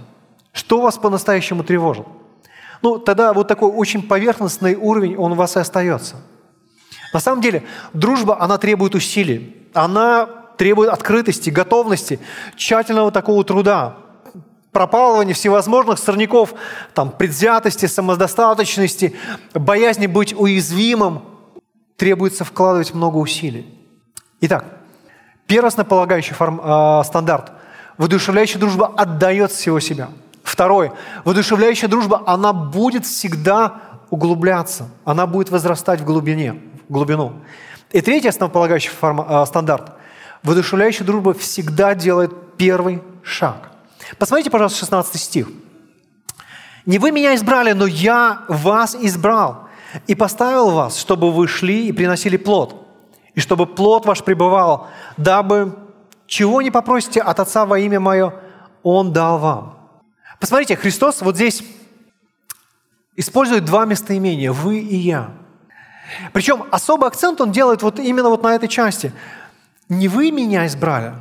что 0.52 0.80
вас 0.80 0.98
по-настоящему 0.98 1.64
тревожит, 1.64 2.06
ну, 2.82 2.98
тогда 2.98 3.32
вот 3.32 3.48
такой 3.48 3.70
очень 3.70 4.02
поверхностный 4.02 4.74
уровень, 4.74 5.16
он 5.16 5.32
у 5.32 5.34
вас 5.36 5.56
и 5.56 5.60
остается. 5.60 6.16
На 7.12 7.20
самом 7.20 7.40
деле, 7.40 7.62
дружба, 7.92 8.40
она 8.40 8.58
требует 8.58 8.94
усилий, 8.94 9.68
она 9.72 10.26
требует 10.56 10.90
открытости, 10.90 11.50
готовности, 11.50 12.18
тщательного 12.56 13.12
такого 13.12 13.44
труда, 13.44 13.96
пропалывания 14.72 15.34
всевозможных 15.34 15.98
сорняков, 15.98 16.54
там, 16.94 17.10
предвзятости, 17.10 17.86
самодостаточности, 17.86 19.14
боязни 19.54 20.06
быть 20.06 20.34
уязвимым, 20.34 21.22
требуется 21.96 22.44
вкладывать 22.44 22.94
много 22.94 23.18
усилий. 23.18 23.66
Итак, 24.40 24.64
первостнополагающий 25.46 26.34
форм, 26.34 26.60
э, 26.62 27.02
стандарт. 27.04 27.52
Воодушевляющая 27.98 28.60
дружба 28.60 28.92
отдает 28.96 29.52
всего 29.52 29.80
себя. 29.80 30.08
Второй. 30.42 30.92
Воодушевляющая 31.24 31.88
дружба, 31.88 32.22
она 32.26 32.52
будет 32.52 33.06
всегда 33.06 33.80
углубляться, 34.10 34.88
она 35.04 35.26
будет 35.26 35.50
возрастать 35.50 36.00
в 36.00 36.04
глубине, 36.04 36.60
в 36.88 36.92
глубину. 36.92 37.34
И 37.92 38.00
третий 38.00 38.28
основополагающий 38.28 38.90
форм, 38.90 39.24
э, 39.26 39.46
стандарт. 39.46 39.92
Воодушевляющая 40.42 41.06
дружба 41.06 41.34
всегда 41.34 41.94
делает 41.94 42.56
первый 42.56 43.02
шаг. 43.22 43.70
Посмотрите, 44.18 44.50
пожалуйста, 44.50 44.80
16 44.80 45.20
стих. 45.20 45.48
«Не 46.84 46.98
вы 46.98 47.12
меня 47.12 47.34
избрали, 47.34 47.72
но 47.72 47.86
я 47.86 48.42
вас 48.48 48.96
избрал 48.96 49.68
и 50.06 50.14
поставил 50.14 50.70
вас, 50.70 50.98
чтобы 50.98 51.30
вы 51.30 51.46
шли 51.46 51.88
и 51.88 51.92
приносили 51.92 52.36
плод, 52.36 52.81
и 53.34 53.40
чтобы 53.40 53.66
плод 53.66 54.06
ваш 54.06 54.22
пребывал, 54.22 54.88
дабы 55.16 55.74
чего 56.26 56.62
не 56.62 56.70
попросите 56.70 57.20
от 57.20 57.40
Отца 57.40 57.66
во 57.66 57.78
имя 57.78 58.00
Мое, 58.00 58.34
Он 58.82 59.12
дал 59.12 59.38
вам. 59.38 59.78
Посмотрите, 60.40 60.76
Христос 60.76 61.22
вот 61.22 61.36
здесь 61.36 61.62
использует 63.16 63.64
два 63.64 63.84
местоимения– 63.84 64.52
«вы» 64.52 64.78
и 64.78 64.96
«я». 64.96 65.30
Причем 66.32 66.64
особый 66.70 67.08
акцент 67.08 67.40
он 67.40 67.52
делает 67.52 67.82
вот 67.82 67.98
именно 67.98 68.28
вот 68.28 68.42
на 68.42 68.54
этой 68.54 68.68
части. 68.68 69.12
Не 69.88 70.08
вы 70.08 70.30
меня 70.30 70.66
избрали. 70.66 71.14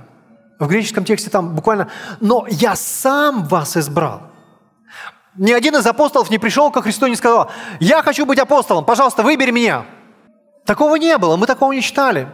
В 0.59 0.67
греческом 0.67 1.05
тексте 1.05 1.29
там 1.29 1.55
буквально 1.55 1.89
«но 2.19 2.45
я 2.49 2.75
сам 2.75 3.45
вас 3.45 3.77
избрал». 3.77 4.23
Ни 5.35 5.53
один 5.53 5.75
из 5.75 5.85
апостолов 5.85 6.29
не 6.29 6.39
пришел 6.39 6.71
ко 6.71 6.81
Христу 6.81 7.05
и 7.05 7.09
не 7.09 7.15
сказал 7.15 7.49
«я 7.79 8.03
хочу 8.03 8.25
быть 8.25 8.39
апостолом, 8.39 8.85
пожалуйста, 8.85 9.23
выбери 9.23 9.51
меня». 9.51 9.85
Такого 10.65 10.95
не 10.95 11.17
было, 11.17 11.37
мы 11.37 11.47
такого 11.47 11.71
не 11.73 11.81
читали. 11.81 12.27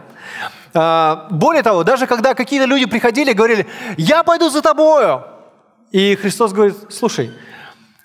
А, 0.74 1.26
более 1.30 1.62
того, 1.62 1.82
даже 1.82 2.06
когда 2.06 2.34
какие-то 2.34 2.66
люди 2.66 2.86
приходили 2.86 3.30
и 3.30 3.34
говорили 3.34 3.66
«я 3.96 4.22
пойду 4.22 4.50
за 4.50 4.62
тобою», 4.62 5.24
и 5.90 6.14
Христос 6.16 6.52
говорит 6.52 6.76
«слушай, 6.90 7.32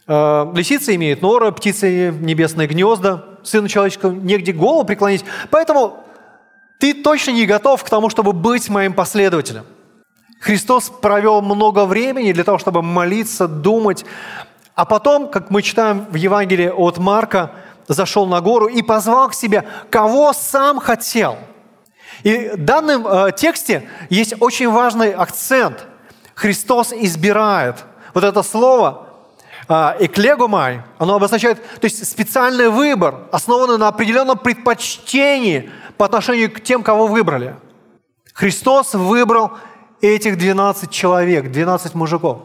а, 0.07 0.51
лисицы 0.55 0.95
имеют 0.95 1.21
норы, 1.21 1.51
птицы 1.51 2.11
небесные 2.11 2.67
гнезда, 2.67 3.25
Сыну 3.43 3.67
Человеческому 3.67 4.19
негде 4.21 4.53
голову 4.53 4.85
преклонить. 4.85 5.25
Поэтому 5.49 6.03
ты 6.79 6.93
точно 6.93 7.31
не 7.31 7.45
готов 7.45 7.83
к 7.83 7.89
тому, 7.89 8.09
чтобы 8.09 8.33
быть 8.33 8.69
моим 8.69 8.93
последователем. 8.93 9.65
Христос 10.39 10.89
провел 10.89 11.41
много 11.41 11.85
времени 11.85 12.33
для 12.33 12.43
того, 12.43 12.57
чтобы 12.57 12.81
молиться, 12.81 13.47
думать, 13.47 14.05
а 14.75 14.85
потом, 14.85 15.29
как 15.29 15.49
мы 15.49 15.61
читаем 15.61 16.05
в 16.09 16.15
Евангелии 16.15 16.67
от 16.67 16.97
Марка, 16.97 17.51
зашел 17.87 18.25
на 18.25 18.41
гору 18.41 18.67
и 18.67 18.81
позвал 18.81 19.29
к 19.29 19.33
себе, 19.33 19.65
кого 19.89 20.33
сам 20.33 20.79
хотел. 20.79 21.37
И 22.23 22.51
в 22.53 22.63
данном 22.63 23.05
э, 23.05 23.31
тексте 23.35 23.89
есть 24.09 24.35
очень 24.39 24.69
важный 24.69 25.11
акцент. 25.13 25.85
Христос 26.35 26.93
избирает. 26.93 27.83
Вот 28.13 28.23
это 28.23 28.43
слово 28.43 29.09
эклегомай, 29.69 30.81
оно 30.97 31.15
обозначает, 31.15 31.63
то 31.79 31.85
есть 31.85 32.05
специальный 32.09 32.69
выбор, 32.69 33.27
основанный 33.31 33.77
на 33.77 33.87
определенном 33.87 34.37
предпочтении 34.37 35.71
по 35.97 36.05
отношению 36.05 36.51
к 36.51 36.61
тем, 36.61 36.83
кого 36.83 37.07
выбрали. 37.07 37.55
Христос 38.33 38.93
выбрал 38.93 39.53
этих 40.01 40.37
12 40.37 40.89
человек, 40.89 41.51
12 41.51 41.95
мужиков. 41.95 42.41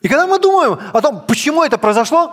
И 0.00 0.08
когда 0.08 0.26
мы 0.26 0.38
думаем 0.38 0.78
о 0.92 1.00
том, 1.00 1.22
почему 1.26 1.64
это 1.64 1.76
произошло, 1.76 2.32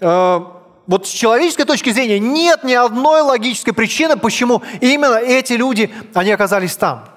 э, 0.00 0.40
вот 0.86 1.06
с 1.06 1.10
человеческой 1.10 1.64
точки 1.64 1.90
зрения 1.90 2.18
нет 2.18 2.64
ни 2.64 2.74
одной 2.74 3.22
логической 3.22 3.72
причины, 3.72 4.16
почему 4.16 4.62
именно 4.80 5.16
эти 5.16 5.54
люди, 5.54 5.90
они 6.12 6.30
оказались 6.30 6.76
там. 6.76 7.08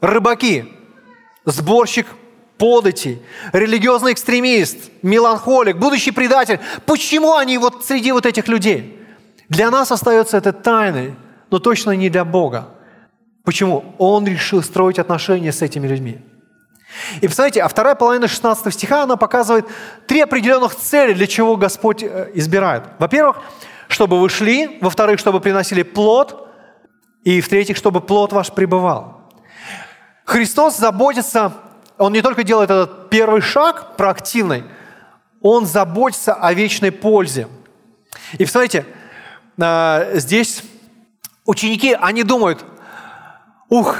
Рыбаки, 0.00 0.72
сборщик 1.44 2.06
подати, 2.58 3.20
религиозный 3.52 4.12
экстремист, 4.12 4.76
меланхолик, 5.02 5.78
будущий 5.78 6.12
предатель. 6.12 6.60
Почему 6.86 7.34
они 7.34 7.58
вот 7.58 7.84
среди 7.84 8.12
вот 8.12 8.24
этих 8.24 8.46
людей? 8.46 8.98
Для 9.48 9.70
нас 9.70 9.90
остается 9.90 10.36
это 10.36 10.52
тайной, 10.52 11.16
но 11.50 11.58
точно 11.58 11.90
не 11.90 12.08
для 12.08 12.24
Бога. 12.24 12.68
Почему? 13.44 13.94
Он 13.98 14.26
решил 14.26 14.62
строить 14.62 15.00
отношения 15.00 15.52
с 15.52 15.60
этими 15.60 15.88
людьми. 15.88 16.20
И 17.20 17.28
посмотрите, 17.28 17.62
а 17.62 17.68
вторая 17.68 17.94
половина 17.94 18.28
16 18.28 18.72
стиха, 18.72 19.02
она 19.04 19.16
показывает 19.16 19.66
три 20.06 20.20
определенных 20.20 20.74
цели, 20.76 21.12
для 21.12 21.26
чего 21.26 21.56
Господь 21.56 22.02
э, 22.02 22.30
избирает. 22.34 22.84
Во-первых, 22.98 23.38
чтобы 23.88 24.20
вы 24.20 24.28
шли, 24.28 24.78
во-вторых, 24.80 25.18
чтобы 25.18 25.40
приносили 25.40 25.82
плод, 25.82 26.48
и 27.24 27.40
в-третьих, 27.40 27.76
чтобы 27.76 28.00
плод 28.00 28.32
ваш 28.32 28.52
пребывал. 28.52 29.30
Христос 30.24 30.76
заботится 30.76 31.52
он 32.02 32.12
не 32.12 32.22
только 32.22 32.42
делает 32.42 32.70
этот 32.70 33.10
первый 33.10 33.40
шаг 33.40 33.96
проактивный, 33.96 34.64
он 35.40 35.66
заботится 35.66 36.34
о 36.34 36.52
вечной 36.52 36.90
пользе. 36.90 37.48
И 38.38 38.44
посмотрите, 38.44 38.86
а, 39.60 40.08
здесь 40.14 40.62
ученики, 41.44 41.96
они 42.00 42.22
думают, 42.22 42.64
ух, 43.68 43.98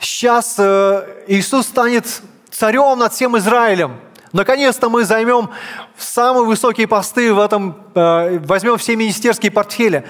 сейчас 0.00 0.56
э, 0.58 1.24
Иисус 1.26 1.66
станет 1.66 2.22
царем 2.50 2.98
над 2.98 3.12
всем 3.12 3.36
Израилем. 3.38 3.98
Наконец-то 4.32 4.88
мы 4.88 5.04
займем 5.04 5.50
самые 5.96 6.44
высокие 6.44 6.86
посты 6.86 7.32
в 7.32 7.38
этом, 7.38 7.76
э, 7.94 8.38
возьмем 8.40 8.76
все 8.76 8.96
министерские 8.96 9.50
портфели. 9.50 10.06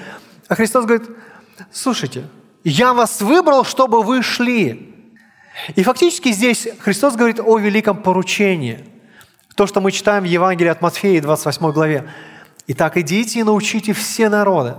А 0.47 0.55
Христос 0.55 0.85
говорит, 0.85 1.09
слушайте, 1.71 2.27
я 2.63 2.93
вас 2.93 3.21
выбрал, 3.21 3.63
чтобы 3.63 4.03
вы 4.03 4.21
шли. 4.21 4.93
И 5.75 5.83
фактически 5.83 6.31
здесь 6.31 6.67
Христос 6.79 7.15
говорит 7.15 7.39
о 7.39 7.57
великом 7.57 7.97
поручении. 7.97 8.85
То, 9.55 9.65
что 9.65 9.81
мы 9.81 9.91
читаем 9.91 10.23
в 10.23 10.27
Евангелии 10.27 10.69
от 10.69 10.81
Матфея, 10.81 11.21
28 11.21 11.71
главе. 11.71 12.09
«Итак, 12.67 12.97
идите 12.97 13.39
и 13.39 13.43
научите 13.43 13.93
все 13.93 14.29
народы». 14.29 14.75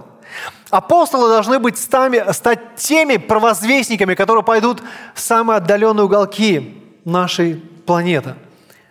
Апостолы 0.71 1.29
должны 1.29 1.59
быть 1.59 1.79
стами, 1.79 2.23
стать 2.33 2.77
теми 2.77 3.17
провозвестниками, 3.17 4.15
которые 4.15 4.45
пойдут 4.45 4.83
в 5.15 5.21
самые 5.21 5.57
отдаленные 5.57 6.05
уголки 6.05 6.83
нашей 7.05 7.57
планеты, 7.87 8.35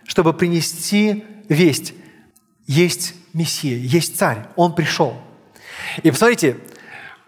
чтобы 0.04 0.32
принести 0.32 1.24
весть. 1.48 1.94
Есть 2.66 3.14
Мессия, 3.32 3.76
есть 3.76 4.18
Царь, 4.18 4.48
Он 4.56 4.74
пришел. 4.74 5.14
И 6.02 6.10
посмотрите, 6.10 6.58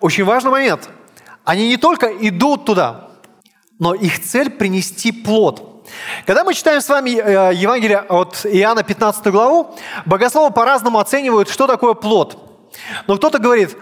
очень 0.01 0.25
важный 0.25 0.51
момент. 0.51 0.91
Они 1.45 1.69
не 1.69 1.77
только 1.77 2.07
идут 2.07 2.65
туда, 2.65 3.11
но 3.79 3.95
их 3.95 4.21
цель– 4.21 4.51
принести 4.59 5.13
плод. 5.13 5.89
Когда 6.27 6.45
мы 6.45 6.55
читаем 6.55 6.81
с 6.81 6.89
вами 6.89 7.11
э, 7.11 7.55
Евангелие 7.55 8.01
от 8.01 8.45
Иоанна 8.45 8.83
15 8.83 9.27
главу, 9.29 9.75
богословы 10.07 10.53
по-разному 10.53 10.99
оценивают, 10.99 11.49
что 11.49 11.67
такое 11.67 11.95
плод. 11.95 12.50
Но 13.07 13.17
кто-то 13.17 13.39
говорит, 13.39 13.77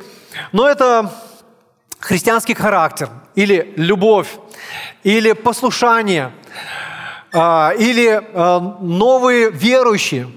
ну 0.52 0.64
это 0.64 1.12
христианский 1.98 2.54
характер, 2.54 3.10
или 3.34 3.72
любовь, 3.76 4.28
или 5.02 5.32
послушание, 5.32 6.32
а, 7.32 7.72
или 7.78 8.20
э, 8.20 8.60
новые 8.80 9.50
верующие. 9.50 10.30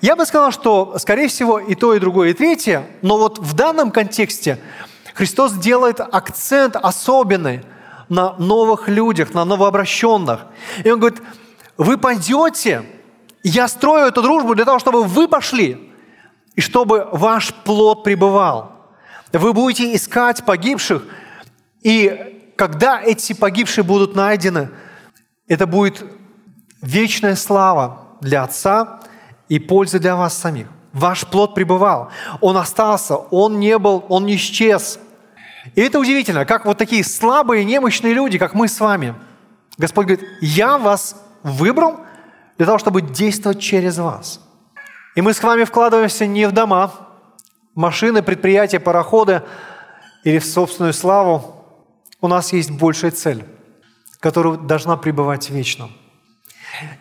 Я 0.00 0.14
бы 0.16 0.26
сказал, 0.26 0.52
что, 0.52 0.96
скорее 0.98 1.28
всего, 1.28 1.58
и 1.58 1.74
то, 1.74 1.94
и 1.94 1.98
другое, 1.98 2.30
и 2.30 2.34
третье, 2.34 2.86
но 3.02 3.18
вот 3.18 3.38
в 3.38 3.54
данном 3.54 3.90
контексте 3.90 4.58
Христос 5.14 5.52
делает 5.54 6.00
акцент 6.00 6.76
особенный– 6.76 7.62
на 8.08 8.34
новых 8.38 8.88
людях, 8.88 9.34
на 9.34 9.44
новообращенных. 9.44 10.46
И 10.84 10.90
он 10.90 11.00
говорит, 11.00 11.20
вы 11.76 11.98
пойдете, 11.98 12.84
я 13.42 13.68
строю 13.68 14.06
эту 14.06 14.22
дружбу 14.22 14.54
для 14.54 14.64
того, 14.64 14.78
чтобы 14.78 15.04
вы 15.04 15.28
пошли, 15.28 15.92
и 16.56 16.60
чтобы 16.60 17.08
ваш 17.12 17.54
плод 17.54 18.02
пребывал. 18.02 18.72
Вы 19.32 19.52
будете 19.52 19.94
искать 19.94 20.44
погибших, 20.44 21.04
и 21.82 22.52
когда 22.56 23.00
эти 23.00 23.32
погибшие 23.32 23.84
будут 23.84 24.16
найдены, 24.16 24.70
это 25.46 25.66
будет 25.66 26.04
вечная 26.82 27.36
слава 27.36 28.16
для 28.20 28.42
Отца 28.42 29.00
и 29.48 29.60
польза 29.60 30.00
для 30.00 30.16
вас 30.16 30.36
самих. 30.36 30.66
Ваш 30.92 31.26
плод 31.26 31.54
пребывал. 31.54 32.10
Он 32.40 32.56
остался, 32.56 33.16
он 33.16 33.60
не 33.60 33.78
был, 33.78 34.04
он 34.08 34.26
не 34.26 34.34
исчез– 34.34 34.98
и 35.74 35.80
это 35.80 35.98
удивительно, 35.98 36.44
как 36.44 36.64
вот 36.64 36.78
такие 36.78 37.02
слабые, 37.02 37.64
немощные 37.64 38.14
люди, 38.14 38.38
как 38.38 38.54
мы 38.54 38.68
с 38.68 38.78
вами. 38.78 39.14
Господь 39.78 40.06
говорит, 40.06 40.26
я 40.40 40.78
вас 40.78 41.16
выбрал 41.42 42.00
для 42.56 42.66
того, 42.66 42.78
чтобы 42.78 43.02
действовать 43.02 43.60
через 43.60 43.98
вас. 43.98 44.40
И 45.16 45.20
мы 45.20 45.34
с 45.34 45.42
вами 45.42 45.64
вкладываемся 45.64 46.26
не 46.26 46.46
в 46.46 46.52
дома, 46.52 46.92
машины, 47.74 48.22
предприятия, 48.22 48.78
пароходы 48.78 49.42
или 50.22 50.38
в 50.38 50.46
собственную 50.46 50.92
славу. 50.92 51.64
У 52.20 52.28
нас 52.28 52.52
есть 52.52 52.70
большая 52.70 53.10
цель, 53.10 53.44
которая 54.20 54.56
должна 54.56 54.96
пребывать 54.96 55.50
вечно. 55.50 55.90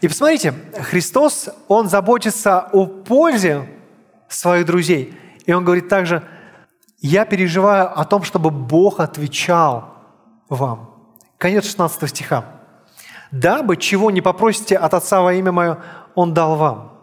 И 0.01 0.07
посмотрите, 0.07 0.55
Христос, 0.79 1.49
Он 1.67 1.89
заботится 1.89 2.67
о 2.71 2.87
пользе 2.87 3.69
своих 4.27 4.65
друзей. 4.65 5.13
И 5.45 5.53
Он 5.53 5.63
говорит 5.63 5.87
также– 5.89 6.23
я 7.07 7.25
переживаю 7.25 7.99
о 7.99 8.03
том, 8.03 8.23
чтобы 8.23 8.49
Бог 8.49 8.99
отвечал 8.99 9.93
вам. 10.49 10.89
Конец 11.37 11.65
16 11.65 12.09
стиха. 12.09 12.45
«Дабы 13.29 13.77
чего 13.77 14.09
не 14.09 14.21
попросите 14.21 14.75
от 14.75 14.95
Отца 14.95 15.21
во 15.21 15.31
имя 15.33 15.51
Мое, 15.51 15.77
Он 16.15 16.33
дал 16.33 16.55
вам». 16.55 16.94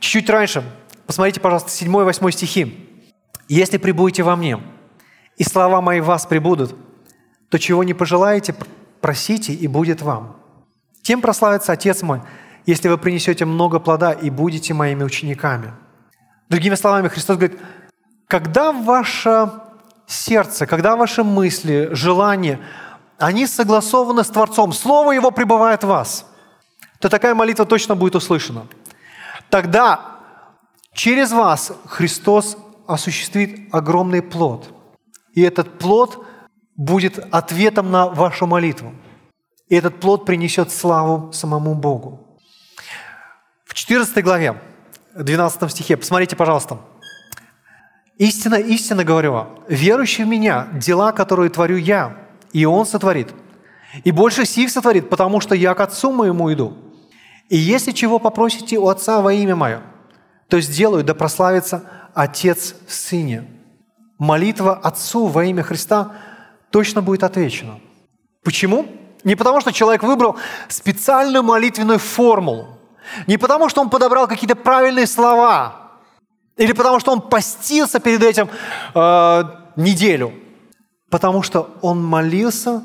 Чуть-чуть 0.00 0.30
раньше, 0.30 0.62
посмотрите, 1.06 1.40
пожалуйста, 1.40 1.70
7-8 1.70 2.30
стихи. 2.32 2.88
«Если 3.48 3.78
прибудете 3.78 4.22
во 4.22 4.36
мне, 4.36 4.60
и 5.36 5.44
слова 5.44 5.80
мои 5.80 6.00
в 6.00 6.06
вас 6.06 6.26
прибудут, 6.26 6.74
то 7.48 7.58
чего 7.58 7.82
не 7.84 7.94
пожелаете, 7.94 8.54
просите, 9.00 9.54
и 9.54 9.66
будет 9.66 10.02
вам. 10.02 10.36
Тем 11.02 11.20
прославится 11.22 11.72
Отец 11.72 12.02
мой, 12.02 12.20
если 12.66 12.88
вы 12.88 12.98
принесете 12.98 13.44
много 13.44 13.80
плода 13.80 14.12
и 14.12 14.30
будете 14.30 14.74
моими 14.74 15.04
учениками». 15.04 15.72
Другими 16.48 16.74
словами, 16.74 17.08
Христос 17.08 17.36
говорит– 17.36 17.58
когда 18.28 18.72
ваше 18.72 19.50
сердце, 20.06 20.66
когда 20.66 20.96
ваши 20.96 21.24
мысли, 21.24 21.88
желания 21.92 22.60
они 23.18 23.46
согласованы 23.46 24.22
с 24.22 24.28
Творцом, 24.28 24.72
Слово 24.72 25.12
Его 25.12 25.30
пребывает 25.30 25.82
в 25.82 25.88
вас, 25.88 26.26
то 27.00 27.08
такая 27.08 27.34
молитва 27.34 27.64
точно 27.64 27.96
будет 27.96 28.14
услышана. 28.14 28.66
Тогда 29.50 30.18
через 30.92 31.32
вас 31.32 31.72
Христос 31.86 32.56
осуществит 32.86 33.72
огромный 33.72 34.22
плод. 34.22 34.68
И 35.34 35.42
этот 35.42 35.78
плод 35.78 36.24
будет 36.76 37.18
ответом 37.32 37.90
на 37.90 38.08
вашу 38.08 38.46
молитву. 38.46 38.92
И 39.68 39.74
этот 39.74 40.00
плод 40.00 40.24
принесет 40.24 40.70
славу 40.70 41.32
самому 41.32 41.74
Богу. 41.74 42.38
В 43.64 43.74
14 43.74 44.24
главе, 44.24 44.60
12 45.14 45.70
стихе, 45.70 45.96
посмотрите, 45.96 46.36
пожалуйста. 46.36 46.78
«Истина, 48.16 48.56
истинно 48.56 49.04
говорю 49.04 49.32
вам, 49.32 49.60
верующий 49.68 50.24
в 50.24 50.26
Меня, 50.26 50.68
дела, 50.72 51.12
которые 51.12 51.50
творю 51.50 51.76
Я, 51.76 52.16
и 52.52 52.64
Он 52.64 52.84
сотворит. 52.84 53.32
И 54.02 54.10
больше 54.10 54.44
сих 54.44 54.70
сотворит, 54.70 55.08
потому 55.08 55.40
что 55.40 55.54
Я 55.54 55.74
к 55.74 55.80
Отцу 55.80 56.10
моему 56.10 56.52
иду. 56.52 56.76
И 57.48 57.56
если 57.56 57.92
чего 57.92 58.18
попросите 58.18 58.78
у 58.78 58.88
Отца 58.88 59.20
во 59.20 59.32
имя 59.32 59.56
Мое, 59.56 59.82
то 60.48 60.60
сделаю, 60.60 61.04
да 61.04 61.14
прославится 61.14 61.84
Отец 62.14 62.74
в 62.86 62.92
Сыне». 62.92 63.48
Молитва 64.18 64.74
Отцу 64.74 65.26
во 65.26 65.44
имя 65.44 65.62
Христа 65.62 66.12
точно 66.70 67.02
будет 67.02 67.22
отвечена. 67.22 67.78
Почему? 68.42 68.86
Не 69.24 69.36
потому, 69.36 69.60
что 69.60 69.72
человек 69.72 70.02
выбрал 70.02 70.36
специальную 70.68 71.42
молитвенную 71.42 71.98
формулу, 71.98 72.78
не 73.26 73.38
потому, 73.38 73.68
что 73.68 73.80
он 73.80 73.90
подобрал 73.90 74.26
какие-то 74.26 74.56
правильные 74.56 75.06
слова, 75.06 75.92
или 76.56 76.72
потому, 76.72 76.98
что 76.98 77.12
он 77.12 77.20
постился 77.20 78.00
перед 78.00 78.22
этим 78.22 78.48
э, 78.94 79.44
неделю, 79.76 80.34
потому 81.10 81.42
что 81.42 81.70
он 81.80 82.04
молился 82.04 82.82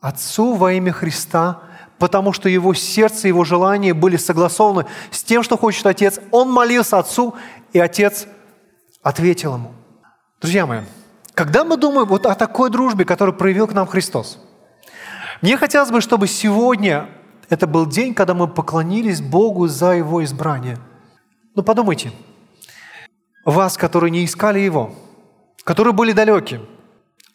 Отцу 0.00 0.54
во 0.54 0.72
имя 0.72 0.92
Христа, 0.92 1.62
потому 2.02 2.32
что 2.32 2.48
его 2.48 2.74
сердце, 2.74 3.28
его 3.28 3.44
желания 3.44 3.94
были 3.94 4.16
согласованы 4.16 4.86
с 5.12 5.22
тем, 5.22 5.44
что 5.44 5.56
хочет 5.56 5.86
Отец. 5.86 6.18
Он 6.32 6.50
молился 6.50 6.98
Отцу, 6.98 7.36
и 7.72 7.78
Отец 7.78 8.26
ответил 9.04 9.54
ему. 9.54 9.70
Друзья 10.40 10.66
мои, 10.66 10.80
когда 11.32 11.62
мы 11.64 11.76
думаем 11.76 12.08
вот 12.08 12.26
о 12.26 12.34
такой 12.34 12.70
дружбе, 12.70 13.04
которую 13.04 13.36
проявил 13.36 13.68
к 13.68 13.72
нам 13.72 13.86
Христос, 13.86 14.40
мне 15.42 15.56
хотелось 15.56 15.92
бы, 15.92 16.00
чтобы 16.00 16.26
сегодня 16.26 17.08
это 17.48 17.68
был 17.68 17.86
день, 17.86 18.14
когда 18.14 18.34
мы 18.34 18.48
поклонились 18.48 19.20
Богу 19.20 19.68
за 19.68 19.92
Его 19.92 20.24
избрание. 20.24 20.78
Ну 21.54 21.62
подумайте, 21.62 22.10
вас, 23.44 23.76
которые 23.76 24.10
не 24.10 24.24
искали 24.24 24.58
Его, 24.58 24.92
которые 25.62 25.94
были 25.94 26.10
далеки, 26.10 26.58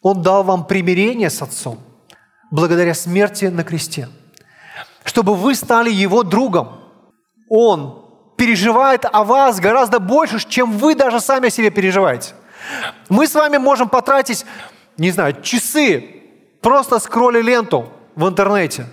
Он 0.02 0.20
дал 0.20 0.44
вам 0.44 0.66
примирение 0.66 1.30
с 1.30 1.40
Отцом 1.40 1.78
благодаря 2.50 2.92
смерти 2.92 3.46
на 3.46 3.64
кресте, 3.64 4.08
чтобы 5.08 5.34
вы 5.34 5.54
стали 5.54 5.90
Его 5.90 6.22
другом. 6.22 6.80
Он 7.48 8.04
переживает 8.36 9.06
о 9.10 9.24
вас 9.24 9.58
гораздо 9.58 9.98
больше, 9.98 10.38
чем 10.46 10.72
вы 10.72 10.94
даже 10.94 11.18
сами 11.20 11.48
о 11.48 11.50
себе 11.50 11.70
переживаете. 11.70 12.34
Мы 13.08 13.26
с 13.26 13.34
вами 13.34 13.56
можем 13.56 13.88
потратить, 13.88 14.44
не 14.98 15.10
знаю, 15.10 15.40
часы, 15.42 16.04
просто 16.60 16.98
скролли 16.98 17.40
ленту 17.40 17.88
в 18.14 18.28
интернете. 18.28 18.86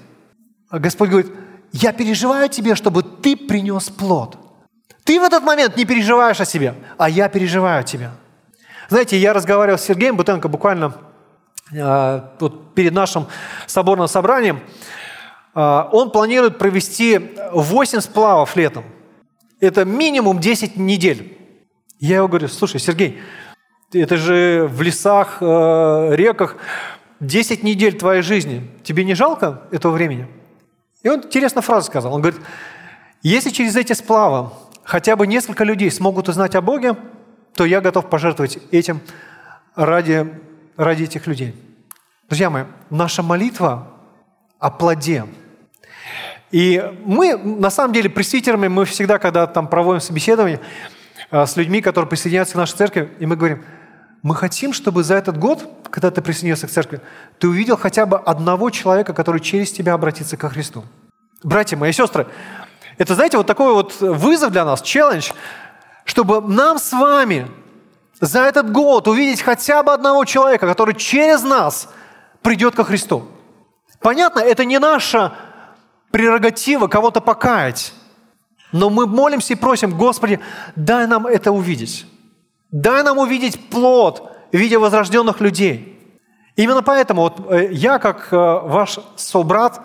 А 0.70 0.80
Господь 0.80 1.10
говорит, 1.10 1.32
я 1.74 1.92
переживаю 1.92 2.48
тебе, 2.48 2.76
чтобы 2.76 3.04
ты 3.04 3.36
принес 3.36 3.90
плод. 3.90 4.38
Ты 5.04 5.20
в 5.20 5.24
этот 5.24 5.44
момент 5.44 5.76
не 5.76 5.86
переживаешь 5.86 6.40
о 6.40 6.46
себе, 6.46 6.76
а 6.98 7.10
я 7.10 7.28
переживаю 7.28 7.82
о 7.82 7.84
тебе. 7.84 8.12
Знаете, 8.90 9.18
я 9.18 9.34
разговаривал 9.34 9.78
с 9.78 9.84
Сергеем 9.84 10.16
Бутенко 10.16 10.48
буквально 10.48 10.94
э, 11.72 12.22
вот 12.40 12.74
перед 12.74 12.94
нашим 12.94 13.28
соборным 13.68 14.08
собранием. 14.08 14.62
Э, 15.56 15.86
он 15.92 16.12
планирует 16.12 16.58
провести 16.58 17.32
8 17.52 18.00
сплавов 18.02 18.56
летом. 18.56 18.84
Это 19.60 19.86
минимум 19.86 20.40
10 20.40 20.78
недель. 20.78 21.38
Я 22.00 22.18
его 22.18 22.28
говорю, 22.28 22.50
слушай, 22.50 22.80
Сергей, 22.80 23.20
это 23.94 24.18
же 24.18 24.68
в 24.70 24.82
лесах, 24.82 25.38
э, 25.42 26.16
реках 26.16 26.58
10 27.22 27.64
недель 27.64 27.98
твоей 27.98 28.22
жизни. 28.22 28.70
Тебе 28.84 29.04
не 29.04 29.16
жалко 29.16 29.64
этого 29.72 29.94
времени? 29.94 30.28
И 31.02 31.10
он 31.10 31.22
интересную 31.22 31.64
фразу 31.64 31.88
сказал. 31.88 32.14
Он 32.14 32.22
говорит, 32.22 32.42
если 33.22 33.50
через 33.50 33.76
эти 33.76 33.94
сплавы 33.94 34.50
хотя 34.84 35.16
бы 35.16 35.26
несколько 35.26 35.64
людей 35.64 35.90
смогут 35.90 36.30
узнать 36.30 36.56
о 36.56 36.62
Боге, 36.62 36.96
то 37.56 37.66
я 37.66 37.80
готов 37.80 38.10
пожертвовать 38.10 38.60
этим 38.72 39.00
ради, 39.76 40.32
ради 40.76 41.04
этих 41.04 41.26
людей. 41.26 41.56
Друзья 42.28 42.50
мои, 42.50 42.64
наша 42.90 43.24
молитва 43.24 43.88
о 44.60 44.70
плоде. 44.70 45.26
И 46.56 46.82
мы, 47.04 47.36
на 47.36 47.70
самом 47.70 47.92
деле, 47.92 48.10
пресвитерами, 48.10 48.70
мы 48.70 48.86
всегда, 48.86 49.20
когда 49.20 49.46
там 49.46 49.68
проводим 49.68 50.00
собеседование 50.00 50.62
э, 51.30 51.46
с 51.46 51.58
людьми, 51.58 51.82
которые 51.82 52.08
присоединяются 52.08 52.54
к 52.54 52.58
нашей 52.58 52.78
церкви, 52.78 53.12
и 53.20 53.26
мы 53.26 53.36
говорим, 53.36 53.66
мы 54.24 54.38
хотим, 54.38 54.72
чтобы 54.72 55.04
за 55.04 55.16
этот 55.16 55.38
год, 55.38 55.70
когда 55.90 56.12
ты 56.12 56.22
присоединился 56.22 56.68
к 56.68 56.70
церкви, 56.70 57.02
ты 57.40 57.50
увидел 57.50 57.76
хотя 57.76 58.06
бы 58.06 58.18
одного 58.18 58.70
человека, 58.70 59.12
который 59.12 59.42
через 59.42 59.74
тебя 59.74 59.96
обратится 59.96 60.38
ко 60.38 60.48
Христу. 60.48 60.86
Братья 61.44 61.76
мои 61.76 61.90
и 61.90 61.94
сестры, 61.94 62.26
это, 62.98 63.16
знаете, 63.16 63.36
вот 63.36 63.48
такой 63.48 63.74
вот 63.74 64.00
вызов 64.00 64.54
для 64.54 64.64
нас, 64.64 64.82
челлендж, 64.82 65.32
чтобы 66.06 66.40
нам 66.40 66.80
с 66.80 66.94
вами 66.94 67.52
за 68.22 68.40
этот 68.40 68.72
год 68.72 69.10
увидеть 69.10 69.42
хотя 69.42 69.84
бы 69.84 69.92
одного 69.92 70.24
человека, 70.24 70.68
который 70.68 70.96
через 70.96 71.44
нас 71.44 71.90
придет 72.42 72.76
ко 72.76 72.86
Христу. 72.86 73.28
Понятно, 74.00 74.40
это 74.40 74.64
не 74.64 74.80
наша 74.80 75.34
прерогатива 76.16 76.88
кого-то 76.88 77.20
покаять, 77.20 77.94
но 78.72 78.90
мы 78.90 79.06
молимся 79.06 79.52
и 79.52 79.58
просим, 79.58 79.98
Господи, 79.98 80.40
дай 80.78 81.08
нам 81.08 81.28
это 81.28 81.52
увидеть. 81.52 82.06
Дай 82.72 83.04
нам 83.04 83.18
увидеть 83.18 83.70
плод 83.70 84.32
в 84.50 84.56
виде 84.56 84.78
возрожденных 84.78 85.42
людей. 85.42 86.00
Именно 86.56 86.84
поэтому 86.84 87.24
вот 87.24 87.52
э, 87.52 87.68
я, 87.74 88.00
как 88.00 88.30
э, 88.32 88.38
ваш 88.38 89.00
собрат, 89.18 89.82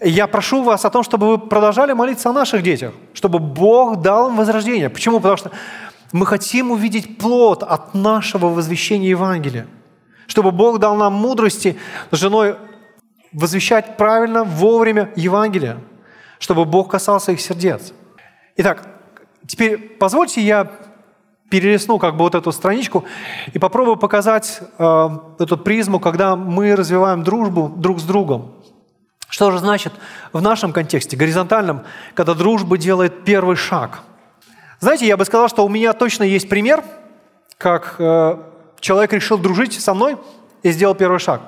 я 0.00 0.26
прошу 0.26 0.64
вас 0.64 0.84
о 0.84 0.90
том, 0.90 1.04
чтобы 1.04 1.28
вы 1.28 1.38
продолжали 1.38 1.92
молиться 1.92 2.30
о 2.30 2.32
наших 2.32 2.64
детях, 2.64 2.92
чтобы 3.12 3.38
Бог 3.38 4.02
дал 4.02 4.30
им 4.30 4.36
возрождение. 4.36 4.90
Почему? 4.90 5.20
Потому 5.20 5.36
что 5.36 5.52
мы 6.10 6.26
хотим 6.26 6.72
увидеть 6.72 7.16
плод 7.16 7.62
от 7.62 7.94
нашего 7.94 8.48
возвещения 8.48 9.10
Евангелия. 9.10 9.68
Чтобы 10.26 10.50
Бог 10.50 10.80
дал 10.80 10.96
нам 10.96 11.12
мудрости 11.12 11.78
с 12.10 12.16
женой 12.16 12.56
возвещать 13.34 13.96
правильно, 13.96 14.44
вовремя 14.44 15.12
Евангелие. 15.16 15.80
Чтобы 16.38 16.64
Бог 16.64 16.90
касался 16.90 17.32
их 17.32 17.40
сердец. 17.40 17.92
Итак, 18.56 18.86
теперь 19.46 19.78
позвольте 19.78 20.40
я 20.40 20.70
перелистну 21.50 21.98
как 21.98 22.16
бы 22.16 22.24
вот 22.24 22.34
эту 22.34 22.52
страничку 22.52 23.04
и 23.52 23.58
попробую 23.58 23.96
показать 23.96 24.60
э, 24.78 25.08
эту 25.38 25.56
призму, 25.58 26.00
когда 26.00 26.36
мы 26.36 26.74
развиваем 26.74 27.22
дружбу 27.22 27.68
друг 27.68 28.00
с 28.00 28.04
другом. 28.04 28.54
Что 29.28 29.50
же 29.50 29.58
значит 29.58 29.92
в 30.32 30.40
нашем 30.40 30.72
контексте, 30.72 31.16
горизонтальном, 31.16 31.82
когда 32.14 32.34
дружба 32.34 32.78
делает 32.78 33.24
первый 33.24 33.56
шаг? 33.56 34.02
Знаете, 34.80 35.06
я 35.06 35.16
бы 35.16 35.24
сказал, 35.24 35.48
что 35.48 35.64
у 35.64 35.68
меня 35.68 35.92
точно 35.92 36.24
есть 36.24 36.48
пример, 36.48 36.82
как 37.58 37.96
э, 37.98 38.36
человек 38.80 39.12
решил 39.12 39.38
дружить 39.38 39.80
со 39.80 39.94
мной 39.94 40.18
и 40.62 40.70
сделал 40.70 40.94
первый 40.94 41.18
шаг. 41.18 41.40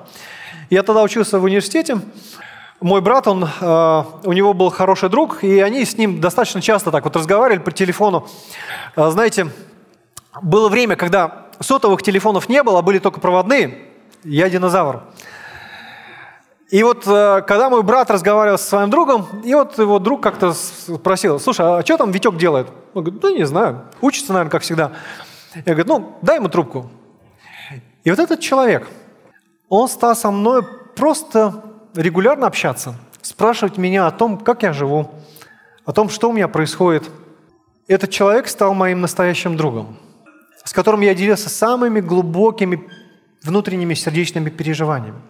Я 0.69 0.83
тогда 0.83 1.03
учился 1.03 1.39
в 1.39 1.45
университете. 1.45 2.01
Мой 2.81 3.01
брат, 3.01 3.29
он, 3.29 3.45
э, 3.45 4.03
у 4.25 4.33
него 4.33 4.53
был 4.53 4.71
хороший 4.71 5.09
друг, 5.09 5.45
и 5.45 5.61
они 5.61 5.85
с 5.85 5.97
ним 5.97 6.21
достаточно 6.21 6.61
часто 6.61 6.91
так 6.91 7.05
вот 7.05 7.15
разговаривали 7.15 7.61
по 7.63 7.71
телефону. 7.71 8.27
Э, 8.97 9.11
знаете, 9.11 9.53
было 10.43 10.69
время, 10.69 10.97
когда 10.97 11.47
сотовых 11.61 12.03
телефонов 12.03 12.49
не 12.49 12.63
было, 12.65 12.81
а 12.81 12.83
были 12.83 12.99
только 12.99 13.21
проводные. 13.21 13.79
Я 14.25 14.51
динозавр. 14.51 15.05
И 16.71 16.83
вот 16.83 17.07
э, 17.07 17.43
когда 17.47 17.71
мой 17.71 17.85
брат 17.85 18.11
разговаривал 18.11 18.59
со 18.59 18.67
своим 18.67 18.91
другом, 18.91 19.29
и 19.45 19.55
вот 19.55 19.79
его 19.79 20.01
друг 20.01 20.21
как-то 20.21 20.53
спросил, 20.53 21.39
слушай, 21.39 21.65
а 21.65 21.83
что 21.83 21.97
там 21.97 22.11
Витек 22.11 22.37
делает? 22.37 22.67
Он 22.93 23.05
говорит, 23.05 23.23
ну 23.23 23.37
не 23.37 23.45
знаю, 23.45 23.85
учится, 24.01 24.33
наверное, 24.33 24.51
как 24.51 24.63
всегда. 24.63 24.91
Я 25.55 25.75
говорю, 25.75 25.85
ну 25.87 26.19
дай 26.23 26.39
ему 26.39 26.49
трубку. 26.49 26.91
И 28.03 28.11
вот 28.11 28.19
этот 28.19 28.41
человек, 28.41 28.89
он 29.69 29.89
стал 29.89 30.15
со 30.15 30.31
мной 30.31 30.63
просто 30.95 31.63
регулярно 31.95 32.47
общаться, 32.47 32.95
спрашивать 33.23 33.77
меня 33.77 34.07
о 34.07 34.11
том, 34.11 34.39
как 34.39 34.63
я 34.63 34.73
живу, 34.73 35.11
о 35.85 35.93
том, 35.93 36.09
что 36.09 36.31
у 36.31 36.33
меня 36.33 36.49
происходит. 36.49 37.11
Этот 37.89 38.11
человек 38.11 38.49
стал 38.49 38.75
моим 38.75 39.01
настоящим 39.01 39.57
другом, 39.57 39.97
с 40.65 40.73
которым 40.73 41.01
я 41.01 41.15
делился 41.15 41.49
самыми 41.49 42.01
глубокими 42.01 42.89
внутренними 43.43 43.95
сердечными 43.95 44.51
переживаниями. 44.51 45.21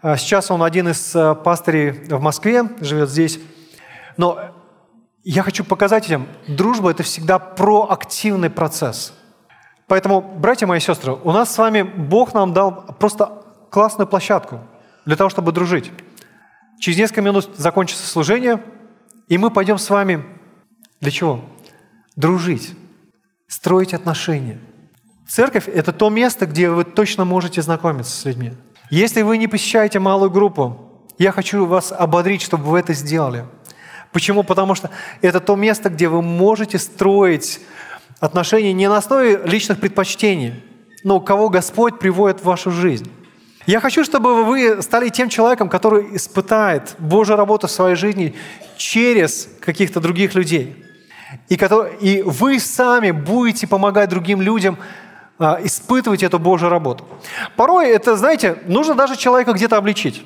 А 0.00 0.16
сейчас 0.16 0.50
он 0.50 0.62
один 0.62 0.88
из 0.88 1.14
э, 1.16 1.34
пастырей 1.34 1.90
в 1.90 2.20
Москве, 2.20 2.64
живет 2.80 3.10
здесь. 3.10 3.40
Но 4.16 4.38
я 5.24 5.42
хочу 5.42 5.64
показать 5.64 6.08
им, 6.08 6.28
дружба– 6.46 6.90
это 6.92 7.02
всегда 7.02 7.40
проактивный 7.40 8.48
процесс. 8.48 9.12
Поэтому, 9.88 10.20
братья 10.20 10.66
мои 10.66 10.78
сестры, 10.78 11.12
у 11.12 11.32
нас 11.32 11.52
с 11.52 11.58
вами 11.58 11.82
Бог 11.82 12.32
нам 12.32 12.52
дал 12.52 12.84
просто 13.00 13.42
классную 13.70 14.06
площадку 14.06 14.60
для 15.04 15.16
того, 15.16 15.30
чтобы 15.30 15.52
дружить. 15.52 15.90
Через 16.80 16.98
несколько 16.98 17.22
минут 17.22 17.50
закончится 17.56 18.06
служение, 18.06 18.62
и 19.28 19.38
мы 19.38 19.50
пойдем 19.50 19.78
с 19.78 19.90
вами 19.90 20.24
для 21.00 21.10
чего? 21.10 21.44
Дружить, 22.16 22.74
строить 23.46 23.94
отношения. 23.94 24.58
Церковь– 25.28 25.66
это 25.68 25.92
то 25.92 26.08
место, 26.08 26.46
где 26.46 26.70
вы 26.70 26.84
точно 26.84 27.24
можете 27.24 27.62
знакомиться 27.62 28.16
с 28.16 28.24
людьми. 28.24 28.52
Если 28.90 29.22
вы 29.22 29.36
не 29.36 29.46
посещаете 29.46 29.98
малую 29.98 30.30
группу, 30.30 31.06
я 31.18 31.32
хочу 31.32 31.66
вас 31.66 31.92
ободрить, 31.92 32.42
чтобы 32.42 32.64
вы 32.64 32.78
это 32.78 32.94
сделали. 32.94 33.44
Почему? 34.12 34.42
Потому 34.42 34.74
что 34.74 34.90
это 35.20 35.40
то 35.40 35.56
место, 35.56 35.90
где 35.90 36.08
вы 36.08 36.22
можете 36.22 36.78
строить 36.78 37.60
отношения 38.20 38.72
не 38.72 38.88
на 38.88 38.96
основе 38.96 39.36
личных 39.44 39.80
предпочтений, 39.80 40.64
но 41.04 41.20
кого 41.20 41.50
Господь 41.50 41.98
приводит 41.98 42.40
в 42.40 42.44
вашу 42.44 42.70
жизнь. 42.70 43.10
Я 43.68 43.80
хочу, 43.80 44.02
чтобы 44.02 44.44
вы 44.44 44.80
стали 44.80 45.10
тем 45.10 45.28
человеком, 45.28 45.68
который 45.68 46.16
испытает 46.16 46.94
Божью 46.98 47.36
работу 47.36 47.66
в 47.66 47.70
своей 47.70 47.96
жизни 47.96 48.34
через 48.78 49.46
каких-то 49.60 50.00
других 50.00 50.34
людей. 50.34 50.82
И, 51.50 51.58
который, 51.58 51.94
и 51.96 52.22
вы 52.22 52.60
сами 52.60 53.10
будете 53.10 53.66
помогать 53.66 54.08
другим 54.08 54.40
людям 54.40 54.78
а, 55.38 55.60
испытывать 55.62 56.22
эту 56.22 56.38
Божью 56.38 56.70
работу. 56.70 57.04
Порой 57.56 57.90
это, 57.90 58.16
знаете, 58.16 58.56
нужно 58.64 58.94
даже 58.94 59.16
человека 59.16 59.52
где-то 59.52 59.76
обличить. 59.76 60.24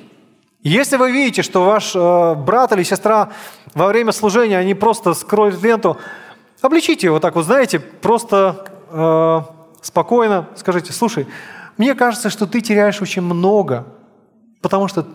Если 0.61 0.95
вы 0.95 1.11
видите, 1.11 1.43
что 1.43 1.65
ваш 1.65 1.91
э, 1.93 2.35
брат 2.35 2.71
или 2.71 2.83
сестра 2.83 3.33
во 3.73 3.87
время 3.87 4.13
служения, 4.13 4.57
они 4.57 4.73
просто 4.73 5.13
скроют 5.13 5.61
ленту, 5.61 5.97
обличите 6.61 7.07
его 7.07 7.19
так 7.19 7.35
вот, 7.35 7.43
знаете, 7.43 7.81
просто 7.81 8.67
э, 8.89 9.41
спокойно 9.81 10.47
скажите, 10.55 10.93
слушай, 10.93 11.27
мне 11.77 11.95
кажется, 11.95 12.29
что 12.29 12.45
ты 12.45 12.61
теряешь 12.61 13.01
очень 13.01 13.21
много, 13.21 13.87
потому 14.61 14.87
что 14.87 15.07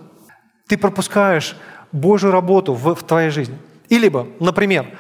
ты 0.67 0.77
пропускаешь 0.77 1.57
Божью 1.93 2.31
работу 2.31 2.75
в, 2.75 2.95
в 2.95 3.03
твоей 3.03 3.31
жизни. 3.31 3.59
И 3.89 3.99
либо, 3.99 4.27
например, 4.41 4.97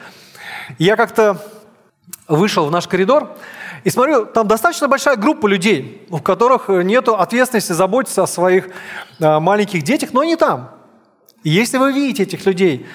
я 0.78 0.96
как-то 0.96 1.42
вышел 2.26 2.66
в 2.66 2.70
наш 2.70 2.86
коридор 2.86 3.36
и 3.84 3.90
смотрю, 3.90 4.26
там 4.26 4.48
достаточно 4.48 4.88
большая 4.88 5.16
группа 5.16 5.46
людей, 5.46 6.06
у 6.10 6.18
которых 6.18 6.68
нет 6.68 7.08
ответственности 7.08 7.72
заботиться 7.72 8.22
о 8.22 8.26
своих 8.26 8.68
а, 9.20 9.40
маленьких 9.40 9.82
детях, 9.82 10.10
но 10.12 10.20
они 10.20 10.36
там. 10.36 10.70
Если 11.44 11.78
вы 11.78 11.92
видите 11.92 12.24
этих 12.24 12.44
людей, 12.46 12.86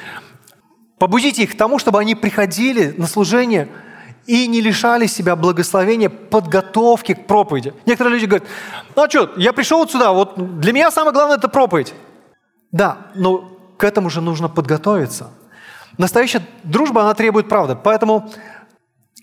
побудите 0.97 1.43
их 1.43 1.53
к 1.53 1.57
тому, 1.57 1.79
чтобы 1.79 1.99
они 1.99 2.15
приходили 2.15 2.93
на 2.97 3.07
служение– 3.07 3.69
и 4.25 4.47
не 4.47 4.61
лишали 4.61 5.05
себя 5.05 5.35
благословения 5.35 6.09
подготовки 6.09 7.13
к 7.13 7.27
проповеди. 7.27 7.73
Некоторые 7.85 8.15
люди 8.15 8.25
говорят, 8.25 8.47
ну 8.95 9.03
а 9.03 9.09
что, 9.09 9.33
я 9.37 9.53
пришел 9.53 9.79
вот 9.79 9.91
сюда, 9.91 10.11
вот 10.11 10.59
для 10.59 10.71
меня 10.71 10.91
самое 10.91 11.13
главное– 11.13 11.37
это 11.37 11.49
проповедь. 11.49 11.93
Да, 12.71 13.07
но 13.15 13.57
к 13.77 13.83
этому 13.83 14.09
же 14.09 14.21
нужно 14.21 14.47
подготовиться. 14.47 15.31
Настоящая 15.97 16.41
дружба, 16.63 17.01
она 17.01 17.13
требует 17.13 17.49
правды. 17.49 17.75
Поэтому, 17.75 18.31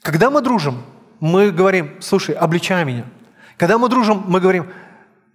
когда 0.02 0.30
мы 0.30 0.40
дружим, 0.40 0.82
мы 1.18 1.50
говорим, 1.50 1.96
слушай, 2.00 2.34
обличай 2.34 2.84
меня. 2.84 3.06
Когда 3.56 3.78
мы 3.78 3.88
дружим, 3.88 4.22
мы 4.28 4.40
говорим, 4.40 4.68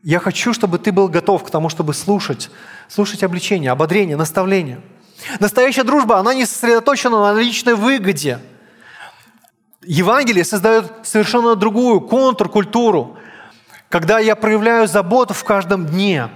я 0.02 0.20
хочу, 0.20 0.54
чтобы 0.54 0.78
ты 0.78 0.92
был 0.92 1.10
готов 1.10 1.44
к 1.44 1.50
тому, 1.50 1.70
чтобы 1.70 1.94
слушать, 1.94 2.52
слушать 2.88 3.24
обличение, 3.24 3.72
ободрение, 3.72 4.16
наставление. 4.16 4.82
Настоящая 5.40 5.84
дружба, 5.84 6.20
она 6.20 6.34
не 6.34 6.46
сосредоточена 6.46 7.34
на 7.34 7.40
личной 7.40 7.74
выгоде– 7.74 8.40
Евангелие 9.86 10.44
создает 10.44 10.92
совершенно 11.04 11.56
другую 11.56 12.02
контркультуру, 12.02 13.18
когда 13.90 14.20
я 14.20 14.36
проявляю 14.36 14.88
заботу 14.88 15.34
в 15.34 15.44
каждом 15.44 15.86
дне. 15.86 16.30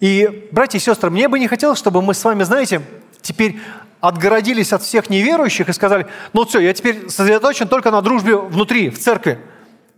И, 0.00 0.48
братья 0.52 0.78
и 0.78 0.80
сестры, 0.80 1.10
мне 1.10 1.28
бы 1.28 1.38
не 1.38 1.48
хотелось, 1.48 1.78
чтобы 1.78 2.02
мы 2.02 2.14
с 2.14 2.22
вами, 2.22 2.42
знаете, 2.42 2.82
теперь 3.22 3.58
отгородились 4.00 4.72
от 4.72 4.82
всех 4.82 5.08
неверующих 5.08 5.68
и 5.68 5.72
сказали, 5.72 6.06
ну 6.32 6.44
все, 6.44 6.60
я 6.60 6.72
теперь 6.72 7.08
сосредоточен 7.08 7.66
только 7.66 7.90
на 7.90 8.02
дружбе 8.02 8.36
внутри, 8.36 8.90
в 8.90 8.98
церкви. 8.98 9.40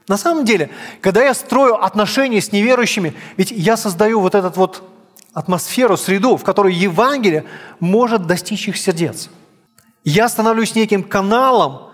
На 0.06 0.16
самом 0.16 0.44
деле, 0.44 0.70
когда 1.00 1.22
я 1.22 1.34
строю 1.34 1.82
отношения 1.82 2.40
с 2.40 2.52
неверующими, 2.52 3.14
ведь 3.36 3.50
я 3.50 3.76
создаю 3.76 4.20
вот 4.20 4.34
эту 4.34 4.50
вот 4.50 4.82
атмосферу, 5.34 5.96
среду, 5.96 6.36
в 6.36 6.44
которой 6.44 6.72
Евангелие 6.72 7.44
может 7.80 8.26
достичь 8.26 8.68
их 8.68 8.78
сердец. 8.78 9.28
Я 10.04 10.28
становлюсь 10.28 10.74
неким 10.74 11.02
каналом, 11.02 11.87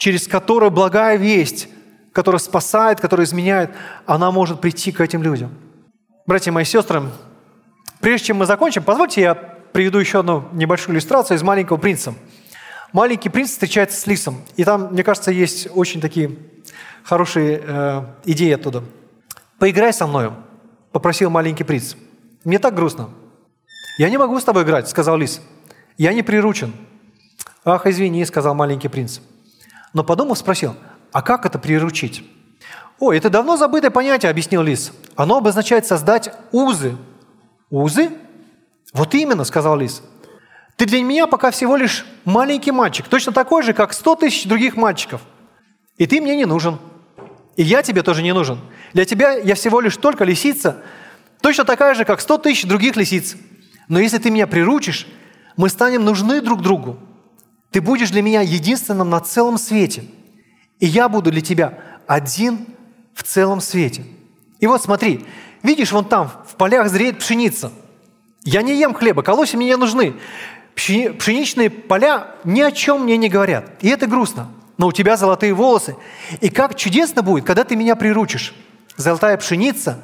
через 0.00 0.26
которую 0.26 0.70
благая 0.70 1.18
весть, 1.18 1.68
которая 2.14 2.38
спасает, 2.38 3.00
которая 3.00 3.26
изменяет, 3.26 3.70
она 4.06 4.30
может 4.30 4.58
прийти 4.58 4.92
к 4.92 5.00
этим 5.02 5.22
людям. 5.22 5.50
Братья 6.26 6.50
мои 6.50 6.64
сестры, 6.64 7.02
прежде 8.00 8.28
чем 8.28 8.38
мы 8.38 8.46
закончим, 8.46 8.82
позвольте 8.82 9.20
я 9.20 9.34
приведу 9.34 9.98
еще 9.98 10.20
одну 10.20 10.48
небольшую 10.52 10.94
иллюстрацию 10.94 11.36
из 11.36 11.42
«Маленького 11.42 11.76
принца». 11.76 12.14
Маленький 12.94 13.28
принц 13.28 13.50
встречается 13.50 14.00
с 14.00 14.06
лисом, 14.06 14.40
и 14.56 14.64
там, 14.64 14.88
мне 14.90 15.04
кажется, 15.04 15.32
есть 15.32 15.68
очень 15.74 16.00
такие 16.00 16.34
хорошие 17.04 17.60
э, 17.62 18.04
идеи 18.24 18.52
оттуда. 18.52 18.82
«Поиграй 19.58 19.92
со 19.92 20.06
мною»,– 20.06 20.34
попросил 20.92 21.28
маленький 21.28 21.64
принц. 21.64 21.94
«Мне 22.44 22.58
так 22.58 22.74
грустно». 22.74 23.10
«Я 23.98 24.08
не 24.08 24.16
могу 24.16 24.40
с 24.40 24.44
тобой 24.44 24.62
играть»,– 24.62 24.88
сказал 24.88 25.18
лис. 25.18 25.42
«Я 25.98 26.14
не 26.14 26.22
приручен». 26.22 26.72
«Ах, 27.66 27.86
извини»,– 27.86 28.24
сказал 28.24 28.54
маленький 28.54 28.88
принц. 28.88 29.20
Но 29.92 30.04
подумав, 30.04 30.38
спросил, 30.38 30.76
а 31.12 31.22
как 31.22 31.46
это 31.46 31.58
приручить? 31.58 32.24
«Ой, 33.00 33.16
это 33.16 33.30
давно 33.30 33.56
забытое 33.56 33.90
понятие»,— 33.90 34.30
объяснил 34.30 34.62
Лис. 34.62 34.92
«Оно 35.16 35.38
обозначает 35.38 35.86
создать 35.86 36.34
узы». 36.52 36.96
«Узы?» 37.70 38.10
«Вот 38.92 39.14
именно»,— 39.14 39.44
сказал 39.44 39.78
Лис. 39.78 40.02
«Ты 40.76 40.84
для 40.84 41.02
меня 41.02 41.26
пока 41.26 41.50
всего 41.50 41.76
лишь 41.76 42.04
маленький 42.26 42.72
мальчик, 42.72 43.08
точно 43.08 43.32
такой 43.32 43.62
же, 43.62 43.72
как 43.72 43.94
сто 43.94 44.16
тысяч 44.16 44.46
других 44.46 44.76
мальчиков. 44.76 45.22
И 45.96 46.06
ты 46.06 46.20
мне 46.20 46.36
не 46.36 46.44
нужен. 46.44 46.78
И 47.56 47.62
я 47.62 47.82
тебе 47.82 48.02
тоже 48.02 48.22
не 48.22 48.34
нужен. 48.34 48.60
Для 48.92 49.06
тебя 49.06 49.32
я 49.32 49.54
всего 49.54 49.80
лишь 49.80 49.96
только 49.96 50.24
лисица, 50.24 50.82
точно 51.40 51.64
такая 51.64 51.94
же, 51.94 52.04
как 52.04 52.20
сто 52.20 52.36
тысяч 52.36 52.64
других 52.64 52.96
лисиц. 52.96 53.34
Но 53.88 53.98
если 53.98 54.18
ты 54.18 54.30
меня 54.30 54.46
приручишь, 54.46 55.06
мы 55.56 55.70
станем 55.70 56.04
нужны 56.04 56.42
друг 56.42 56.60
другу. 56.60 56.98
Ты 57.70 57.80
будешь 57.80 58.10
для 58.10 58.22
меня 58.22 58.40
единственным 58.40 59.10
на 59.10 59.20
целом 59.20 59.58
свете. 59.58 60.04
И 60.78 60.86
я 60.86 61.08
буду 61.08 61.30
для 61.30 61.40
тебя 61.40 61.78
один 62.06 62.66
в 63.14 63.22
целом 63.22 63.60
свете. 63.60 64.04
И 64.58 64.66
вот 64.66 64.82
смотри, 64.82 65.24
видишь, 65.62 65.92
вон 65.92 66.04
там 66.04 66.30
в 66.46 66.56
полях 66.56 66.88
зреет 66.88 67.18
пшеница. 67.18 67.72
Я 68.42 68.62
не 68.62 68.78
ем 68.78 68.94
хлеба, 68.94 69.22
колоси 69.22 69.56
мне 69.56 69.66
не 69.66 69.76
нужны. 69.76 70.14
Пшеничные 70.74 71.70
поля 71.70 72.34
ни 72.44 72.60
о 72.60 72.72
чем 72.72 73.04
мне 73.04 73.16
не 73.16 73.28
говорят. 73.28 73.66
И 73.82 73.88
это 73.88 74.06
грустно. 74.06 74.48
Но 74.78 74.86
у 74.86 74.92
тебя 74.92 75.16
золотые 75.16 75.52
волосы. 75.52 75.96
И 76.40 76.48
как 76.48 76.74
чудесно 76.74 77.22
будет, 77.22 77.44
когда 77.44 77.64
ты 77.64 77.76
меня 77.76 77.96
приручишь. 77.96 78.54
Золотая 78.96 79.36
пшеница 79.36 80.02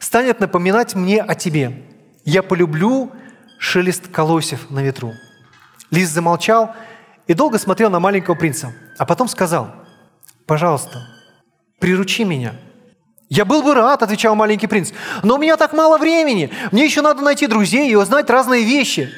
станет 0.00 0.40
напоминать 0.40 0.94
мне 0.94 1.22
о 1.22 1.34
тебе. 1.34 1.84
Я 2.24 2.42
полюблю 2.42 3.12
шелест 3.58 4.08
колосев 4.08 4.68
на 4.70 4.82
ветру. 4.82 5.12
Лис 5.92 6.08
замолчал, 6.08 6.74
и 7.26 7.34
долго 7.34 7.58
смотрел 7.58 7.90
на 7.90 8.00
маленького 8.00 8.34
принца, 8.34 8.72
а 8.98 9.06
потом 9.06 9.28
сказал, 9.28 9.70
«Пожалуйста, 10.46 11.06
приручи 11.80 12.24
меня». 12.24 12.54
«Я 13.28 13.44
был 13.44 13.62
бы 13.62 13.74
рад»,— 13.74 14.02
отвечал 14.04 14.36
маленький 14.36 14.68
принц, 14.68 14.92
«но 15.24 15.34
у 15.34 15.38
меня 15.38 15.56
так 15.56 15.72
мало 15.72 15.98
времени. 15.98 16.50
Мне 16.70 16.84
еще 16.84 17.02
надо 17.02 17.22
найти 17.22 17.48
друзей 17.48 17.90
и 17.90 17.96
узнать 17.96 18.30
разные 18.30 18.64
вещи». 18.64 19.10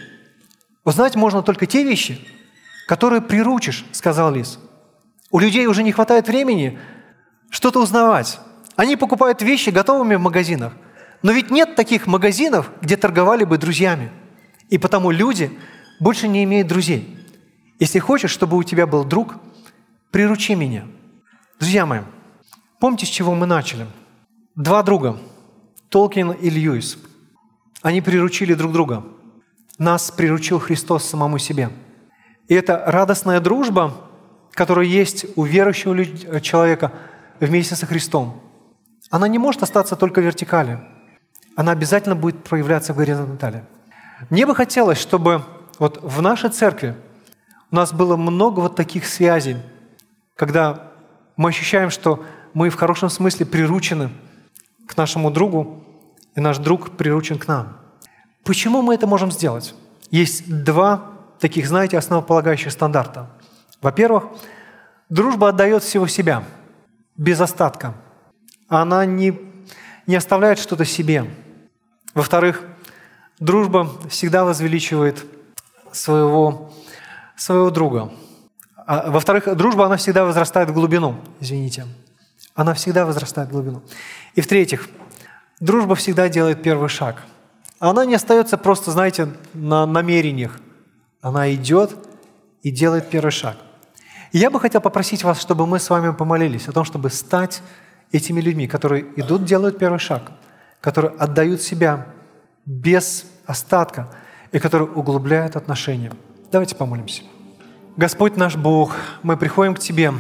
«Узнать 0.85 1.17
можно 1.17 1.43
только 1.43 1.67
те 1.67 1.85
вещи, 1.85 2.19
которые 2.87 3.21
приручишь»,— 3.21 3.85
сказал 3.93 4.33
лис. 4.33 4.59
«У 5.31 5.39
людей 5.39 5.67
уже 5.67 5.83
не 5.83 5.93
хватает 5.93 6.29
времени 6.29 6.79
что-то 7.51 7.83
узнавать. 7.83 8.41
Они 8.77 8.97
покупают 8.97 9.43
вещи 9.43 9.69
готовыми 9.69 10.15
в 10.15 10.21
магазинах. 10.21 10.73
Но 11.23 11.33
ведь 11.33 11.51
нет 11.51 11.75
таких 11.75 12.07
магазинов, 12.07 12.71
где 12.81 12.97
торговали 12.97 13.45
бы 13.45 13.59
друзьями. 13.59 14.11
И 14.71 14.79
потому 14.79 15.11
люди 15.11 15.51
больше 16.01 16.29
не 16.29 16.45
имеют 16.45 16.69
друзей. 16.69 17.18
Если 17.79 18.01
хочешь, 18.01 18.33
чтобы 18.33 18.57
у 18.57 18.63
тебя 18.65 18.87
был 18.87 19.05
друг, 19.05 19.37
приручи 20.11 20.55
меня. 20.57 20.85
Друзья 21.61 21.87
мои, 21.87 22.01
помните, 22.81 23.07
с 23.07 23.09
чего 23.09 23.35
мы 23.35 23.47
начали? 23.47 23.87
Два 24.57 24.83
друга, 24.83 25.17
Толкин 25.89 26.33
и 26.33 26.51
Льюис, 26.51 26.99
они 27.83 28.01
приручили 28.01 28.55
друг 28.55 28.73
друга. 28.73 29.05
Нас 29.79 30.11
приручил 30.11 30.59
Христос 30.59 31.05
самому 31.05 31.39
себе. 31.39 31.71
И 32.49 32.55
это 32.55 32.83
радостная 32.87 33.39
дружба, 33.39 33.95
которая 34.53 34.87
есть 34.87 35.27
у 35.37 35.45
верующего 35.45 36.41
человека 36.41 36.93
вместе 37.39 37.77
со 37.77 37.87
Христом. 37.87 38.43
Она 39.09 39.29
не 39.29 39.39
может 39.39 39.63
остаться 39.63 39.95
только 39.95 40.21
в 40.21 40.25
вертикали. 40.25 40.81
Она 41.55 41.71
обязательно 41.71 42.17
будет 42.17 42.43
проявляться 42.43 42.93
в 42.93 42.97
горизонтали. 42.97 43.65
Мне 44.31 44.47
бы 44.47 44.57
хотелось, 44.57 44.99
чтобы 44.99 45.45
вот 45.79 46.01
в 46.03 46.21
нашей 46.21 46.51
церкви– 46.51 46.97
у 47.71 47.77
нас 47.77 47.93
было 47.93 48.17
много 48.17 48.61
вот 48.61 48.77
таких 48.77 49.07
связей, 49.07 49.57
когда 50.37 50.91
мы 51.37 51.51
ощущаем, 51.51 51.91
что 51.91 52.25
мы 52.55 52.71
в 52.71 52.77
хорошем 52.77 53.11
смысле 53.11 53.47
приручены 53.47 54.11
к 54.87 54.97
нашему 54.97 55.31
другу, 55.31 55.85
и 56.35 56.41
наш 56.41 56.59
друг 56.59 56.97
приручен 56.97 57.39
к 57.39 57.49
нам. 57.49 57.77
Почему 58.45 58.81
мы 58.81 58.95
это 58.95 59.07
можем 59.07 59.31
сделать? 59.33 59.75
Есть 60.11 60.65
два 60.65 61.11
таких, 61.39 61.67
знаете, 61.67 61.99
основополагающих 61.99 62.73
стандарта. 62.73 63.31
Во-первых, 63.83 64.25
дружба 65.09 65.51
отдает 65.51 65.83
всего 65.83 66.07
себя, 66.07 66.45
без 67.17 67.41
остатка. 67.41 67.95
Она 68.69 69.05
не, 69.05 69.39
не 70.07 70.17
оставляет 70.17 70.59
что-то 70.59 70.85
себе. 70.85 71.27
Во-вторых, 72.15 72.63
дружба 73.39 73.91
всегда 74.09 74.45
возвеличивает 74.45 75.25
своего, 75.93 76.73
своего 77.39 77.71
друга. 77.71 78.13
А, 78.87 79.11
во-вторых, 79.11 79.57
дружба, 79.57 79.87
она 79.87 79.97
всегда 79.97 80.25
возрастает 80.25 80.71
в 80.71 80.75
глубину, 80.75 81.17
извините. 81.41 81.87
Она 82.55 82.75
всегда 82.75 83.07
возрастает 83.07 83.49
в 83.49 83.53
глубину. 83.53 83.83
И 84.35 84.41
в-третьих, 84.41 84.89
дружба 85.61 85.95
всегда 85.95 86.29
делает 86.29 86.63
первый 86.63 86.89
шаг. 86.89 87.23
Она 87.79 88.05
не 88.05 88.15
остается 88.15 88.59
просто, 88.59 88.91
знаете, 88.91 89.29
на 89.55 89.87
намерениях. 89.87 90.59
Она 91.21 91.53
идет 91.55 91.97
и 92.63 92.71
делает 92.71 93.09
первый 93.09 93.31
шаг. 93.31 93.57
И 94.33 94.39
я 94.39 94.51
бы 94.51 94.61
хотел 94.61 94.81
попросить 94.81 95.23
вас, 95.25 95.41
чтобы 95.41 95.67
мы 95.67 95.79
с 95.79 95.89
вами 95.89 96.13
помолились 96.13 96.69
о 96.69 96.73
том, 96.73 96.85
чтобы 96.85 97.11
стать 97.11 97.63
этими 98.11 98.41
людьми, 98.41 98.67
которые 98.67 99.07
идут, 99.17 99.45
делают 99.45 99.79
первый 99.79 99.99
шаг, 99.99 100.33
которые 100.81 101.13
отдают 101.19 101.63
себя 101.63 102.07
без 102.67 103.27
остатка 103.47 104.11
и 104.51 104.59
которые 104.59 104.89
углубляют 104.91 105.57
отношения. 105.57 106.13
Давайте 106.51 106.75
помолимся. 106.75 107.25
Господь 107.99 108.39
наш 108.39 108.57
Бог, 108.57 108.97
мы 109.23 109.37
приходим 109.37 109.75
к 109.75 109.81
Тебе. 109.81 110.15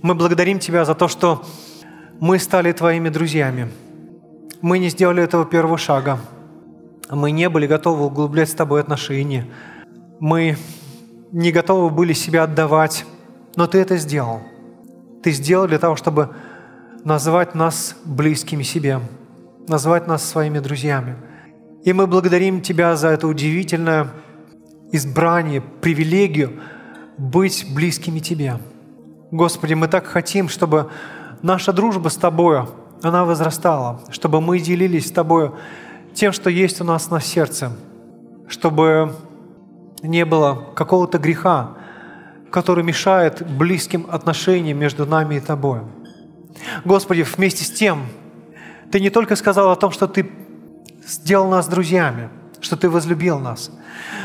Мы 0.00 0.14
благодарим 0.14 0.58
Тебя 0.58 0.86
за 0.86 0.94
то, 0.94 1.06
что 1.06 1.44
мы 2.18 2.38
стали 2.38 2.72
Твоими 2.72 3.10
друзьями. 3.10 3.70
Мы 4.62 4.78
не 4.78 4.88
сделали 4.88 5.22
этого 5.22 5.44
первого 5.44 5.76
шага. 5.76 6.18
Мы 7.10 7.30
не 7.30 7.50
были 7.50 7.66
готовы 7.66 8.06
углублять 8.06 8.48
с 8.48 8.54
Тобой 8.54 8.80
отношения. 8.80 9.46
Мы 10.18 10.56
не 11.30 11.52
готовы 11.52 11.90
были 11.90 12.14
себя 12.14 12.44
отдавать, 12.44 13.04
но 13.54 13.66
Ты 13.66 13.80
это 13.80 13.98
сделал. 13.98 14.40
Ты 15.22 15.32
сделал 15.32 15.66
для 15.66 15.78
того, 15.78 15.94
чтобы 15.94 16.30
назвать 17.04 17.54
нас 17.54 17.96
близкими 18.06 18.62
себе, 18.62 19.00
назвать 19.68 20.06
нас 20.06 20.24
своими 20.24 20.58
друзьями. 20.60 21.16
И 21.84 21.92
мы 21.92 22.06
благодарим 22.06 22.62
Тебя 22.62 22.96
за 22.96 23.08
это 23.08 23.28
удивительное 23.28 24.08
избрание, 24.92 25.60
привилегию 25.60 26.60
быть 27.16 27.66
близкими 27.74 28.20
Тебе. 28.20 28.58
Господи, 29.30 29.74
мы 29.74 29.88
так 29.88 30.06
хотим, 30.06 30.48
чтобы 30.48 30.90
наша 31.42 31.72
дружба 31.72 32.08
с 32.08 32.16
Тобою, 32.16 32.68
она 33.02 33.24
возрастала, 33.24 34.00
чтобы 34.10 34.40
мы 34.40 34.58
делились 34.58 35.08
с 35.08 35.12
Тобою 35.12 35.56
тем, 36.14 36.32
что 36.32 36.50
есть 36.50 36.80
у 36.80 36.84
нас 36.84 37.10
на 37.10 37.20
сердце, 37.20 37.72
чтобы 38.48 39.14
не 40.02 40.24
было 40.24 40.72
какого-то 40.74 41.18
греха, 41.18 41.76
который 42.50 42.82
мешает 42.82 43.46
близким 43.46 44.06
отношениям 44.10 44.78
между 44.78 45.06
нами 45.06 45.36
и 45.36 45.40
Тобой. 45.40 45.80
Господи, 46.84 47.22
вместе 47.22 47.64
с 47.64 47.70
тем, 47.70 48.06
Ты 48.90 49.00
не 49.00 49.10
только 49.10 49.36
сказал 49.36 49.70
о 49.70 49.76
том, 49.76 49.92
что 49.92 50.08
Ты 50.08 50.28
сделал 51.06 51.48
нас 51.48 51.68
друзьями, 51.68 52.30
что 52.60 52.76
Ты 52.76 52.88
возлюбил 52.88 53.38
нас. 53.38 53.70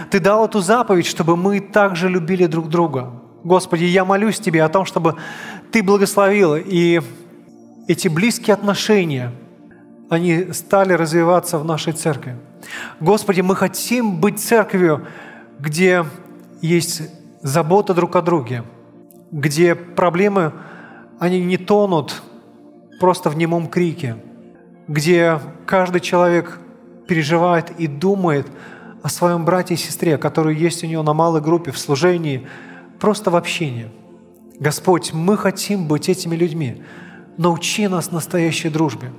Ты 0.10 0.20
дал 0.20 0.46
эту 0.46 0.60
заповедь, 0.60 1.06
чтобы 1.06 1.38
мы 1.38 1.60
также 1.60 2.10
любили 2.10 2.46
друг 2.46 2.70
друга. 2.70 3.12
Господи, 3.44 3.84
я 3.86 4.06
молюсь 4.06 4.40
Тебе 4.40 4.64
о 4.64 4.70
том, 4.70 4.86
чтобы 4.86 5.16
Ты 5.72 5.84
благословил, 5.84 6.56
и 6.56 7.02
эти 7.88 8.08
близкие 8.08 8.54
отношения, 8.54 9.32
они 10.10 10.54
стали 10.54 10.94
развиваться 10.94 11.58
в 11.58 11.66
нашей 11.66 11.94
церкви. 11.94 12.38
Господи, 13.00 13.42
мы 13.42 13.56
хотим 13.56 14.20
быть 14.20 14.40
церковью, 14.40 15.08
где 15.60 16.06
есть 16.62 17.02
забота 17.42 17.94
друг 17.94 18.16
о 18.16 18.22
друге, 18.22 18.64
где 19.32 19.76
проблемы, 19.76 20.54
они 21.20 21.44
не 21.44 21.58
тонут 21.58 22.22
просто 23.00 23.30
в 23.30 23.38
немом 23.38 23.68
крике, 23.68 24.16
где 24.88 25.40
каждый 25.66 26.00
человек 26.00 26.60
переживает 27.08 27.72
и 27.80 27.88
думает 27.88 28.48
о 29.02 29.10
своем 29.10 29.46
брате 29.46 29.74
и 29.74 29.78
сестре, 29.78 30.18
который 30.18 30.56
есть 30.56 30.84
у 30.84 30.88
него 30.88 31.04
на 31.04 31.14
малой 31.14 31.42
группе, 31.42 31.72
в 31.72 31.78
служении, 31.78 32.48
просто 33.00 33.30
в 33.30 33.36
общении. 33.36 33.92
Господь, 34.60 35.14
мы 35.14 35.38
хотим 35.38 35.88
быть 35.88 36.10
этими 36.10 36.36
людьми. 36.36 36.84
Научи 37.38 37.88
нас 37.88 38.12
настоящей 38.12 38.70
дружбе. 38.70 39.12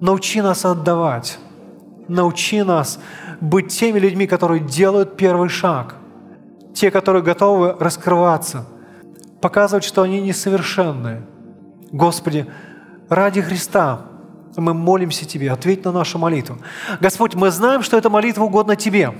Научи 0.00 0.40
нас 0.42 0.64
отдавать. 0.64 1.38
Научи 2.08 2.62
нас 2.62 3.00
быть 3.40 3.68
теми 3.68 3.98
людьми, 3.98 4.26
которые 4.26 4.60
делают 4.60 5.16
первый 5.16 5.48
шаг. 5.48 5.96
Те, 6.74 6.90
которые 6.90 7.22
готовы 7.22 7.74
раскрываться, 7.80 8.66
показывать, 9.40 9.84
что 9.84 10.02
они 10.02 10.20
несовершенные. 10.20 11.22
Господи, 11.90 12.46
ради 13.08 13.40
Христа 13.40 14.02
мы 14.56 14.74
молимся 14.74 15.24
Тебе, 15.24 15.52
ответь 15.52 15.84
на 15.84 15.92
нашу 15.92 16.18
молитву. 16.18 16.58
Господь, 17.00 17.34
мы 17.34 17.50
знаем, 17.50 17.82
что 17.82 17.96
эта 17.96 18.10
молитва 18.10 18.44
угодна 18.44 18.76
Тебе, 18.76 19.12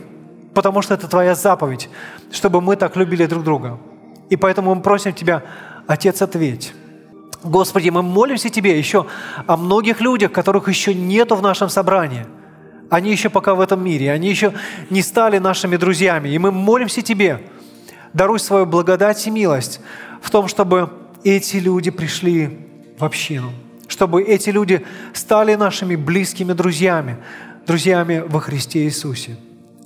потому 0.54 0.82
что 0.82 0.94
это 0.94 1.08
Твоя 1.08 1.34
заповедь, 1.34 1.88
чтобы 2.32 2.60
мы 2.60 2.76
так 2.76 2.96
любили 2.96 3.26
друг 3.26 3.44
друга. 3.44 3.78
И 4.30 4.36
поэтому 4.36 4.74
мы 4.74 4.82
просим 4.82 5.12
Тебя, 5.12 5.42
Отец, 5.86 6.22
ответь. 6.22 6.72
Господи, 7.42 7.90
мы 7.90 8.02
молимся 8.02 8.48
Тебе 8.48 8.78
еще 8.78 9.06
о 9.46 9.56
многих 9.56 10.00
людях, 10.00 10.32
которых 10.32 10.68
еще 10.68 10.94
нету 10.94 11.36
в 11.36 11.42
нашем 11.42 11.68
собрании. 11.68 12.26
Они 12.88 13.10
еще 13.10 13.28
пока 13.28 13.54
в 13.54 13.60
этом 13.60 13.84
мире, 13.84 14.12
они 14.12 14.28
еще 14.28 14.52
не 14.90 15.02
стали 15.02 15.38
нашими 15.38 15.76
друзьями. 15.76 16.28
И 16.30 16.38
мы 16.38 16.50
молимся 16.50 17.02
Тебе, 17.02 17.42
даруй 18.12 18.38
свою 18.38 18.64
благодать 18.64 19.26
и 19.26 19.30
милость 19.30 19.80
в 20.22 20.30
том, 20.30 20.48
чтобы 20.48 20.90
эти 21.24 21.56
люди 21.56 21.90
пришли 21.90 22.58
в 22.98 23.04
общину– 23.04 23.52
чтобы 23.88 24.22
эти 24.22 24.50
люди 24.50 24.84
стали 25.12 25.54
нашими 25.54 25.96
близкими 25.96 26.52
друзьями, 26.52 27.18
друзьями 27.66 28.24
во 28.26 28.40
Христе 28.40 28.84
Иисусе. 28.84 29.36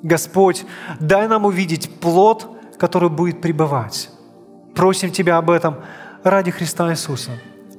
Господь, 0.03 0.64
дай 0.98 1.28
нам 1.28 1.44
увидеть 1.44 1.90
плод, 2.01 2.48
который 2.78 3.11
будет 3.11 3.40
пребывать. 3.40 4.11
Просим 4.74 5.11
Тебя 5.11 5.36
об 5.36 5.51
этом 5.51 5.76
ради 6.22 6.51
Христа 6.51 6.90
Иисуса. 6.90 7.32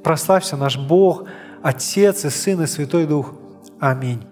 Прославься 0.03 0.57
наш 0.57 0.77
Бог, 0.77 1.25
Отец 1.63 2.25
и 2.25 2.29
Сын 2.29 2.61
и 2.61 2.67
Святой 2.67 3.05
Дух. 3.05 3.33
Аминь. 3.79 4.30